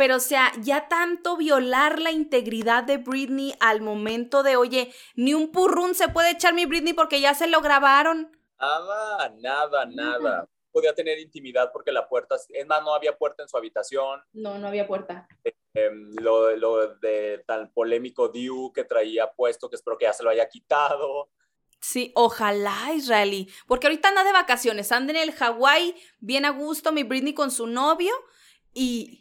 Pero, 0.02 0.16
o 0.16 0.20
sea, 0.20 0.52
ya 0.60 0.88
tanto 0.88 1.38
violar 1.38 2.02
la 2.02 2.10
integridad 2.10 2.84
de 2.84 2.97
Britney 2.97 3.54
al 3.60 3.82
momento 3.82 4.41
de, 4.41 4.56
oye, 4.56 4.91
ni 5.14 5.36
un 5.36 5.52
purrún 5.52 5.93
se 5.93 6.10
puede 6.10 6.32
echar 6.32 6.56
mi 6.56 6.66
Britney 6.66 6.93
porque 6.93 7.22
ya 7.22 7.36
se 7.36 7.45
lo 7.45 7.62
grabaron. 7.62 8.36
Nada, 8.60 9.30
nada, 9.38 9.86
nada. 9.86 10.49
Podía 10.72 10.95
tener 10.95 11.20
intimidad 11.20 11.70
porque 11.72 11.91
la 11.91 12.10
puerta, 12.10 12.36
es 12.49 12.66
más, 12.66 12.82
no 12.82 12.95
había 12.95 13.16
puerta 13.16 13.43
en 13.43 13.49
su 13.49 13.56
habitación. 13.58 14.24
No, 14.34 14.58
no 14.58 14.70
había 14.70 14.88
puerta. 14.88 15.28
Em, 15.76 16.16
lo, 16.20 16.56
lo 16.56 16.95
de 16.95 17.43
tan 17.45 17.72
polémico 17.72 18.28
Diu 18.28 18.74
que 18.74 18.84
traía 18.86 19.32
puesto, 19.32 19.70
que 19.70 19.76
espero 19.76 19.99
que 19.99 20.06
ya 20.06 20.14
se 20.14 20.24
lo 20.24 20.32
haya 20.32 20.49
quitado. 20.49 21.30
Sí, 21.80 22.12
ojalá, 22.16 22.91
Israeli. 22.95 23.52
Porque 23.68 23.86
ahorita 23.86 24.08
anda 24.08 24.24
de 24.24 24.34
vacaciones, 24.34 24.91
anda 24.91 25.14
en 25.14 25.20
el 25.20 25.32
Hawái, 25.32 25.93
bien 26.20 26.45
a 26.45 26.49
gusto, 26.49 26.91
mi 26.91 27.04
Britney 27.04 27.36
con 27.36 27.52
su 27.52 27.68
novio. 27.68 28.14
Y 28.74 29.20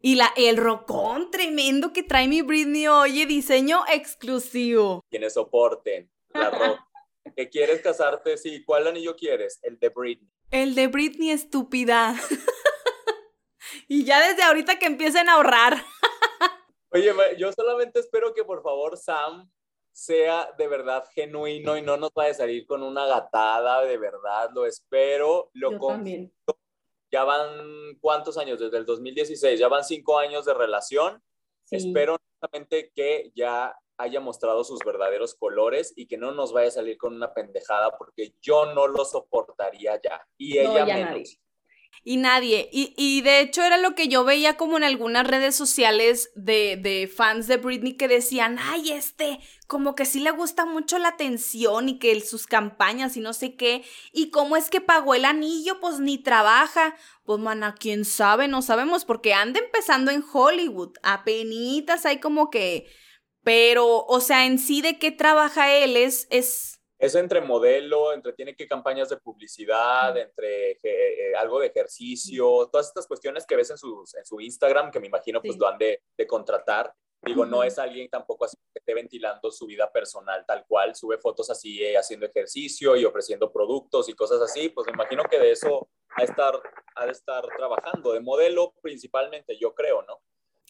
y 0.00 0.14
la, 0.16 0.32
el 0.36 0.56
rocón 0.56 1.30
tremendo 1.30 1.92
que 1.92 2.02
trae 2.02 2.28
mi 2.28 2.42
Britney, 2.42 2.86
oye, 2.88 3.26
diseño 3.26 3.84
exclusivo. 3.90 5.04
Quienes 5.10 5.34
soporten 5.34 6.10
la 6.28 6.50
ropa. 6.50 6.88
¿Que 7.34 7.48
quieres 7.48 7.80
casarte? 7.82 8.36
Sí. 8.36 8.62
¿Cuál 8.64 8.86
anillo 8.86 9.16
quieres? 9.16 9.58
El 9.62 9.78
de 9.78 9.88
Britney. 9.88 10.30
El 10.50 10.74
de 10.74 10.86
Britney, 10.86 11.30
estúpida. 11.30 12.14
y 13.88 14.04
ya 14.04 14.26
desde 14.26 14.42
ahorita 14.42 14.78
que 14.78 14.86
empiecen 14.86 15.28
a 15.28 15.34
ahorrar. 15.34 15.74
Oye, 16.90 17.12
yo 17.36 17.50
solamente 17.52 17.98
espero 18.00 18.32
que 18.32 18.44
por 18.44 18.62
favor 18.62 18.96
Sam 18.96 19.50
sea 19.92 20.52
de 20.56 20.68
verdad 20.68 21.04
genuino 21.14 21.76
y 21.76 21.82
no 21.82 21.96
nos 21.96 22.10
vaya 22.14 22.30
a 22.30 22.34
salir 22.34 22.66
con 22.66 22.82
una 22.82 23.06
gatada, 23.06 23.82
de 23.82 23.96
verdad, 23.96 24.50
lo 24.54 24.66
espero. 24.66 25.50
Lo 25.54 25.72
yo 25.72 25.86
también 25.86 26.32
ya 27.10 27.24
van 27.24 27.96
cuántos 28.00 28.38
años, 28.38 28.58
desde 28.58 28.78
el 28.78 28.86
2016, 28.86 29.58
ya 29.58 29.68
van 29.68 29.84
cinco 29.84 30.18
años 30.18 30.44
de 30.44 30.54
relación. 30.54 31.22
Espero 31.70 32.16
honestamente 32.16 32.92
que 32.94 33.32
ya 33.34 33.76
haya 33.98 34.20
mostrado 34.20 34.62
sus 34.62 34.78
verdaderos 34.80 35.34
colores 35.34 35.92
y 35.96 36.06
que 36.06 36.18
no 36.18 36.32
nos 36.32 36.52
vaya 36.52 36.68
a 36.68 36.72
salir 36.72 36.98
con 36.98 37.14
una 37.14 37.32
pendejada 37.32 37.96
porque 37.96 38.34
yo 38.40 38.74
no 38.74 38.86
lo 38.86 39.04
soportaría 39.04 40.00
ya. 40.02 40.26
Y 40.36 40.58
ella 40.58 40.84
menos 40.84 41.38
y 42.04 42.16
nadie. 42.18 42.68
Y, 42.72 42.94
y, 42.96 43.22
de 43.22 43.40
hecho 43.40 43.62
era 43.62 43.78
lo 43.78 43.94
que 43.94 44.08
yo 44.08 44.24
veía 44.24 44.56
como 44.56 44.76
en 44.76 44.84
algunas 44.84 45.26
redes 45.26 45.56
sociales 45.56 46.30
de, 46.34 46.76
de, 46.76 47.08
fans 47.08 47.46
de 47.46 47.56
Britney 47.56 47.94
que 47.94 48.08
decían, 48.08 48.58
ay, 48.60 48.92
este, 48.92 49.40
como 49.66 49.94
que 49.94 50.04
sí 50.04 50.20
le 50.20 50.30
gusta 50.30 50.64
mucho 50.64 50.98
la 50.98 51.08
atención 51.08 51.88
y 51.88 51.98
que 51.98 52.20
sus 52.20 52.46
campañas 52.46 53.16
y 53.16 53.20
no 53.20 53.32
sé 53.32 53.56
qué. 53.56 53.84
Y 54.12 54.30
cómo 54.30 54.56
es 54.56 54.70
que 54.70 54.80
pagó 54.80 55.14
el 55.14 55.24
anillo, 55.24 55.80
pues 55.80 55.98
ni 55.98 56.18
trabaja. 56.18 56.94
Pues 57.24 57.40
mana, 57.40 57.74
quién 57.78 58.04
sabe, 58.04 58.46
no 58.46 58.62
sabemos, 58.62 59.04
porque 59.04 59.34
anda 59.34 59.58
empezando 59.58 60.10
en 60.10 60.24
Hollywood. 60.32 60.92
Apenitas 61.02 62.06
hay 62.06 62.20
como 62.20 62.50
que... 62.50 62.86
Pero, 63.42 64.04
o 64.06 64.20
sea, 64.20 64.44
en 64.44 64.58
sí 64.58 64.82
de 64.82 64.98
qué 64.98 65.10
trabaja 65.10 65.72
él 65.72 65.96
es... 65.96 66.26
es 66.30 66.75
es 66.98 67.14
entre 67.14 67.40
modelo, 67.40 68.12
entre 68.12 68.32
tiene 68.32 68.56
que 68.56 68.66
campañas 68.66 69.08
de 69.08 69.18
publicidad, 69.18 70.16
entre 70.16 70.78
eh, 70.82 71.34
algo 71.36 71.60
de 71.60 71.66
ejercicio, 71.66 72.68
todas 72.72 72.88
estas 72.88 73.06
cuestiones 73.06 73.44
que 73.46 73.56
ves 73.56 73.70
en 73.70 73.78
su, 73.78 74.04
en 74.16 74.24
su 74.24 74.40
Instagram, 74.40 74.90
que 74.90 75.00
me 75.00 75.08
imagino 75.08 75.42
pues 75.42 75.56
lo 75.58 75.68
han 75.68 75.78
de, 75.78 76.02
de 76.16 76.26
contratar. 76.26 76.92
Digo, 77.22 77.44
no 77.44 77.64
es 77.64 77.78
alguien 77.78 78.08
tampoco 78.08 78.44
así 78.44 78.56
que 78.72 78.78
esté 78.78 78.94
ventilando 78.94 79.50
su 79.50 79.66
vida 79.66 79.90
personal 79.90 80.44
tal 80.46 80.64
cual, 80.66 80.94
sube 80.94 81.18
fotos 81.18 81.50
así 81.50 81.82
eh, 81.82 81.96
haciendo 81.96 82.26
ejercicio 82.26 82.96
y 82.96 83.04
ofreciendo 83.04 83.52
productos 83.52 84.08
y 84.08 84.14
cosas 84.14 84.40
así, 84.40 84.68
pues 84.68 84.86
me 84.86 84.92
imagino 84.92 85.24
que 85.24 85.38
de 85.38 85.50
eso 85.50 85.88
ha 86.10 86.22
de 86.22 86.26
estar, 86.26 86.54
ha 86.94 87.06
de 87.06 87.12
estar 87.12 87.44
trabajando, 87.56 88.12
de 88.12 88.20
modelo 88.20 88.74
principalmente, 88.80 89.58
yo 89.58 89.74
creo, 89.74 90.02
¿no? 90.02 90.20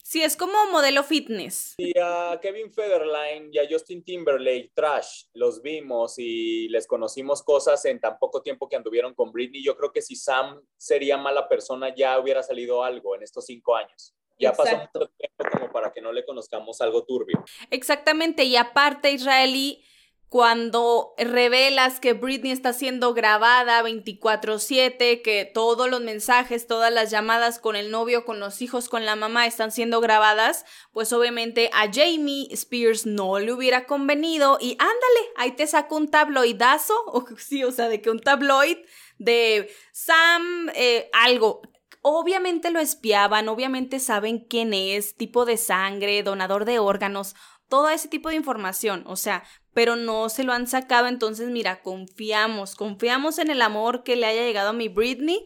Sí, 0.08 0.22
es 0.22 0.36
como 0.36 0.52
modelo 0.70 1.02
fitness. 1.02 1.74
Y 1.78 1.92
a 1.98 2.38
Kevin 2.40 2.72
Federline 2.72 3.50
y 3.52 3.58
a 3.58 3.66
Justin 3.68 4.04
Timberlake, 4.04 4.70
Trash, 4.72 5.24
los 5.34 5.60
vimos 5.62 6.14
y 6.18 6.68
les 6.68 6.86
conocimos 6.86 7.42
cosas 7.42 7.84
en 7.86 7.98
tan 7.98 8.16
poco 8.16 8.40
tiempo 8.40 8.68
que 8.68 8.76
anduvieron 8.76 9.14
con 9.14 9.32
Britney. 9.32 9.64
Yo 9.64 9.76
creo 9.76 9.90
que 9.90 10.02
si 10.02 10.14
Sam 10.14 10.62
sería 10.76 11.16
mala 11.16 11.48
persona, 11.48 11.92
ya 11.92 12.20
hubiera 12.20 12.44
salido 12.44 12.84
algo 12.84 13.16
en 13.16 13.24
estos 13.24 13.46
cinco 13.46 13.74
años. 13.74 14.14
Ya 14.38 14.52
pasó 14.52 14.76
mucho 14.76 15.10
tiempo 15.18 15.44
como 15.50 15.72
para 15.72 15.92
que 15.92 16.00
no 16.00 16.12
le 16.12 16.24
conozcamos 16.24 16.80
algo 16.80 17.04
turbio. 17.04 17.44
Exactamente, 17.72 18.44
y 18.44 18.54
aparte, 18.54 19.10
Israeli 19.10 19.82
cuando 20.28 21.14
revelas 21.18 22.00
que 22.00 22.12
Britney 22.12 22.50
está 22.50 22.72
siendo 22.72 23.14
grabada 23.14 23.82
24/7, 23.82 25.22
que 25.22 25.50
todos 25.52 25.88
los 25.88 26.00
mensajes, 26.00 26.66
todas 26.66 26.92
las 26.92 27.10
llamadas 27.10 27.58
con 27.60 27.76
el 27.76 27.90
novio, 27.90 28.24
con 28.24 28.40
los 28.40 28.60
hijos, 28.60 28.88
con 28.88 29.06
la 29.06 29.14
mamá 29.14 29.46
están 29.46 29.70
siendo 29.70 30.00
grabadas, 30.00 30.64
pues 30.92 31.12
obviamente 31.12 31.70
a 31.72 31.90
Jamie 31.92 32.48
Spears 32.50 33.06
no 33.06 33.38
le 33.38 33.52
hubiera 33.52 33.86
convenido 33.86 34.58
y 34.60 34.72
ándale, 34.72 35.30
ahí 35.36 35.52
te 35.52 35.66
saco 35.66 35.96
un 35.96 36.10
tabloidazo, 36.10 36.94
o 37.06 37.24
sí, 37.38 37.62
o 37.62 37.70
sea, 37.70 37.88
de 37.88 38.00
que 38.00 38.10
un 38.10 38.20
tabloid 38.20 38.78
de 39.18 39.70
Sam, 39.92 40.70
eh, 40.74 41.08
algo, 41.12 41.62
obviamente 42.02 42.70
lo 42.70 42.78
espiaban, 42.78 43.48
obviamente 43.48 43.98
saben 43.98 44.38
quién 44.38 44.74
es, 44.74 45.16
tipo 45.16 45.44
de 45.44 45.56
sangre, 45.56 46.22
donador 46.22 46.64
de 46.64 46.78
órganos, 46.78 47.34
todo 47.68 47.88
ese 47.88 48.08
tipo 48.08 48.28
de 48.28 48.36
información, 48.36 49.04
o 49.06 49.16
sea, 49.16 49.44
pero 49.74 49.96
no 49.96 50.28
se 50.28 50.44
lo 50.44 50.52
han 50.52 50.66
sacado. 50.66 51.06
Entonces, 51.06 51.48
mira, 51.50 51.82
confiamos, 51.82 52.74
confiamos 52.74 53.38
en 53.38 53.50
el 53.50 53.62
amor 53.62 54.02
que 54.02 54.16
le 54.16 54.26
haya 54.26 54.42
llegado 54.42 54.70
a 54.70 54.72
mi 54.72 54.88
Britney 54.88 55.44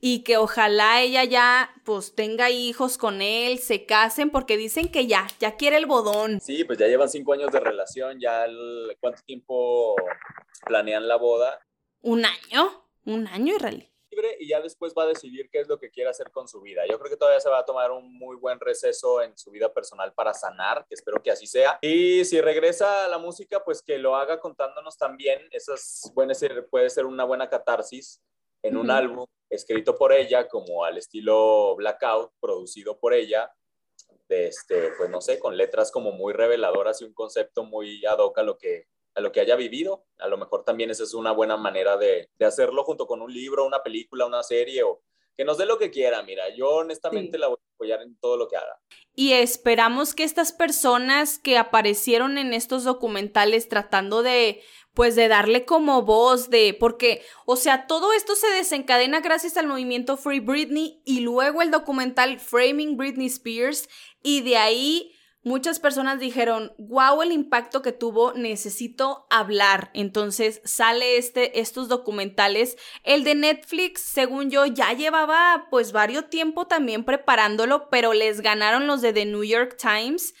y 0.00 0.22
que 0.22 0.38
ojalá 0.38 1.02
ella 1.02 1.24
ya 1.24 1.70
pues 1.84 2.14
tenga 2.14 2.50
hijos 2.50 2.96
con 2.96 3.20
él, 3.20 3.58
se 3.58 3.84
casen, 3.84 4.30
porque 4.30 4.56
dicen 4.56 4.90
que 4.90 5.06
ya, 5.06 5.26
ya 5.38 5.56
quiere 5.56 5.76
el 5.76 5.86
bodón. 5.86 6.40
Sí, 6.40 6.64
pues 6.64 6.78
ya 6.78 6.86
llevan 6.86 7.08
cinco 7.08 7.34
años 7.34 7.52
de 7.52 7.60
relación, 7.60 8.18
ya 8.18 8.46
¿cuánto 9.00 9.22
tiempo 9.22 9.94
planean 10.64 11.06
la 11.06 11.16
boda? 11.16 11.60
Un 12.00 12.24
año, 12.24 12.88
un 13.04 13.26
año, 13.26 13.54
Israel 13.54 13.90
y 14.38 14.48
ya 14.48 14.60
después 14.60 14.94
va 14.96 15.04
a 15.04 15.06
decidir 15.06 15.48
qué 15.50 15.60
es 15.60 15.68
lo 15.68 15.78
que 15.78 15.90
quiere 15.90 16.10
hacer 16.10 16.30
con 16.30 16.48
su 16.48 16.60
vida. 16.60 16.82
Yo 16.86 16.98
creo 16.98 17.10
que 17.10 17.16
todavía 17.16 17.40
se 17.40 17.48
va 17.48 17.58
a 17.58 17.64
tomar 17.64 17.90
un 17.90 18.12
muy 18.18 18.36
buen 18.36 18.58
receso 18.58 19.22
en 19.22 19.36
su 19.38 19.50
vida 19.50 19.72
personal 19.72 20.12
para 20.12 20.34
sanar, 20.34 20.84
que 20.88 20.94
espero 20.94 21.22
que 21.22 21.30
así 21.30 21.46
sea. 21.46 21.78
Y 21.80 22.24
si 22.24 22.40
regresa 22.40 23.04
a 23.04 23.08
la 23.08 23.18
música, 23.18 23.62
pues 23.64 23.82
que 23.82 23.98
lo 23.98 24.16
haga 24.16 24.40
contándonos 24.40 24.96
también. 24.96 25.40
Eso 25.50 25.74
puede 26.14 26.34
ser, 26.34 26.68
puede 26.68 26.90
ser 26.90 27.06
una 27.06 27.24
buena 27.24 27.48
catarsis 27.48 28.20
en 28.62 28.76
un 28.76 28.90
álbum 28.90 29.26
escrito 29.48 29.96
por 29.96 30.12
ella, 30.12 30.48
como 30.48 30.84
al 30.84 30.98
estilo 30.98 31.74
Blackout, 31.76 32.32
producido 32.40 32.98
por 32.98 33.14
ella, 33.14 33.52
de 34.28 34.46
este, 34.46 34.92
pues 34.96 35.10
no 35.10 35.20
sé, 35.20 35.38
con 35.38 35.56
letras 35.56 35.90
como 35.90 36.12
muy 36.12 36.32
reveladoras 36.32 37.00
y 37.00 37.04
un 37.04 37.14
concepto 37.14 37.64
muy 37.64 38.04
ad 38.06 38.18
hoc 38.18 38.38
a 38.38 38.42
lo 38.42 38.58
que 38.58 38.86
a 39.14 39.20
lo 39.20 39.32
que 39.32 39.40
haya 39.40 39.56
vivido. 39.56 40.04
A 40.18 40.28
lo 40.28 40.38
mejor 40.38 40.64
también 40.64 40.90
esa 40.90 41.04
es 41.04 41.14
una 41.14 41.32
buena 41.32 41.56
manera 41.56 41.96
de, 41.96 42.30
hacerlo 42.40 42.84
junto 42.84 43.06
con 43.06 43.22
un 43.22 43.32
libro, 43.32 43.66
una 43.66 43.82
película, 43.82 44.26
una 44.26 44.42
serie 44.42 44.82
o 44.82 45.02
que 45.36 45.44
nos 45.44 45.58
dé 45.58 45.66
lo 45.66 45.78
que 45.78 45.90
quiera. 45.90 46.22
Mira, 46.22 46.54
yo 46.54 46.68
honestamente 46.68 47.38
la 47.38 47.48
voy 47.48 47.56
a 47.58 47.74
apoyar 47.74 48.02
en 48.02 48.16
todo 48.18 48.36
lo 48.36 48.48
que 48.48 48.56
haga. 48.56 48.80
Y 49.14 49.32
esperamos 49.32 50.14
que 50.14 50.24
estas 50.24 50.52
personas 50.52 51.38
que 51.38 51.58
aparecieron 51.58 52.38
en 52.38 52.52
estos 52.52 52.84
documentales 52.84 53.68
tratando 53.68 54.22
de 54.22 54.62
pues 54.92 55.14
de 55.14 55.28
darle 55.28 55.64
como 55.64 56.02
voz 56.02 56.50
de 56.50 56.76
porque 56.78 57.22
o 57.46 57.56
sea, 57.56 57.86
todo 57.86 58.12
esto 58.12 58.34
se 58.34 58.48
desencadena 58.48 59.20
gracias 59.20 59.56
al 59.56 59.68
movimiento 59.68 60.16
Free 60.16 60.40
Britney 60.40 61.00
y 61.04 61.20
luego 61.20 61.62
el 61.62 61.70
documental 61.70 62.40
Framing 62.40 62.96
Britney 62.96 63.28
Spears 63.28 63.88
y 64.22 64.42
de 64.42 64.56
ahí 64.56 65.14
muchas 65.42 65.80
personas 65.80 66.20
dijeron, 66.20 66.72
wow, 66.78 67.22
el 67.22 67.32
impacto 67.32 67.82
que 67.82 67.92
tuvo, 67.92 68.32
necesito 68.34 69.26
hablar. 69.30 69.90
Entonces 69.94 70.60
sale 70.64 71.16
este, 71.16 71.60
estos 71.60 71.88
documentales. 71.88 72.76
El 73.04 73.24
de 73.24 73.34
Netflix, 73.34 74.02
según 74.02 74.50
yo, 74.50 74.66
ya 74.66 74.92
llevaba 74.92 75.66
pues 75.70 75.92
varios 75.92 76.28
tiempo 76.30 76.66
también 76.66 77.04
preparándolo, 77.04 77.88
pero 77.90 78.12
les 78.12 78.40
ganaron 78.40 78.86
los 78.86 79.00
de 79.00 79.12
The 79.12 79.26
New 79.26 79.44
York 79.44 79.76
Times. 79.76 80.34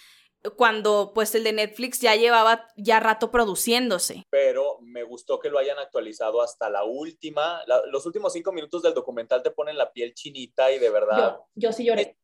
cuando 0.56 1.12
pues 1.14 1.34
el 1.34 1.44
de 1.44 1.52
Netflix 1.52 2.00
ya 2.00 2.16
llevaba 2.16 2.66
ya 2.76 2.98
rato 2.98 3.30
produciéndose. 3.30 4.24
Pero 4.30 4.78
me 4.80 5.02
gustó 5.02 5.38
que 5.38 5.50
lo 5.50 5.58
hayan 5.58 5.78
actualizado 5.78 6.40
hasta 6.40 6.70
la 6.70 6.84
última, 6.84 7.62
los 7.90 8.06
últimos 8.06 8.32
cinco 8.32 8.52
minutos 8.52 8.82
del 8.82 8.94
documental 8.94 9.42
te 9.42 9.50
ponen 9.50 9.76
la 9.76 9.92
piel 9.92 10.14
chinita 10.14 10.72
y 10.72 10.78
de 10.78 10.90
verdad... 10.90 11.36
Yo, 11.54 11.68
yo 11.68 11.72
sí 11.72 11.84
lloré. 11.84 12.16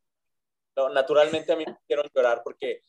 No, 0.77 0.91
naturalmente 0.91 1.53
a 1.53 1.57
mí 1.57 1.65
me 1.67 1.79
quiero 1.87 2.03
llorar 2.15 2.43
porque 2.45 2.83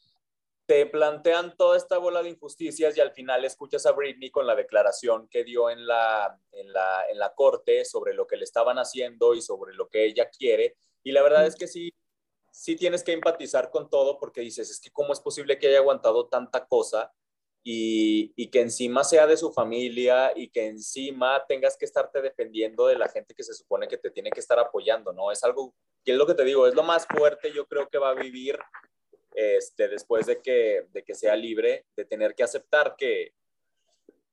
te 0.67 0.85
plantean 0.85 1.55
toda 1.55 1.77
esta 1.77 1.97
bola 1.97 2.21
de 2.21 2.29
injusticias 2.29 2.95
y 2.97 2.99
al 2.99 3.13
final 3.13 3.45
escuchas 3.45 3.85
a 3.85 3.93
Britney 3.93 4.29
con 4.29 4.45
la 4.45 4.53
declaración 4.53 5.29
que 5.29 5.45
dio 5.45 5.69
en 5.69 5.87
la, 5.87 6.37
en 6.51 6.73
la, 6.73 7.05
en 7.09 7.17
la 7.17 7.33
corte 7.33 7.85
sobre 7.85 8.13
lo 8.13 8.27
que 8.27 8.35
le 8.35 8.43
estaban 8.43 8.77
haciendo 8.77 9.33
y 9.33 9.41
sobre 9.41 9.73
lo 9.73 9.87
que 9.87 10.03
ella 10.03 10.29
quiere. 10.29 10.75
Y 11.03 11.13
la 11.13 11.23
verdad 11.23 11.47
es 11.47 11.55
que 11.55 11.67
sí, 11.67 11.93
sí 12.51 12.75
tienes 12.75 13.01
que 13.01 13.13
empatizar 13.13 13.69
con 13.71 13.89
todo 13.89 14.19
porque 14.19 14.41
dices, 14.41 14.69
es 14.69 14.81
que 14.81 14.91
cómo 14.91 15.13
es 15.13 15.21
posible 15.21 15.57
que 15.57 15.67
haya 15.67 15.77
aguantado 15.77 16.27
tanta 16.27 16.65
cosa 16.65 17.13
y, 17.63 18.33
y, 18.35 18.49
que 18.49 18.61
encima 18.61 19.05
sea 19.05 19.25
de 19.25 19.37
su 19.37 19.53
familia 19.53 20.33
y 20.35 20.49
que 20.49 20.67
encima 20.67 21.45
tengas 21.47 21.77
que 21.77 21.85
estarte 21.85 22.21
defendiendo 22.21 22.87
de 22.87 22.97
la 22.97 23.07
gente 23.07 23.33
que 23.33 23.43
se 23.43 23.53
supone 23.53 23.87
que 23.87 23.97
te 23.97 24.11
tiene 24.11 24.31
que 24.31 24.39
estar 24.39 24.59
apoyando, 24.59 25.13
¿no? 25.13 25.31
Es 25.31 25.43
algo, 25.43 25.73
que 26.07 26.13
es 26.13 26.17
lo 26.17 26.25
que 26.25 26.35
te 26.35 26.45
digo, 26.45 26.65
es 26.65 26.73
lo 26.73 26.83
más 26.83 27.05
fuerte 27.05 27.51
yo 27.51 27.65
creo 27.67 27.89
que 27.89 27.97
va 27.97 28.11
a 28.11 28.13
vivir 28.13 28.57
este, 29.35 29.89
después 29.89 30.25
de 30.25 30.41
que, 30.41 30.85
de 30.93 31.03
que 31.03 31.13
sea 31.13 31.35
libre, 31.35 31.85
de 31.97 32.05
tener 32.05 32.33
que 32.33 32.43
aceptar 32.43 32.95
que, 32.97 33.33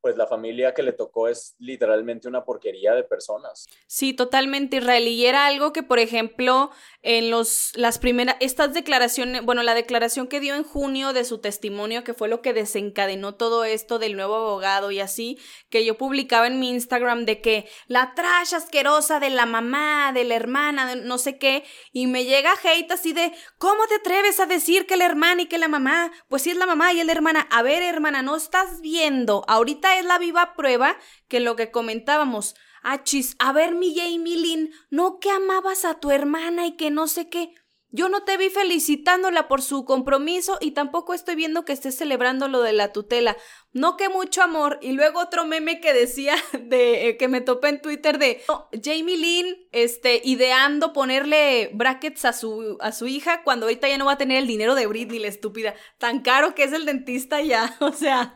pues 0.04 0.18
la 0.18 0.26
familia 0.26 0.74
que 0.74 0.82
le 0.82 0.92
tocó 0.92 1.28
es 1.28 1.56
literalmente 1.58 2.28
una 2.28 2.44
porquería 2.44 2.92
de 2.92 3.04
personas. 3.04 3.64
Sí, 3.86 4.12
totalmente, 4.12 4.76
Israel. 4.76 5.08
Y 5.08 5.24
era 5.24 5.46
algo 5.46 5.72
que, 5.72 5.82
por 5.82 5.98
ejemplo, 5.98 6.70
en 7.00 7.30
los, 7.30 7.72
las 7.74 7.98
primeras, 7.98 8.36
estas 8.40 8.74
declaraciones, 8.74 9.42
bueno, 9.42 9.62
la 9.62 9.72
declaración 9.72 10.26
que 10.26 10.40
dio 10.40 10.56
en 10.56 10.62
junio 10.62 11.14
de 11.14 11.24
su 11.24 11.38
testimonio, 11.38 12.04
que 12.04 12.12
fue 12.12 12.28
lo 12.28 12.42
que 12.42 12.52
desencadenó 12.52 13.36
todo 13.36 13.64
esto 13.64 13.98
del 13.98 14.14
nuevo 14.14 14.34
abogado 14.34 14.90
y 14.90 15.00
así, 15.00 15.38
que 15.70 15.86
yo 15.86 15.96
publicaba 15.96 16.48
en 16.48 16.60
mi 16.60 16.68
Instagram 16.68 17.24
de 17.24 17.40
que 17.40 17.66
la 17.86 18.12
trash 18.14 18.54
asquerosa 18.54 19.20
de 19.20 19.30
la 19.30 19.46
mamá, 19.46 20.12
de 20.12 20.24
la 20.24 20.34
hermana, 20.34 20.86
de 20.86 20.96
no 20.96 21.16
sé 21.16 21.38
qué, 21.38 21.64
y 21.92 22.08
me 22.08 22.26
llega 22.26 22.52
hate 22.62 22.92
así 22.92 23.14
de, 23.14 23.32
¿cómo 23.56 23.86
te 23.86 23.94
atreves 23.94 24.38
a 24.38 24.44
decir 24.44 24.86
que 24.86 24.98
la 24.98 25.06
hermana 25.06 25.40
y 25.40 25.46
que 25.46 25.56
la 25.56 25.68
mamá? 25.68 26.12
Pues 26.28 26.42
si 26.42 26.50
es 26.50 26.58
la 26.58 26.66
mamá 26.66 26.92
y 26.92 27.00
es 27.00 27.06
la 27.06 27.12
hermana. 27.12 27.48
A 27.50 27.62
ver, 27.62 27.82
hermana, 27.82 28.20
no 28.20 28.36
estás 28.36 28.82
viendo. 28.82 29.46
Ahorita 29.48 29.93
es 29.98 30.04
la 30.04 30.18
viva 30.18 30.54
prueba 30.54 30.96
que 31.28 31.40
lo 31.40 31.56
que 31.56 31.70
comentábamos. 31.70 32.54
Achis, 32.82 33.36
a 33.38 33.52
ver, 33.52 33.74
mi 33.74 33.94
Jamie 33.96 34.36
Lynn, 34.36 34.70
no 34.90 35.18
que 35.18 35.30
amabas 35.30 35.84
a 35.84 36.00
tu 36.00 36.10
hermana 36.10 36.66
y 36.66 36.76
que 36.76 36.90
no 36.90 37.06
sé 37.06 37.28
qué. 37.28 37.54
Yo 37.96 38.08
no 38.08 38.24
te 38.24 38.36
vi 38.36 38.50
felicitándola 38.50 39.46
por 39.46 39.62
su 39.62 39.84
compromiso 39.84 40.58
y 40.60 40.72
tampoco 40.72 41.14
estoy 41.14 41.36
viendo 41.36 41.64
que 41.64 41.72
estés 41.72 41.96
celebrando 41.96 42.48
lo 42.48 42.60
de 42.60 42.72
la 42.72 42.92
tutela. 42.92 43.36
No 43.72 43.96
que 43.96 44.08
mucho 44.08 44.42
amor. 44.42 44.80
Y 44.82 44.90
luego 44.94 45.20
otro 45.20 45.44
meme 45.44 45.80
que 45.80 45.94
decía 45.94 46.34
de 46.60 47.10
eh, 47.10 47.16
que 47.16 47.28
me 47.28 47.40
topé 47.40 47.68
en 47.68 47.80
Twitter 47.80 48.18
de 48.18 48.42
Jamie 48.82 49.16
Lynn 49.16 49.68
este 49.70 50.20
ideando 50.24 50.92
ponerle 50.92 51.70
brackets 51.72 52.24
a 52.24 52.32
su 52.32 52.78
a 52.80 52.90
su 52.90 53.06
hija 53.06 53.44
cuando 53.44 53.66
ahorita 53.66 53.88
ya 53.88 53.96
no 53.96 54.06
va 54.06 54.14
a 54.14 54.18
tener 54.18 54.38
el 54.38 54.48
dinero 54.48 54.74
de 54.74 54.88
Britney, 54.88 55.20
la 55.20 55.28
estúpida. 55.28 55.76
Tan 55.98 56.22
caro 56.22 56.56
que 56.56 56.64
es 56.64 56.72
el 56.72 56.86
dentista 56.86 57.42
ya, 57.42 57.76
o 57.80 57.92
sea, 57.92 58.34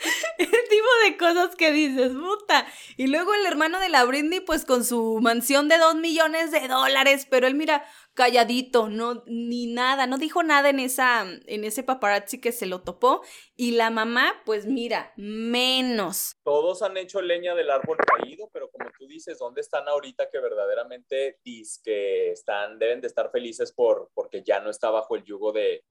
el 0.38 0.46
tipo 0.46 0.88
de 1.04 1.16
cosas 1.16 1.56
que 1.56 1.72
dices, 1.72 2.12
puta. 2.12 2.66
Y 2.96 3.08
luego 3.08 3.34
el 3.34 3.46
hermano 3.46 3.78
de 3.80 3.88
la 3.88 4.04
Britney 4.04 4.40
pues 4.40 4.64
con 4.64 4.84
su 4.84 5.18
mansión 5.20 5.68
de 5.68 5.78
dos 5.78 5.94
millones 5.94 6.50
de 6.50 6.68
dólares, 6.68 7.26
pero 7.28 7.46
él 7.46 7.54
mira, 7.54 7.84
calladito, 8.14 8.88
no, 8.88 9.22
ni 9.26 9.66
nada, 9.66 10.06
no 10.06 10.18
dijo 10.18 10.42
nada 10.42 10.70
en 10.70 10.80
esa, 10.80 11.22
en 11.22 11.64
ese 11.64 11.82
paparazzi 11.82 12.40
que 12.40 12.52
se 12.52 12.66
lo 12.66 12.82
topó. 12.82 13.22
Y 13.56 13.72
la 13.72 13.90
mamá, 13.90 14.42
pues 14.44 14.66
mira, 14.66 15.12
menos. 15.16 16.36
Todos 16.42 16.82
han 16.82 16.96
hecho 16.96 17.20
leña 17.20 17.54
del 17.54 17.70
árbol 17.70 17.98
caído, 17.98 18.48
pero 18.52 18.70
como 18.70 18.90
tú 18.98 19.06
dices, 19.06 19.38
¿dónde 19.38 19.60
están 19.60 19.88
ahorita 19.88 20.30
que 20.30 20.40
verdaderamente 20.40 21.40
dis 21.44 21.80
que 21.84 22.32
están, 22.32 22.78
deben 22.78 23.00
de 23.00 23.06
estar 23.06 23.30
felices 23.30 23.72
por, 23.72 24.10
porque 24.14 24.42
ya 24.42 24.60
no 24.60 24.70
está 24.70 24.90
bajo 24.90 25.16
el 25.16 25.24
yugo 25.24 25.52
de... 25.52 25.84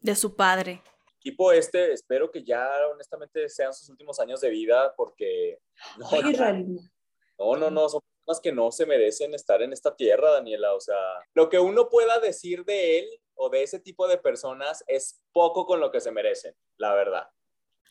De 0.00 0.16
su 0.16 0.34
padre. 0.34 0.82
Equipo 1.24 1.52
este, 1.52 1.92
espero 1.92 2.30
que 2.30 2.42
ya 2.42 2.68
honestamente 2.92 3.48
sean 3.48 3.72
sus 3.72 3.88
últimos 3.88 4.18
años 4.18 4.40
de 4.40 4.50
vida 4.50 4.92
porque... 4.96 5.58
No, 7.38 7.56
no, 7.56 7.70
no, 7.70 7.70
no, 7.70 7.88
son 7.88 8.00
que 8.42 8.52
no 8.52 8.70
se 8.70 8.86
merecen 8.86 9.34
estar 9.34 9.62
en 9.62 9.72
esta 9.72 9.96
tierra, 9.96 10.30
Daniela. 10.30 10.74
O 10.74 10.80
sea, 10.80 10.96
lo 11.34 11.48
que 11.48 11.58
uno 11.58 11.88
pueda 11.88 12.20
decir 12.20 12.64
de 12.64 13.00
él 13.00 13.08
o 13.34 13.50
de 13.50 13.62
ese 13.62 13.80
tipo 13.80 14.06
de 14.06 14.18
personas 14.18 14.84
es 14.86 15.20
poco 15.32 15.66
con 15.66 15.80
lo 15.80 15.90
que 15.90 16.00
se 16.00 16.12
merecen, 16.12 16.54
la 16.76 16.94
verdad. 16.94 17.28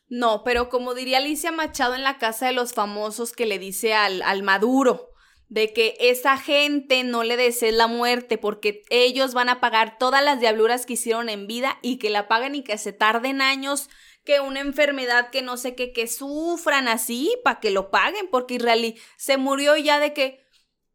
No, 0.08 0.44
pero 0.44 0.70
como 0.70 0.94
diría 0.94 1.18
Alicia 1.18 1.52
Machado 1.52 1.96
en 1.96 2.04
la 2.04 2.18
Casa 2.18 2.48
de 2.48 2.54
los 2.54 2.74
Famosos 2.74 3.34
que 3.34 3.46
le 3.46 3.60
dice 3.60 3.94
al, 3.94 4.22
al 4.22 4.44
Maduro, 4.44 5.11
de 5.52 5.74
que 5.74 5.98
esa 6.00 6.38
gente 6.38 7.04
no 7.04 7.24
le 7.24 7.36
desee 7.36 7.74
la 7.74 7.88
muerte 7.88 8.38
porque 8.38 8.84
ellos 8.90 9.34
van 9.34 9.50
a 9.50 9.60
pagar 9.60 9.98
todas 9.98 10.24
las 10.24 10.40
diabluras 10.40 10.86
que 10.86 10.94
hicieron 10.94 11.28
en 11.28 11.46
vida 11.46 11.78
y 11.82 11.98
que 11.98 12.10
la 12.10 12.30
paguen 12.30 12.56
y 12.56 12.64
que 12.64 12.78
se 12.78 12.94
tarden 12.94 13.42
años 13.42 13.90
que 14.24 14.40
una 14.40 14.62
enfermedad 14.62 15.30
que 15.30 15.42
no 15.42 15.58
sé 15.58 15.76
qué, 15.76 15.92
que 15.92 16.08
sufran 16.08 16.88
así 16.88 17.38
para 17.44 17.60
que 17.60 17.70
lo 17.70 17.92
paguen, 17.92 18.30
porque 18.30 18.54
Israelí 18.54 18.98
se 19.18 19.36
murió 19.36 19.76
ya 19.76 20.00
de 20.00 20.14
que 20.14 20.40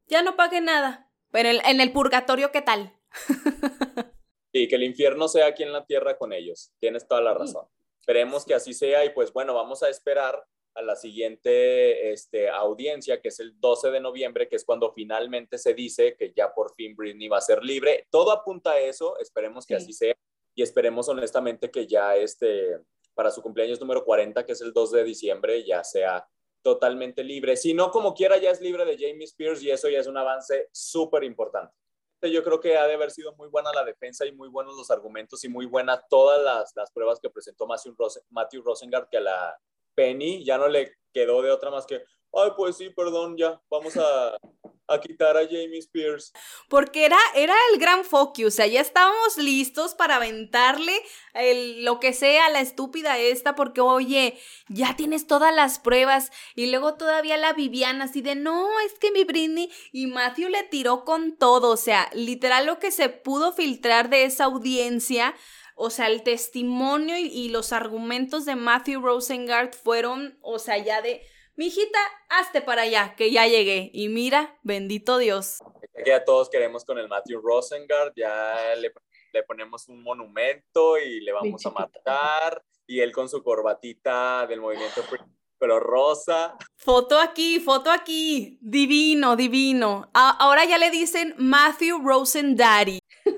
ya 0.06 0.22
no 0.22 0.36
pague 0.36 0.62
nada. 0.62 1.12
Pero 1.30 1.50
en, 1.50 1.80
el 1.82 1.92
purgatorio, 1.92 2.50
¿qué 2.50 2.62
tal? 2.62 2.98
Y 4.52 4.68
que 4.68 4.76
el 4.76 4.84
infierno 4.84 5.28
sea 5.28 5.48
aquí 5.48 5.64
en 5.64 5.72
la 5.74 5.84
tierra 5.84 6.16
con 6.16 6.32
ellos. 6.32 6.72
Tienes 6.80 7.06
toda 7.06 7.20
la 7.20 7.34
razón. 7.34 7.66
Esperemos 8.00 8.46
que 8.46 8.54
así 8.54 8.72
sea 8.72 9.04
y 9.04 9.10
pues 9.10 9.30
bueno, 9.34 9.52
vamos 9.52 9.82
a 9.82 9.90
esperar 9.90 10.46
a 10.76 10.82
la 10.82 10.94
siguiente 10.94 12.12
este, 12.12 12.48
audiencia, 12.50 13.20
que 13.20 13.28
es 13.28 13.40
el 13.40 13.58
12 13.58 13.90
de 13.90 14.00
noviembre, 14.00 14.48
que 14.48 14.56
es 14.56 14.64
cuando 14.64 14.92
finalmente 14.92 15.58
se 15.58 15.74
dice 15.74 16.16
que 16.16 16.32
ya 16.36 16.52
por 16.52 16.74
fin 16.74 16.94
Britney 16.94 17.28
va 17.28 17.38
a 17.38 17.42
ser 17.42 17.64
libre. 17.64 18.06
Todo 18.10 18.30
apunta 18.30 18.72
a 18.72 18.78
eso, 18.78 19.18
esperemos 19.18 19.66
que 19.66 19.74
así 19.74 19.92
sea 19.92 20.14
y 20.54 20.62
esperemos 20.62 21.08
honestamente 21.08 21.70
que 21.70 21.86
ya 21.86 22.16
este, 22.16 22.78
para 23.14 23.30
su 23.30 23.42
cumpleaños 23.42 23.80
número 23.80 24.04
40, 24.04 24.44
que 24.44 24.52
es 24.52 24.60
el 24.60 24.72
2 24.72 24.92
de 24.92 25.04
diciembre, 25.04 25.64
ya 25.64 25.82
sea 25.82 26.28
totalmente 26.62 27.24
libre. 27.24 27.56
Si 27.56 27.72
no, 27.74 27.90
como 27.90 28.14
quiera, 28.14 28.36
ya 28.38 28.50
es 28.50 28.60
libre 28.60 28.84
de 28.84 28.98
Jamie 28.98 29.24
Spears 29.24 29.62
y 29.62 29.70
eso 29.70 29.88
ya 29.88 30.00
es 30.00 30.06
un 30.06 30.16
avance 30.16 30.68
súper 30.72 31.24
importante. 31.24 31.74
Yo 32.22 32.42
creo 32.42 32.58
que 32.58 32.76
ha 32.76 32.86
de 32.86 32.94
haber 32.94 33.10
sido 33.10 33.34
muy 33.36 33.48
buena 33.48 33.70
la 33.72 33.84
defensa 33.84 34.26
y 34.26 34.32
muy 34.32 34.48
buenos 34.48 34.76
los 34.76 34.90
argumentos 34.90 35.44
y 35.44 35.48
muy 35.48 35.66
buena 35.66 36.02
todas 36.08 36.42
las, 36.42 36.74
las 36.74 36.90
pruebas 36.90 37.20
que 37.20 37.30
presentó 37.30 37.66
Matthew, 37.66 37.94
Rosen, 37.96 38.22
Matthew 38.30 38.62
Rosengard, 38.62 39.08
que 39.08 39.18
a 39.18 39.20
la 39.20 39.60
Penny 39.96 40.44
ya 40.44 40.58
no 40.58 40.68
le 40.68 40.98
quedó 41.12 41.42
de 41.42 41.50
otra 41.50 41.70
más 41.70 41.86
que, 41.86 41.96
ay, 42.32 42.50
pues 42.56 42.76
sí, 42.76 42.90
perdón, 42.90 43.36
ya, 43.36 43.60
vamos 43.70 43.96
a, 43.96 44.36
a 44.88 45.00
quitar 45.00 45.36
a 45.36 45.44
Jamie 45.44 45.78
Spears. 45.78 46.32
Porque 46.68 47.06
era, 47.06 47.18
era 47.34 47.54
el 47.72 47.80
gran 47.80 48.04
focus, 48.04 48.44
o 48.44 48.50
sea, 48.50 48.66
ya 48.66 48.80
estábamos 48.80 49.36
listos 49.38 49.94
para 49.94 50.16
aventarle 50.16 50.92
lo 51.82 52.00
que 52.00 52.12
sea 52.12 52.46
a 52.46 52.50
la 52.50 52.60
estúpida 52.60 53.18
esta, 53.18 53.54
porque 53.54 53.80
oye, 53.80 54.38
ya 54.68 54.94
tienes 54.96 55.26
todas 55.26 55.54
las 55.54 55.78
pruebas, 55.78 56.30
y 56.54 56.70
luego 56.70 56.94
todavía 56.94 57.36
la 57.36 57.52
Viviana 57.52 58.04
así 58.04 58.20
de, 58.20 58.34
no, 58.34 58.68
es 58.80 58.94
que 58.98 59.10
mi 59.10 59.24
Britney, 59.24 59.70
y 59.92 60.06
Matthew 60.06 60.50
le 60.50 60.62
tiró 60.64 61.04
con 61.04 61.36
todo, 61.36 61.70
o 61.70 61.76
sea, 61.76 62.10
literal 62.12 62.66
lo 62.66 62.78
que 62.78 62.90
se 62.90 63.08
pudo 63.08 63.52
filtrar 63.52 64.10
de 64.10 64.24
esa 64.24 64.44
audiencia, 64.44 65.34
o 65.76 65.90
sea, 65.90 66.08
el 66.08 66.22
testimonio 66.22 67.16
y, 67.16 67.26
y 67.26 67.50
los 67.50 67.72
argumentos 67.72 68.44
de 68.44 68.56
Matthew 68.56 69.02
Rosengart 69.02 69.74
fueron, 69.74 70.38
o 70.40 70.58
sea, 70.58 70.78
ya 70.78 71.02
de 71.02 71.22
mijita, 71.56 71.98
hazte 72.28 72.62
para 72.62 72.82
allá, 72.82 73.14
que 73.16 73.30
ya 73.30 73.46
llegué. 73.46 73.90
Y 73.92 74.08
mira, 74.08 74.58
bendito 74.62 75.18
Dios. 75.18 75.58
Ya 76.04 76.24
todos 76.24 76.48
queremos 76.50 76.84
con 76.84 76.98
el 76.98 77.08
Matthew 77.08 77.40
Rosengard, 77.40 78.12
ya 78.16 78.74
le, 78.76 78.92
ponemos 79.42 79.88
un 79.88 80.02
monumento 80.02 80.98
y 80.98 81.20
le 81.20 81.32
vamos 81.32 81.64
a 81.66 81.70
matar. 81.70 82.62
Y 82.86 83.00
él 83.00 83.12
con 83.12 83.28
su 83.28 83.42
corbatita 83.42 84.46
del 84.46 84.60
movimiento 84.60 85.02
pero 85.58 85.80
rosa. 85.80 86.56
Foto 86.76 87.18
aquí, 87.18 87.60
foto 87.60 87.90
aquí. 87.90 88.58
Divino, 88.60 89.36
divino. 89.36 90.10
ahora 90.12 90.64
ya 90.64 90.78
le 90.78 90.90
dicen 90.90 91.34
Matthew 91.38 91.98
Rosendaddy. 92.04 92.98
Sí, 93.24 93.32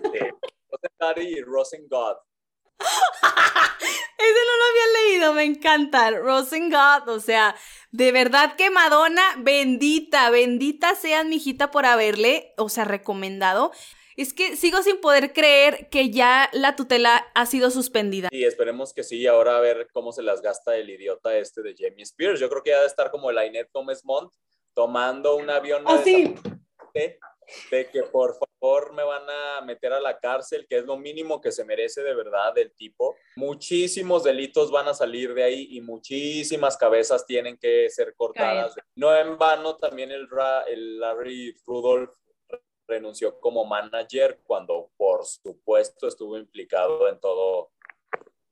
Rosendaddy 0.71 1.39
y 1.39 1.41
Rosengod. 1.43 2.17
Ese 4.19 4.41
no 4.47 4.57
lo 4.57 4.65
había 4.71 5.03
leído, 5.03 5.33
me 5.33 5.45
encanta. 5.45 6.11
God, 6.11 7.09
o 7.09 7.21
sea, 7.21 7.55
de 7.91 8.13
verdad 8.13 8.57
que 8.57 8.71
Madonna, 8.71 9.23
bendita, 9.39 10.31
bendita 10.31 10.95
seas 10.95 11.25
mi 11.25 11.37
hijita 11.37 11.71
por 11.71 11.87
haberle, 11.87 12.53
o 12.57 12.69
sea, 12.69 12.85
recomendado. 12.85 13.73
Es 14.17 14.35
que 14.35 14.57
sigo 14.57 14.83
sin 14.83 15.01
poder 15.01 15.33
creer 15.33 15.89
que 15.91 16.11
ya 16.11 16.51
la 16.53 16.75
tutela 16.75 17.29
ha 17.37 17.47
sido 17.47 17.71
suspendida. 17.71 18.29
Y 18.33 18.45
esperemos 18.45 18.93
que 18.93 19.05
sí, 19.05 19.29
ahora 19.29 19.57
a 19.57 19.61
ver 19.61 19.87
cómo 19.93 20.11
se 20.11 20.25
las 20.25 20.43
gasta 20.43 20.77
el 20.77 20.91
idiota 20.91 21.37
este 21.39 21.63
de 21.63 21.77
Jamie 21.79 22.03
Spears. 22.03 22.41
Yo 22.41 22.49
creo 22.49 22.65
que 22.65 22.71
ya 22.71 22.81
de 22.81 22.89
estar 22.89 23.13
como 23.13 23.31
la 23.31 23.47
Inette 23.47 23.71
Thomas 23.73 24.05
Mont 24.05 24.33
tomando 24.75 25.37
un 25.37 25.49
avión. 25.51 25.85
Oh, 25.87 25.99
sí. 26.03 26.35
de 26.95 27.21
que 27.71 28.03
por 28.11 28.37
favor 28.37 28.93
me 28.93 29.03
van 29.03 29.29
a 29.29 29.61
meter 29.63 29.93
a 29.93 30.01
la 30.01 30.19
cárcel, 30.19 30.67
que 30.69 30.79
es 30.79 30.85
lo 30.85 30.97
mínimo 30.97 31.41
que 31.41 31.53
se 31.53 31.65
merece 31.65 32.03
de 32.03 32.15
verdad 32.15 32.57
el 32.59 32.73
tipo. 32.73 33.17
Muchísimos 33.37 34.25
delitos 34.25 34.71
van 34.71 34.89
a 34.89 34.95
salir 34.95 35.35
de 35.35 35.45
ahí 35.45 35.69
y 35.71 35.81
muchísimas 35.81 36.77
cabezas 36.77 37.27
tienen 37.27 37.57
que 37.57 37.89
ser 37.91 38.15
cortadas. 38.17 38.75
No 38.95 39.15
en 39.17 39.39
vano 39.39 39.77
también 39.77 40.11
el, 40.11 40.29
el 40.69 41.01
Larry 41.01 41.55
Rudolph 41.67 42.15
renunció 42.87 43.39
como 43.39 43.65
manager 43.65 44.41
cuando 44.45 44.91
por 44.97 45.25
supuesto 45.25 46.09
estuvo 46.09 46.39
implicado 46.39 47.09
en 47.09 47.21
todo 47.21 47.71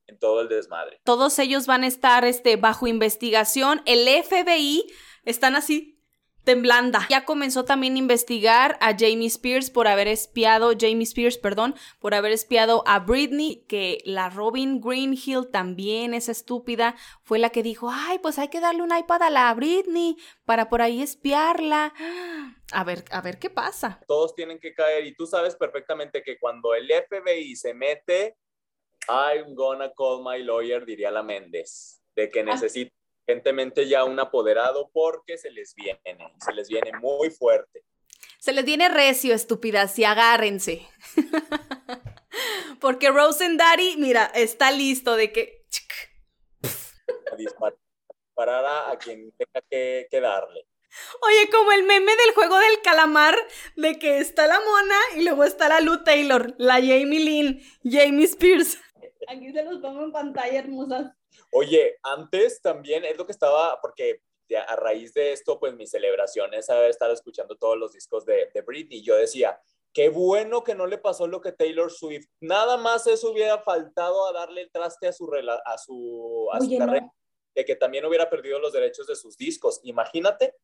en 0.05 0.17
todo 0.19 0.39
el 0.39 0.47
desmadre. 0.47 1.01
Todos 1.03 1.37
ellos 1.37 1.67
van 1.67 1.83
a 1.83 1.87
estar 1.87 2.23
este, 2.23 2.55
bajo 2.55 2.87
investigación. 2.87 3.81
El 3.85 4.07
FBI 4.23 4.87
están 5.25 5.57
así 5.57 5.96
temblanda. 6.47 7.05
Ya 7.09 7.25
comenzó 7.25 7.65
también 7.65 7.95
a 7.95 7.99
investigar 7.99 8.77
a 8.79 8.95
Jamie 8.97 9.27
Spears 9.27 9.69
por 9.69 9.89
haber 9.89 10.07
espiado, 10.07 10.71
Jamie 10.79 11.03
Spears, 11.03 11.37
perdón, 11.37 11.75
por 11.99 12.13
haber 12.13 12.31
espiado 12.31 12.83
a 12.87 12.99
Britney, 12.99 13.65
que 13.67 13.97
la 14.05 14.29
Robin 14.29 14.79
Greenhill 14.79 15.49
también 15.51 16.13
es 16.13 16.29
estúpida, 16.29 16.95
fue 17.21 17.37
la 17.37 17.49
que 17.49 17.63
dijo, 17.63 17.89
ay, 17.91 18.19
pues 18.19 18.39
hay 18.39 18.47
que 18.47 18.61
darle 18.61 18.81
un 18.81 18.97
iPad 18.97 19.23
a 19.23 19.29
la 19.29 19.53
Britney 19.53 20.15
para 20.45 20.69
por 20.69 20.81
ahí 20.81 21.01
espiarla. 21.01 21.93
A 22.71 22.83
ver, 22.85 23.03
a 23.11 23.19
ver 23.19 23.39
qué 23.39 23.49
pasa. 23.49 23.99
Todos 24.07 24.33
tienen 24.33 24.57
que 24.57 24.73
caer 24.73 25.05
y 25.05 25.15
tú 25.15 25.27
sabes 25.27 25.57
perfectamente 25.57 26.23
que 26.23 26.39
cuando 26.39 26.73
el 26.73 26.89
FBI 26.89 27.57
se 27.57 27.73
mete, 27.73 28.37
I'm 29.09 29.53
gonna 29.53 29.91
call 29.93 30.23
my 30.23 30.41
lawyer, 30.41 30.85
diría 30.85 31.11
la 31.11 31.23
Méndez, 31.23 32.01
de 32.15 32.29
que 32.29 32.39
ah. 32.39 32.55
Urgentemente 33.27 33.87
ya 33.87 34.05
un 34.05 34.19
apoderado 34.19 34.89
porque 34.93 35.37
se 35.37 35.51
les 35.51 35.75
viene, 35.75 35.99
se 36.39 36.53
les 36.53 36.69
viene 36.69 36.91
muy 36.99 37.29
fuerte. 37.29 37.83
Se 38.39 38.53
les 38.53 38.63
viene 38.63 38.87
recio, 38.87 39.33
estúpidas, 39.33 39.97
y 39.99 40.05
agárrense. 40.05 40.87
porque 42.79 43.09
Daddy, 43.11 43.97
mira, 43.97 44.31
está 44.33 44.71
listo 44.71 45.15
de 45.15 45.31
que... 45.33 45.65
Disparará 47.37 48.91
a 48.91 48.97
quien 48.97 49.31
tenga 49.33 49.61
que, 49.69 50.07
que 50.09 50.21
darle. 50.21 50.65
Oye, 51.21 51.49
como 51.51 51.73
el 51.73 51.83
meme 51.83 52.11
del 52.11 52.33
juego 52.33 52.57
del 52.57 52.81
calamar, 52.81 53.35
de 53.75 53.99
que 53.99 54.19
está 54.19 54.47
la 54.47 54.59
mona 54.59 54.95
y 55.17 55.23
luego 55.23 55.43
está 55.43 55.67
la 55.67 55.81
Lou 55.81 56.03
Taylor, 56.03 56.55
la 56.57 56.75
Jamie 56.75 57.19
Lynn, 57.19 57.61
Jamie 57.83 58.25
Spears. 58.25 58.79
Aquí 59.27 59.51
se 59.51 59.63
los 59.63 59.79
pongo 59.79 60.05
en 60.05 60.11
pantalla 60.11 60.57
hermosas. 60.57 61.16
Oye, 61.51 61.97
antes 62.03 62.61
también 62.61 63.05
es 63.05 63.17
lo 63.17 63.25
que 63.25 63.31
estaba, 63.31 63.79
porque 63.81 64.21
a 64.67 64.75
raíz 64.75 65.13
de 65.13 65.33
esto, 65.33 65.59
pues 65.59 65.73
mis 65.73 65.91
celebraciones, 65.91 66.69
haber 66.69 66.89
estado 66.89 67.13
escuchando 67.13 67.57
todos 67.57 67.77
los 67.77 67.91
discos 67.91 68.25
de, 68.25 68.49
de 68.53 68.61
Britney, 68.61 69.01
yo 69.03 69.15
decía, 69.15 69.59
qué 69.93 70.09
bueno 70.09 70.63
que 70.63 70.75
no 70.75 70.85
le 70.85 70.97
pasó 70.97 71.27
lo 71.27 71.41
que 71.41 71.51
Taylor 71.51 71.91
Swift. 71.91 72.27
Nada 72.39 72.77
más 72.77 73.07
eso 73.07 73.31
hubiera 73.31 73.59
faltado 73.63 74.27
a 74.27 74.33
darle 74.33 74.61
el 74.61 74.71
traste 74.71 75.07
a 75.07 75.11
su, 75.11 75.25
a 75.65 75.77
su, 75.77 76.47
a 76.53 76.61
su 76.61 76.77
carrera, 76.77 77.11
de 77.55 77.65
que 77.65 77.75
también 77.75 78.05
hubiera 78.05 78.29
perdido 78.29 78.59
los 78.59 78.73
derechos 78.73 79.07
de 79.07 79.15
sus 79.15 79.37
discos. 79.37 79.79
Imagínate. 79.83 80.55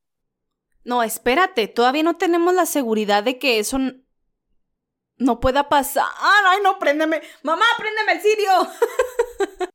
No, 0.83 1.01
espérate, 1.01 1.67
todavía 1.67 2.03
no 2.03 2.17
tenemos 2.17 2.53
la 2.53 2.65
seguridad 2.65 3.23
de 3.23 3.39
que 3.39 3.57
eso 3.57 3.79
no 5.17 5.39
pueda 5.39 5.67
pasar. 5.69 6.05
Ay, 6.19 6.59
no, 6.61 6.77
préndeme. 6.77 7.21
Mamá, 7.41 7.65
préndeme 7.77 8.13
el 8.13 8.21
sirio. 8.21 8.51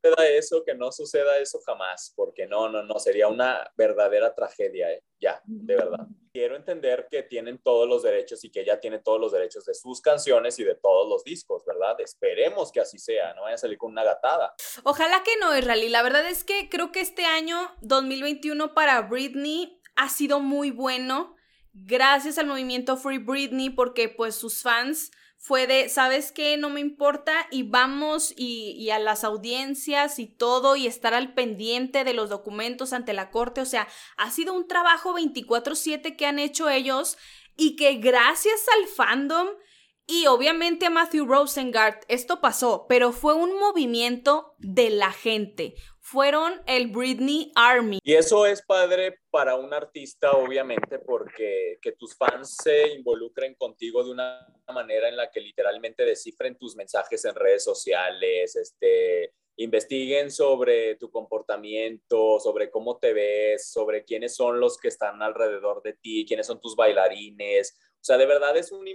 suceda 0.09 0.28
eso, 0.28 0.64
que 0.64 0.74
no 0.74 0.92
suceda 0.92 1.38
eso 1.38 1.61
jamás, 1.64 2.12
porque 2.16 2.46
no, 2.46 2.68
no, 2.68 2.82
no, 2.82 2.98
sería 2.98 3.28
una 3.28 3.70
verdadera 3.76 4.34
tragedia, 4.34 4.92
¿eh? 4.92 5.02
ya, 5.20 5.40
de 5.44 5.76
verdad. 5.76 6.06
Quiero 6.32 6.56
entender 6.56 7.09
que 7.11 7.22
tienen 7.22 7.59
todos 7.59 7.88
los 7.88 8.02
derechos 8.02 8.44
y 8.44 8.50
que 8.50 8.61
ella 8.61 8.78
tiene 8.80 8.98
todos 9.00 9.20
los 9.20 9.32
derechos 9.32 9.64
de 9.64 9.74
sus 9.74 10.00
canciones 10.00 10.59
y 10.59 10.64
de 10.64 10.76
todos 10.76 11.09
los 11.09 11.24
discos, 11.24 11.64
¿verdad? 11.66 12.00
Esperemos 12.00 12.70
que 12.70 12.80
así 12.80 12.98
sea, 12.98 13.34
no 13.34 13.42
vaya 13.42 13.54
a 13.54 13.59
salir 13.59 13.78
con 13.78 13.90
una 13.90 14.04
gatada. 14.04 14.54
Ojalá 14.84 15.22
que 15.24 15.36
no, 15.40 15.56
Israel. 15.56 15.90
La 15.90 16.02
verdad 16.02 16.28
es 16.28 16.44
que 16.44 16.68
creo 16.68 16.92
que 16.92 17.00
este 17.00 17.24
año 17.24 17.56
2021 17.80 18.74
para 18.74 19.00
Britney 19.02 19.80
ha 19.96 20.09
sido 20.09 20.38
muy 20.40 20.70
bueno 20.70 21.38
gracias 21.72 22.38
al 22.38 22.46
movimiento 22.46 22.96
Free 22.96 23.18
Britney 23.18 23.70
porque 23.70 24.08
pues 24.08 24.34
sus 24.34 24.62
fans 24.62 25.10
fue 25.38 25.68
de, 25.68 25.88
¿sabes 25.88 26.32
qué? 26.32 26.56
No 26.56 26.68
me 26.68 26.80
importa 26.80 27.46
y 27.50 27.62
vamos 27.62 28.34
y, 28.36 28.90
a 28.90 28.98
las 28.98 29.22
audiencias 29.22 30.18
y 30.18 30.26
todo 30.26 30.74
y 30.74 30.86
estar 30.86 31.14
al 31.14 31.32
pendiente 31.32 32.02
de 32.02 32.12
los 32.12 32.28
documentos 32.28 32.92
ante 32.92 33.12
la 33.12 33.30
corte. 33.30 33.60
O 33.60 33.66
sea, 33.66 33.86
ha 34.16 34.30
sido 34.30 34.52
un 34.52 34.66
trabajo 34.66 35.14
24/7 35.14 36.16
que 36.16 36.26
han 36.26 36.40
hecho 36.40 36.68
ellos 36.68 37.16
y 37.56 37.76
que 37.76 37.94
gracias 37.94 38.60
al 38.76 38.88
fandom 38.88 39.48
y 40.10 40.26
obviamente 40.26 40.86
a 40.86 40.90
Matthew 40.90 41.26
Rosengart 41.26 42.02
esto 42.08 42.40
pasó, 42.40 42.86
pero 42.88 43.12
fue 43.12 43.34
un 43.34 43.58
movimiento 43.58 44.54
de 44.58 44.90
la 44.90 45.12
gente, 45.12 45.74
fueron 46.11 46.62
el 46.66 46.88
Britney 46.88 47.52
Army. 47.54 47.98
Y 48.02 48.14
eso 48.14 48.46
es 48.46 48.62
padre 48.62 49.18
para 49.30 49.56
un 49.56 49.74
artista, 49.74 50.32
obviamente, 50.32 50.98
porque 50.98 51.78
que 51.82 51.92
tus 51.92 52.16
fans 52.16 52.56
se 52.62 52.94
involucren 52.94 53.54
contigo 53.54 54.02
de 54.02 54.12
una 54.12 54.46
manera 54.72 55.09
en 55.09 55.16
la 55.16 55.30
que 55.30 55.40
literalmente 55.40 56.04
descifren 56.04 56.56
tus 56.56 56.76
mensajes 56.76 57.24
en 57.26 57.34
redes 57.34 57.62
sociales, 57.62 58.56
este, 58.56 59.34
investiguen 59.56 60.30
sobre 60.30 60.94
tu 60.94 61.11
comportamiento, 61.11 62.40
sobre 62.40 62.70
cómo 62.70 62.98
te 62.98 63.12
ves, 63.12 63.70
sobre 63.70 64.04
quiénes 64.04 64.34
son 64.34 64.61
los 64.61 64.78
que 64.78 64.88
están 64.88 65.20
alrededor 65.20 65.82
de 65.82 65.92
ti, 65.92 66.24
quiénes 66.26 66.46
son 66.46 66.61
tus 66.61 66.74
bailarines. 66.74 67.76
O 68.01 68.05
sea, 68.09 68.16
de 68.16 68.26
verdad 68.26 68.57
es 68.57 68.70
un, 68.72 68.86
eh, 68.86 68.94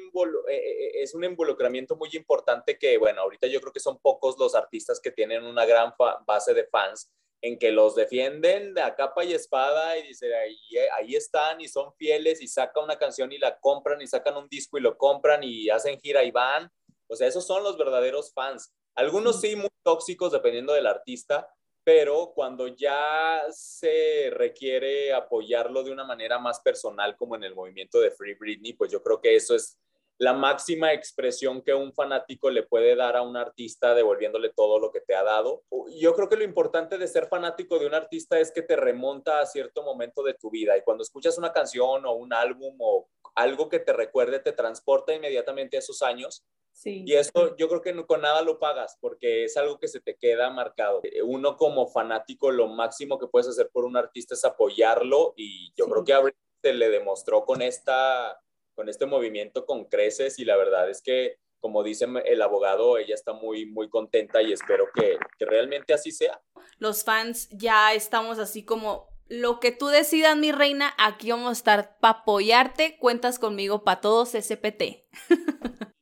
eh, 0.50 0.92
es 0.96 1.14
un 1.14 1.24
involucramiento 1.24 1.96
muy 1.96 2.10
importante 2.14 2.78
que, 2.78 2.98
bueno, 2.98 3.22
ahorita 3.22 3.48
yo 3.48 3.60
creo 3.60 3.74
que 3.74 3.80
son 3.80 4.00
pocos 4.00 4.38
los 4.40 4.56
artistas 4.56 5.00
que 5.00 5.12
tienen 5.12 5.44
una 5.44 5.66
gran 5.66 5.94
base 6.26 6.54
de 6.54 6.66
fans 6.66 7.12
en 7.42 7.60
que 7.60 7.72
los 7.74 7.94
defienden 7.94 8.74
de 8.74 8.82
a 8.82 8.96
capa 8.96 9.26
y 9.26 9.34
espada 9.34 9.98
y 9.98 10.08
dice, 10.08 10.34
ahí, 10.34 10.58
ahí 10.98 11.16
están 11.16 11.60
y 11.60 11.68
son 11.68 11.94
fieles 11.96 12.42
y 12.42 12.48
sacan 12.48 12.86
una 12.86 12.98
canción 12.98 13.34
y 13.34 13.38
la 13.38 13.60
compran 13.60 14.02
y 14.02 14.08
sacan 14.08 14.38
un 14.38 14.48
disco 14.48 14.78
y 14.78 14.82
lo 14.82 14.98
compran 14.98 15.44
y 15.44 15.70
hacen 15.70 16.00
gira 16.00 16.24
y 16.24 16.32
van. 16.32 16.72
O 17.08 17.18
sea, 17.18 17.28
esos 17.28 17.46
son 17.46 17.62
los 17.62 17.78
verdaderos 17.78 18.32
fans. 18.34 18.74
Algunos 18.96 19.42
sí 19.42 19.58
muy 19.58 19.70
tóxicos 19.84 20.32
dependiendo 20.32 20.72
del 20.72 20.88
artista, 20.88 21.54
pero 21.84 22.32
cuando 22.34 22.68
ya 22.68 23.42
se 23.52 24.30
requiere 24.32 25.14
apoyarlo 25.14 25.84
de 25.84 25.92
una 25.92 26.06
manera 26.06 26.40
más 26.40 26.62
personal, 26.62 27.16
como 27.18 27.36
en 27.36 27.44
el 27.44 27.56
movimiento 27.56 28.00
de 28.00 28.12
Free 28.12 28.36
Britney, 28.36 28.74
pues 28.74 28.92
yo 28.92 29.04
creo 29.04 29.20
que 29.20 29.36
eso 29.36 29.56
es 29.56 29.78
la 30.18 30.34
máxima 30.34 30.94
expresión 30.94 31.62
que 31.62 31.74
un 31.74 31.92
fanático 31.92 32.50
le 32.50 32.64
puede 32.64 32.96
dar 32.96 33.18
a 33.18 33.24
un 33.24 33.36
artista 33.36 33.94
devolviéndole 33.94 34.50
todo 34.50 34.80
lo 34.80 34.92
que 34.92 35.02
te 35.02 35.16
ha 35.16 35.24
dado. 35.24 35.64
Yo 36.00 36.14
creo 36.14 36.30
que 36.30 36.38
lo 36.38 36.44
importante 36.44 36.98
de 36.98 37.08
ser 37.08 37.28
fanático 37.28 37.80
de 37.80 37.88
un 37.88 37.94
artista 37.94 38.40
es 38.40 38.52
que 38.52 38.62
te 38.62 38.76
remonta 38.76 39.40
a 39.40 39.46
cierto 39.46 39.84
momento 39.84 40.24
de 40.24 40.36
tu 40.36 40.50
vida 40.50 40.78
y 40.78 40.84
cuando 40.84 41.04
escuchas 41.04 41.38
una 41.38 41.52
canción 41.52 42.06
o 42.06 42.14
un 42.14 42.32
álbum 42.32 42.76
o 42.80 43.10
algo 43.36 43.70
que 43.70 43.80
te 43.80 43.94
recuerde, 43.94 44.40
te 44.40 44.52
transporta 44.52 45.14
inmediatamente 45.14 45.78
a 45.78 45.80
esos 45.80 46.02
años 46.02 46.46
y 46.86 47.14
eso 47.14 47.56
yo 47.56 47.70
creo 47.70 47.82
que 47.82 48.06
con 48.06 48.22
nada 48.22 48.42
lo 48.42 48.60
pagas 48.60 48.98
porque 49.00 49.46
es 49.46 49.56
algo 49.58 49.80
que 49.80 49.88
se 49.88 50.02
te 50.02 50.18
queda 50.18 50.50
marcado. 50.50 51.02
Uno 51.24 51.56
como 51.56 51.88
fanático 51.88 52.52
lo 52.52 52.68
máximo 52.68 53.20
que 53.20 53.28
puedes 53.28 53.48
hacer 53.48 53.70
por 53.72 53.86
un 53.86 53.96
artista 53.96 54.34
es 54.34 54.44
apoyarlo 54.44 55.34
y 55.38 55.72
yo 55.76 55.86
creo 55.88 56.04
que 56.04 56.14
a 56.14 56.22
se 56.62 56.74
le 56.74 56.90
demostró 56.90 57.46
con, 57.46 57.62
esta, 57.62 58.40
con 58.74 58.90
este 58.90 59.06
movimiento 59.06 59.66
con 59.66 59.86
creces 59.86 60.40
y 60.40 60.46
la 60.46 60.56
verdad 60.56 60.90
es 60.90 61.02
que 61.02 61.38
como 61.60 61.82
dice 61.82 62.06
el 62.26 62.42
abogado, 62.42 62.98
ella 62.98 63.16
está 63.16 63.32
muy, 63.32 63.66
muy 63.66 63.90
contenta 63.90 64.42
y 64.42 64.52
espero 64.52 64.90
que, 64.94 65.18
que 65.40 65.46
realmente 65.46 65.94
así 65.94 66.12
sea. 66.12 66.42
Los 66.78 67.06
fans 67.06 67.48
ya 67.52 67.94
estamos 67.94 68.38
así 68.38 68.66
como 68.66 69.13
lo 69.34 69.60
que 69.60 69.72
tú 69.72 69.88
decidas, 69.88 70.38
mi 70.38 70.52
reina, 70.52 70.94
aquí 71.00 71.32
vamos 71.32 71.50
a 71.50 71.54
estar 71.54 71.98
para 72.00 72.20
apoyarte. 72.20 72.98
Cuentas 73.00 73.40
conmigo 73.40 73.84
para 73.84 74.00
todos 74.00 74.30
SPT. 74.30 75.08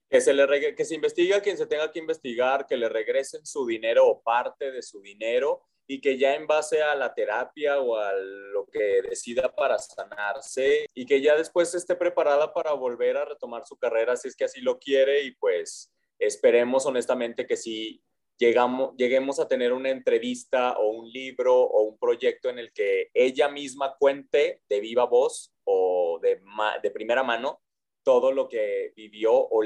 que 0.10 0.20
se, 0.22 0.34
le 0.34 0.76
que 0.76 0.84
se 0.84 0.96
investigue 0.96 1.34
a 1.34 1.42
quien 1.42 1.58
se 1.58 1.66
tenga 1.66 1.92
que 1.94 2.00
investigar, 2.00 2.68
que 2.68 2.76
le 2.76 2.90
regresen 2.90 3.46
su 3.46 3.66
dinero 3.66 4.06
o 4.06 4.22
parte 4.22 4.72
de 4.72 4.82
su 4.82 5.02
dinero 5.02 5.62
y 5.88 6.02
que 6.02 6.18
ya 6.18 6.36
en 6.36 6.46
base 6.46 6.82
a 6.82 6.94
la 6.94 7.14
terapia 7.14 7.80
o 7.80 7.96
a 7.96 8.12
lo 8.14 8.66
que 8.68 9.02
decida 9.02 9.56
para 9.56 9.78
sanarse 9.78 10.86
y 10.94 11.06
que 11.06 11.22
ya 11.22 11.38
después 11.38 11.74
esté 11.74 11.96
preparada 11.96 12.54
para 12.54 12.74
volver 12.74 13.16
a 13.16 13.26
retomar 13.26 13.66
su 13.66 13.78
carrera 13.78 14.18
si 14.18 14.28
es 14.28 14.36
que 14.36 14.44
así 14.44 14.60
lo 14.60 14.78
quiere 14.78 15.24
y 15.24 15.32
pues 15.32 15.92
esperemos 16.20 16.86
honestamente 16.86 17.48
que 17.48 17.58
si 17.58 18.04
llegamos, 18.38 18.96
lleguemos 18.98 19.40
a 19.40 19.48
tener 19.48 19.74
una 19.74 19.90
entrevista 19.90 20.78
o 20.78 20.90
un 20.90 21.10
libro 21.10 21.56
o 21.56 21.84
un 21.84 21.98
proyecto 21.98 22.50
en 22.50 22.60
el 22.60 22.74
que 22.74 23.10
ella 23.14 23.50
misma 23.50 23.96
cuente 23.98 24.62
de 24.68 24.80
viva 24.80 25.06
voz 25.06 25.54
o 25.64 26.20
de, 26.22 26.42
de 26.82 26.92
primera 26.92 27.24
mano 27.24 27.62
todo 28.04 28.32
lo 28.32 28.48
que 28.48 28.94
vivió 28.96 29.34
o 29.34 29.64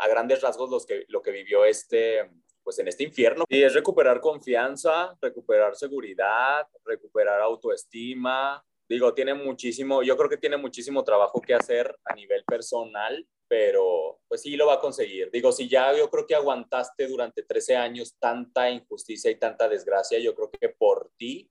a 0.00 0.08
grandes 0.08 0.40
rasgos 0.40 0.70
los 0.70 0.86
que, 0.86 1.04
lo 1.08 1.22
que 1.22 1.30
vivió 1.30 1.64
este, 1.64 2.30
pues 2.62 2.78
en 2.78 2.88
este 2.88 3.04
infierno. 3.04 3.44
Y 3.48 3.62
es 3.62 3.74
recuperar 3.74 4.20
confianza, 4.20 5.16
recuperar 5.20 5.76
seguridad, 5.76 6.66
recuperar 6.84 7.40
autoestima, 7.40 8.64
digo, 8.88 9.12
tiene 9.14 9.34
muchísimo, 9.34 10.02
yo 10.02 10.16
creo 10.16 10.30
que 10.30 10.38
tiene 10.38 10.56
muchísimo 10.56 11.04
trabajo 11.04 11.40
que 11.40 11.54
hacer 11.54 11.94
a 12.04 12.14
nivel 12.14 12.42
personal, 12.44 13.26
pero 13.46 14.20
pues 14.28 14.42
sí 14.42 14.56
lo 14.56 14.66
va 14.66 14.74
a 14.74 14.80
conseguir. 14.80 15.30
Digo, 15.30 15.52
si 15.52 15.68
ya 15.68 15.96
yo 15.96 16.10
creo 16.10 16.26
que 16.26 16.34
aguantaste 16.34 17.06
durante 17.06 17.42
13 17.42 17.76
años 17.76 18.16
tanta 18.18 18.70
injusticia 18.70 19.30
y 19.30 19.38
tanta 19.38 19.68
desgracia, 19.68 20.18
yo 20.18 20.34
creo 20.34 20.50
que 20.50 20.68
por 20.70 21.10
ti, 21.16 21.50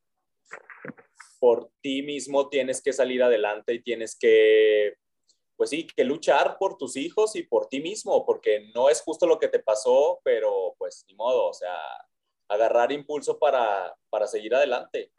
por 1.39 1.71
ti 1.81 2.01
mismo 2.01 2.49
tienes 2.49 2.81
que 2.81 2.93
salir 2.93 3.21
adelante 3.21 3.73
y 3.73 3.83
tienes 3.83 4.17
que, 4.17 4.95
pues 5.55 5.69
sí, 5.69 5.87
que 5.87 6.03
luchar 6.03 6.57
por 6.57 6.77
tus 6.77 6.95
hijos 6.95 7.35
y 7.35 7.43
por 7.43 7.67
ti 7.67 7.81
mismo, 7.81 8.25
porque 8.25 8.71
no 8.73 8.89
es 8.89 9.01
justo 9.01 9.27
lo 9.27 9.39
que 9.39 9.47
te 9.47 9.59
pasó, 9.59 10.19
pero 10.23 10.75
pues 10.77 11.05
ni 11.07 11.15
modo, 11.15 11.49
o 11.49 11.53
sea, 11.53 11.75
agarrar 12.47 12.91
impulso 12.91 13.37
para, 13.37 13.95
para 14.09 14.27
seguir 14.27 14.55
adelante. 14.55 15.11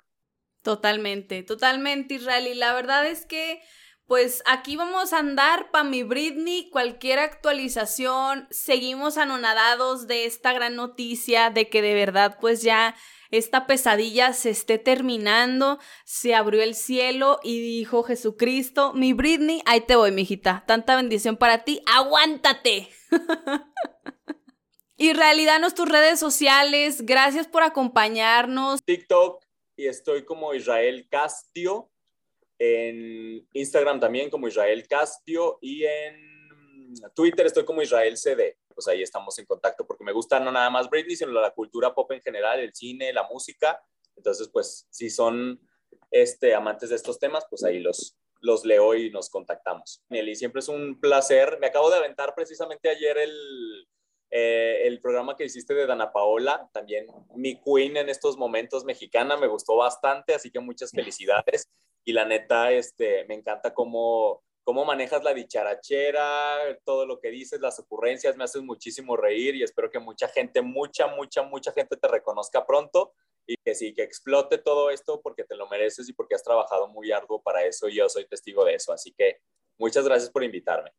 Totalmente, 0.68 1.42
totalmente, 1.44 2.16
Israel. 2.16 2.46
Y 2.46 2.54
la 2.54 2.74
verdad 2.74 3.06
es 3.06 3.24
que, 3.24 3.62
pues 4.04 4.42
aquí 4.44 4.76
vamos 4.76 5.14
a 5.14 5.18
andar 5.20 5.70
para 5.70 5.82
mi 5.82 6.02
Britney. 6.02 6.68
Cualquier 6.68 7.20
actualización, 7.20 8.46
seguimos 8.50 9.16
anonadados 9.16 10.06
de 10.06 10.26
esta 10.26 10.52
gran 10.52 10.76
noticia 10.76 11.48
de 11.48 11.70
que 11.70 11.80
de 11.80 11.94
verdad, 11.94 12.36
pues 12.38 12.60
ya 12.60 12.94
esta 13.30 13.66
pesadilla 13.66 14.34
se 14.34 14.50
esté 14.50 14.76
terminando. 14.76 15.78
Se 16.04 16.34
abrió 16.34 16.62
el 16.62 16.74
cielo 16.74 17.40
y 17.42 17.62
dijo 17.62 18.02
Jesucristo, 18.02 18.92
mi 18.92 19.14
Britney, 19.14 19.62
ahí 19.64 19.80
te 19.80 19.96
voy, 19.96 20.12
mijita. 20.12 20.64
Tanta 20.66 20.96
bendición 20.96 21.38
para 21.38 21.64
ti, 21.64 21.80
aguántate. 21.86 22.90
Israel, 24.98 25.46
danos 25.46 25.74
tus 25.74 25.88
redes 25.88 26.20
sociales. 26.20 27.06
Gracias 27.06 27.46
por 27.46 27.62
acompañarnos. 27.62 28.84
TikTok 28.84 29.47
y 29.78 29.86
estoy 29.86 30.24
como 30.24 30.52
Israel 30.52 31.08
Castio. 31.08 31.90
En 32.58 33.48
Instagram 33.52 34.00
también 34.00 34.28
como 34.28 34.48
Israel 34.48 34.86
Castio 34.88 35.58
y 35.62 35.84
en 35.84 36.92
Twitter 37.14 37.46
estoy 37.46 37.64
como 37.64 37.80
Israel 37.80 38.16
CD. 38.16 38.58
Pues 38.74 38.88
ahí 38.88 39.02
estamos 39.02 39.38
en 39.38 39.46
contacto 39.46 39.86
porque 39.86 40.02
me 40.02 40.12
gusta 40.12 40.40
no 40.40 40.50
nada 40.50 40.68
más 40.68 40.90
Britney, 40.90 41.14
sino 41.14 41.30
la 41.30 41.54
cultura 41.54 41.94
pop 41.94 42.10
en 42.10 42.20
general, 42.20 42.58
el 42.58 42.74
cine, 42.74 43.12
la 43.12 43.28
música. 43.28 43.80
Entonces, 44.16 44.48
pues 44.52 44.88
si 44.90 45.08
son 45.08 45.60
este, 46.10 46.56
amantes 46.56 46.90
de 46.90 46.96
estos 46.96 47.20
temas, 47.20 47.46
pues 47.48 47.62
ahí 47.62 47.78
los, 47.78 48.18
los 48.40 48.64
leo 48.64 48.96
y 48.96 49.10
nos 49.10 49.30
contactamos. 49.30 50.02
Nelly, 50.08 50.34
siempre 50.34 50.58
es 50.58 50.68
un 50.68 50.98
placer. 50.98 51.58
Me 51.60 51.68
acabo 51.68 51.88
de 51.88 51.98
aventar 51.98 52.34
precisamente 52.34 52.90
ayer 52.90 53.16
el, 53.16 53.87
eh, 54.30 54.82
el 54.84 55.00
programa 55.00 55.36
que 55.36 55.44
hiciste 55.44 55.74
de 55.74 55.86
Dana 55.86 56.12
Paola, 56.12 56.68
también 56.72 57.06
mi 57.34 57.60
queen 57.60 57.96
en 57.96 58.08
estos 58.08 58.36
momentos 58.36 58.84
mexicana, 58.84 59.36
me 59.36 59.46
gustó 59.46 59.76
bastante, 59.76 60.34
así 60.34 60.50
que 60.50 60.60
muchas 60.60 60.90
felicidades. 60.90 61.68
Y 62.04 62.12
la 62.12 62.24
neta, 62.24 62.72
este, 62.72 63.24
me 63.26 63.34
encanta 63.34 63.74
cómo, 63.74 64.42
cómo 64.64 64.84
manejas 64.84 65.22
la 65.22 65.34
dicharachera, 65.34 66.78
todo 66.84 67.06
lo 67.06 67.20
que 67.20 67.30
dices, 67.30 67.60
las 67.60 67.78
ocurrencias, 67.78 68.36
me 68.36 68.44
hacen 68.44 68.66
muchísimo 68.66 69.16
reír 69.16 69.54
y 69.56 69.62
espero 69.62 69.90
que 69.90 69.98
mucha 69.98 70.28
gente, 70.28 70.62
mucha, 70.62 71.06
mucha, 71.06 71.42
mucha 71.42 71.72
gente 71.72 71.96
te 71.96 72.08
reconozca 72.08 72.66
pronto 72.66 73.14
y 73.46 73.56
que 73.56 73.74
sí, 73.74 73.94
que 73.94 74.02
explote 74.02 74.58
todo 74.58 74.90
esto 74.90 75.22
porque 75.22 75.44
te 75.44 75.56
lo 75.56 75.66
mereces 75.68 76.08
y 76.08 76.12
porque 76.12 76.34
has 76.34 76.42
trabajado 76.42 76.86
muy 76.88 77.10
arduo 77.12 77.42
para 77.42 77.64
eso 77.64 77.88
y 77.88 77.96
yo 77.96 78.08
soy 78.10 78.26
testigo 78.26 78.64
de 78.64 78.74
eso. 78.74 78.92
Así 78.92 79.12
que 79.12 79.40
muchas 79.78 80.04
gracias 80.04 80.30
por 80.30 80.44
invitarme. 80.44 80.92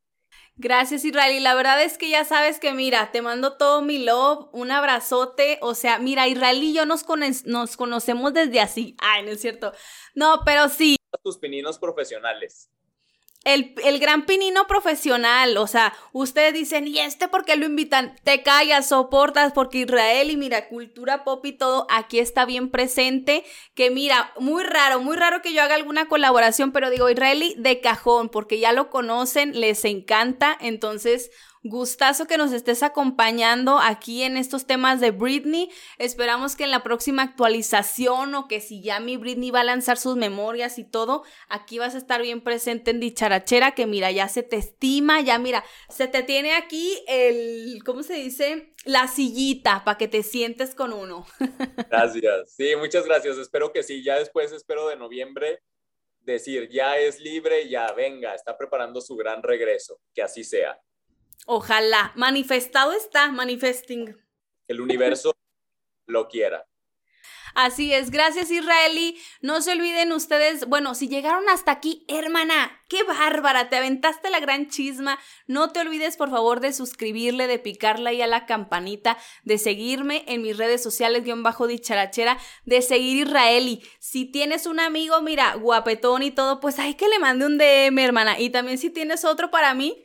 Gracias, 0.61 1.05
Israel. 1.05 1.37
Y 1.37 1.39
la 1.39 1.55
verdad 1.55 1.81
es 1.81 1.97
que 1.97 2.09
ya 2.09 2.25
sabes 2.25 2.59
que, 2.59 2.73
mira, 2.73 3.11
te 3.13 3.21
mando 3.21 3.55
todo 3.55 3.81
mi 3.81 4.03
love, 4.03 4.49
un 4.51 4.71
abrazote. 4.71 5.57
O 5.61 5.73
sea, 5.73 5.99
mira, 5.99 6.27
Israel 6.27 6.61
y 6.61 6.73
yo 6.73 6.85
nos, 6.85 7.05
nos 7.45 7.77
conocemos 7.77 8.33
desde 8.33 8.59
así. 8.59 8.93
Ay, 8.99 9.23
no 9.23 9.31
es 9.31 9.39
cierto. 9.39 9.71
No, 10.15 10.41
pero 10.43 10.67
sí. 10.67 10.97
Tus 11.23 11.37
pininos 11.37 11.79
profesionales. 11.79 12.69
El, 13.53 13.99
gran 13.99 14.25
pinino 14.25 14.67
profesional, 14.67 15.57
o 15.57 15.65
sea, 15.65 15.93
ustedes 16.13 16.53
dicen, 16.53 16.87
¿y 16.87 16.99
este 16.99 17.27
por 17.27 17.45
qué 17.45 17.55
lo 17.55 17.65
invitan? 17.65 18.15
Te 18.23 18.43
callas, 18.43 18.89
soportas, 18.89 19.53
porque 19.53 19.79
Israel 19.79 20.29
y 20.29 20.37
mira, 20.37 20.67
cultura 20.67 21.23
pop 21.23 21.45
y 21.45 21.53
todo, 21.53 21.87
aquí 21.89 22.19
está 22.19 22.45
bien 22.45 22.69
presente, 22.69 23.43
que 23.73 23.89
mira, 23.89 24.31
muy 24.39 24.63
raro, 24.63 25.01
muy 25.01 25.17
raro 25.17 25.41
que 25.41 25.53
yo 25.53 25.63
haga 25.63 25.75
alguna 25.75 26.07
colaboración, 26.07 26.71
pero 26.71 26.89
digo, 26.89 27.09
Israeli 27.09 27.55
de 27.57 27.81
cajón, 27.81 28.29
porque 28.29 28.59
ya 28.59 28.71
lo 28.71 28.89
conocen, 28.89 29.59
les 29.59 29.83
encanta, 29.85 30.55
entonces 30.59 31.31
Gustazo 31.63 32.25
que 32.25 32.37
nos 32.37 32.53
estés 32.53 32.83
acompañando 32.83 33.79
aquí 33.79 34.23
en 34.23 34.37
estos 34.37 34.65
temas 34.65 35.01
de 35.01 35.11
Britney. 35.11 35.69
Esperamos 35.97 36.55
que 36.55 36.63
en 36.63 36.71
la 36.71 36.83
próxima 36.83 37.23
actualización 37.23 38.33
o 38.33 38.47
que 38.47 38.61
si 38.61 38.81
ya 38.81 39.01
mi 39.01 39.17
Britney 39.17 39.51
va 39.51 39.59
a 39.59 39.65
lanzar 39.65 39.97
sus 39.97 40.15
memorias 40.15 40.79
y 40.79 40.85
todo, 40.85 41.23
aquí 41.49 41.77
vas 41.77 41.95
a 41.95 41.97
estar 41.97 42.21
bien 42.21 42.41
presente 42.41 42.91
en 42.91 43.01
Dicharachera, 43.01 43.75
que 43.75 43.87
mira, 43.87 44.09
ya 44.09 44.29
se 44.29 44.41
te 44.41 44.55
estima, 44.55 45.19
ya 45.19 45.37
mira, 45.37 45.65
se 45.89 46.07
te 46.07 46.23
tiene 46.23 46.53
aquí 46.53 47.03
el, 47.07 47.81
¿cómo 47.85 48.03
se 48.03 48.13
dice? 48.13 48.73
La 48.85 49.09
sillita 49.09 49.83
para 49.83 49.97
que 49.97 50.07
te 50.07 50.23
sientes 50.23 50.75
con 50.75 50.93
uno. 50.93 51.25
Gracias. 51.89 52.53
Sí, 52.55 52.73
muchas 52.77 53.05
gracias. 53.05 53.37
Espero 53.37 53.73
que 53.73 53.83
sí. 53.83 54.01
Ya 54.01 54.17
después, 54.17 54.53
espero 54.53 54.87
de 54.87 54.95
noviembre, 54.95 55.61
decir, 56.21 56.69
ya 56.69 56.97
es 56.97 57.19
libre, 57.19 57.67
ya 57.67 57.91
venga, 57.91 58.33
está 58.33 58.57
preparando 58.57 59.01
su 59.01 59.17
gran 59.17 59.43
regreso. 59.43 59.99
Que 60.13 60.21
así 60.21 60.45
sea. 60.45 60.79
Ojalá. 61.45 62.11
Manifestado 62.15 62.93
está, 62.93 63.31
manifesting. 63.31 64.15
El 64.67 64.81
universo 64.81 65.35
lo 66.05 66.27
quiera. 66.27 66.65
Así 67.55 67.93
es, 67.93 68.11
gracias 68.11 68.51
Israeli. 68.51 69.19
No 69.41 69.61
se 69.61 69.71
olviden 69.71 70.11
ustedes, 70.11 70.65
bueno, 70.67 70.95
si 70.95 71.07
llegaron 71.07 71.47
hasta 71.49 71.71
aquí, 71.71 72.05
hermana, 72.07 72.71
qué 72.87 73.03
bárbara, 73.03 73.69
te 73.69 73.77
aventaste 73.77 74.29
la 74.29 74.39
gran 74.39 74.69
chisma. 74.69 75.19
No 75.47 75.71
te 75.71 75.79
olvides 75.79 76.17
por 76.17 76.29
favor 76.29 76.59
de 76.59 76.73
suscribirle, 76.73 77.47
de 77.47 77.59
picarle 77.59 78.11
ahí 78.11 78.21
a 78.21 78.27
la 78.27 78.45
campanita, 78.45 79.17
de 79.43 79.57
seguirme 79.57 80.23
en 80.27 80.41
mis 80.41 80.57
redes 80.57 80.83
sociales, 80.83 81.23
guion 81.23 81.43
bajo 81.43 81.67
dicharachera, 81.67 82.37
de 82.65 82.81
seguir 82.81 83.27
Israeli. 83.27 83.83
Si 83.99 84.25
tienes 84.25 84.65
un 84.65 84.79
amigo, 84.79 85.21
mira, 85.21 85.55
guapetón 85.55 86.23
y 86.23 86.31
todo, 86.31 86.59
pues 86.59 86.79
hay 86.79 86.95
que 86.95 87.09
le 87.09 87.19
mande 87.19 87.45
un 87.45 87.57
DM, 87.57 87.97
hermana. 87.99 88.39
Y 88.39 88.51
también 88.51 88.77
si 88.77 88.89
tienes 88.89 89.25
otro 89.25 89.51
para 89.51 89.73
mí, 89.73 90.03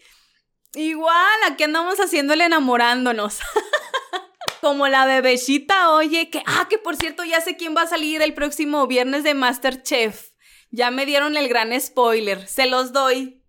Igual, 0.74 1.40
aquí 1.46 1.64
andamos 1.64 1.98
haciéndole 1.98 2.44
enamorándonos. 2.44 3.40
Como 4.60 4.88
la 4.88 5.04
bebecita, 5.04 5.90
oye, 5.92 6.30
que, 6.30 6.42
ah, 6.46 6.66
que 6.70 6.78
por 6.78 6.96
cierto, 6.96 7.24
ya 7.24 7.40
sé 7.40 7.56
quién 7.56 7.76
va 7.76 7.82
a 7.82 7.86
salir 7.86 8.22
el 8.22 8.34
próximo 8.34 8.86
viernes 8.86 9.22
de 9.22 9.34
Masterchef. 9.34 10.30
Ya 10.70 10.90
me 10.90 11.06
dieron 11.06 11.36
el 11.36 11.48
gran 11.48 11.78
spoiler, 11.80 12.46
se 12.48 12.66
los 12.66 12.92
doy. 12.92 13.44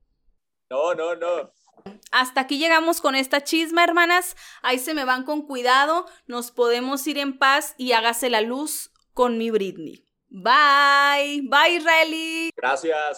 No, 0.70 0.94
no, 0.94 1.16
no. 1.16 1.52
Hasta 2.12 2.42
aquí 2.42 2.58
llegamos 2.58 3.02
con 3.02 3.16
esta 3.16 3.44
chisma, 3.44 3.84
hermanas. 3.84 4.36
Ahí 4.62 4.80
se 4.80 4.94
me 4.94 5.06
van 5.06 5.24
con 5.24 5.42
cuidado. 5.44 6.06
Nos 6.28 6.52
podemos 6.52 7.06
ir 7.08 7.18
en 7.18 7.38
paz 7.38 7.76
y 7.78 7.94
hágase 7.94 8.30
la 8.30 8.42
luz 8.42 8.92
con 9.14 9.38
mi 9.38 9.52
Britney. 9.52 10.06
Bye. 10.30 11.42
Bye, 11.44 11.78
Israeli. 11.78 12.52
Gracias. 12.56 13.16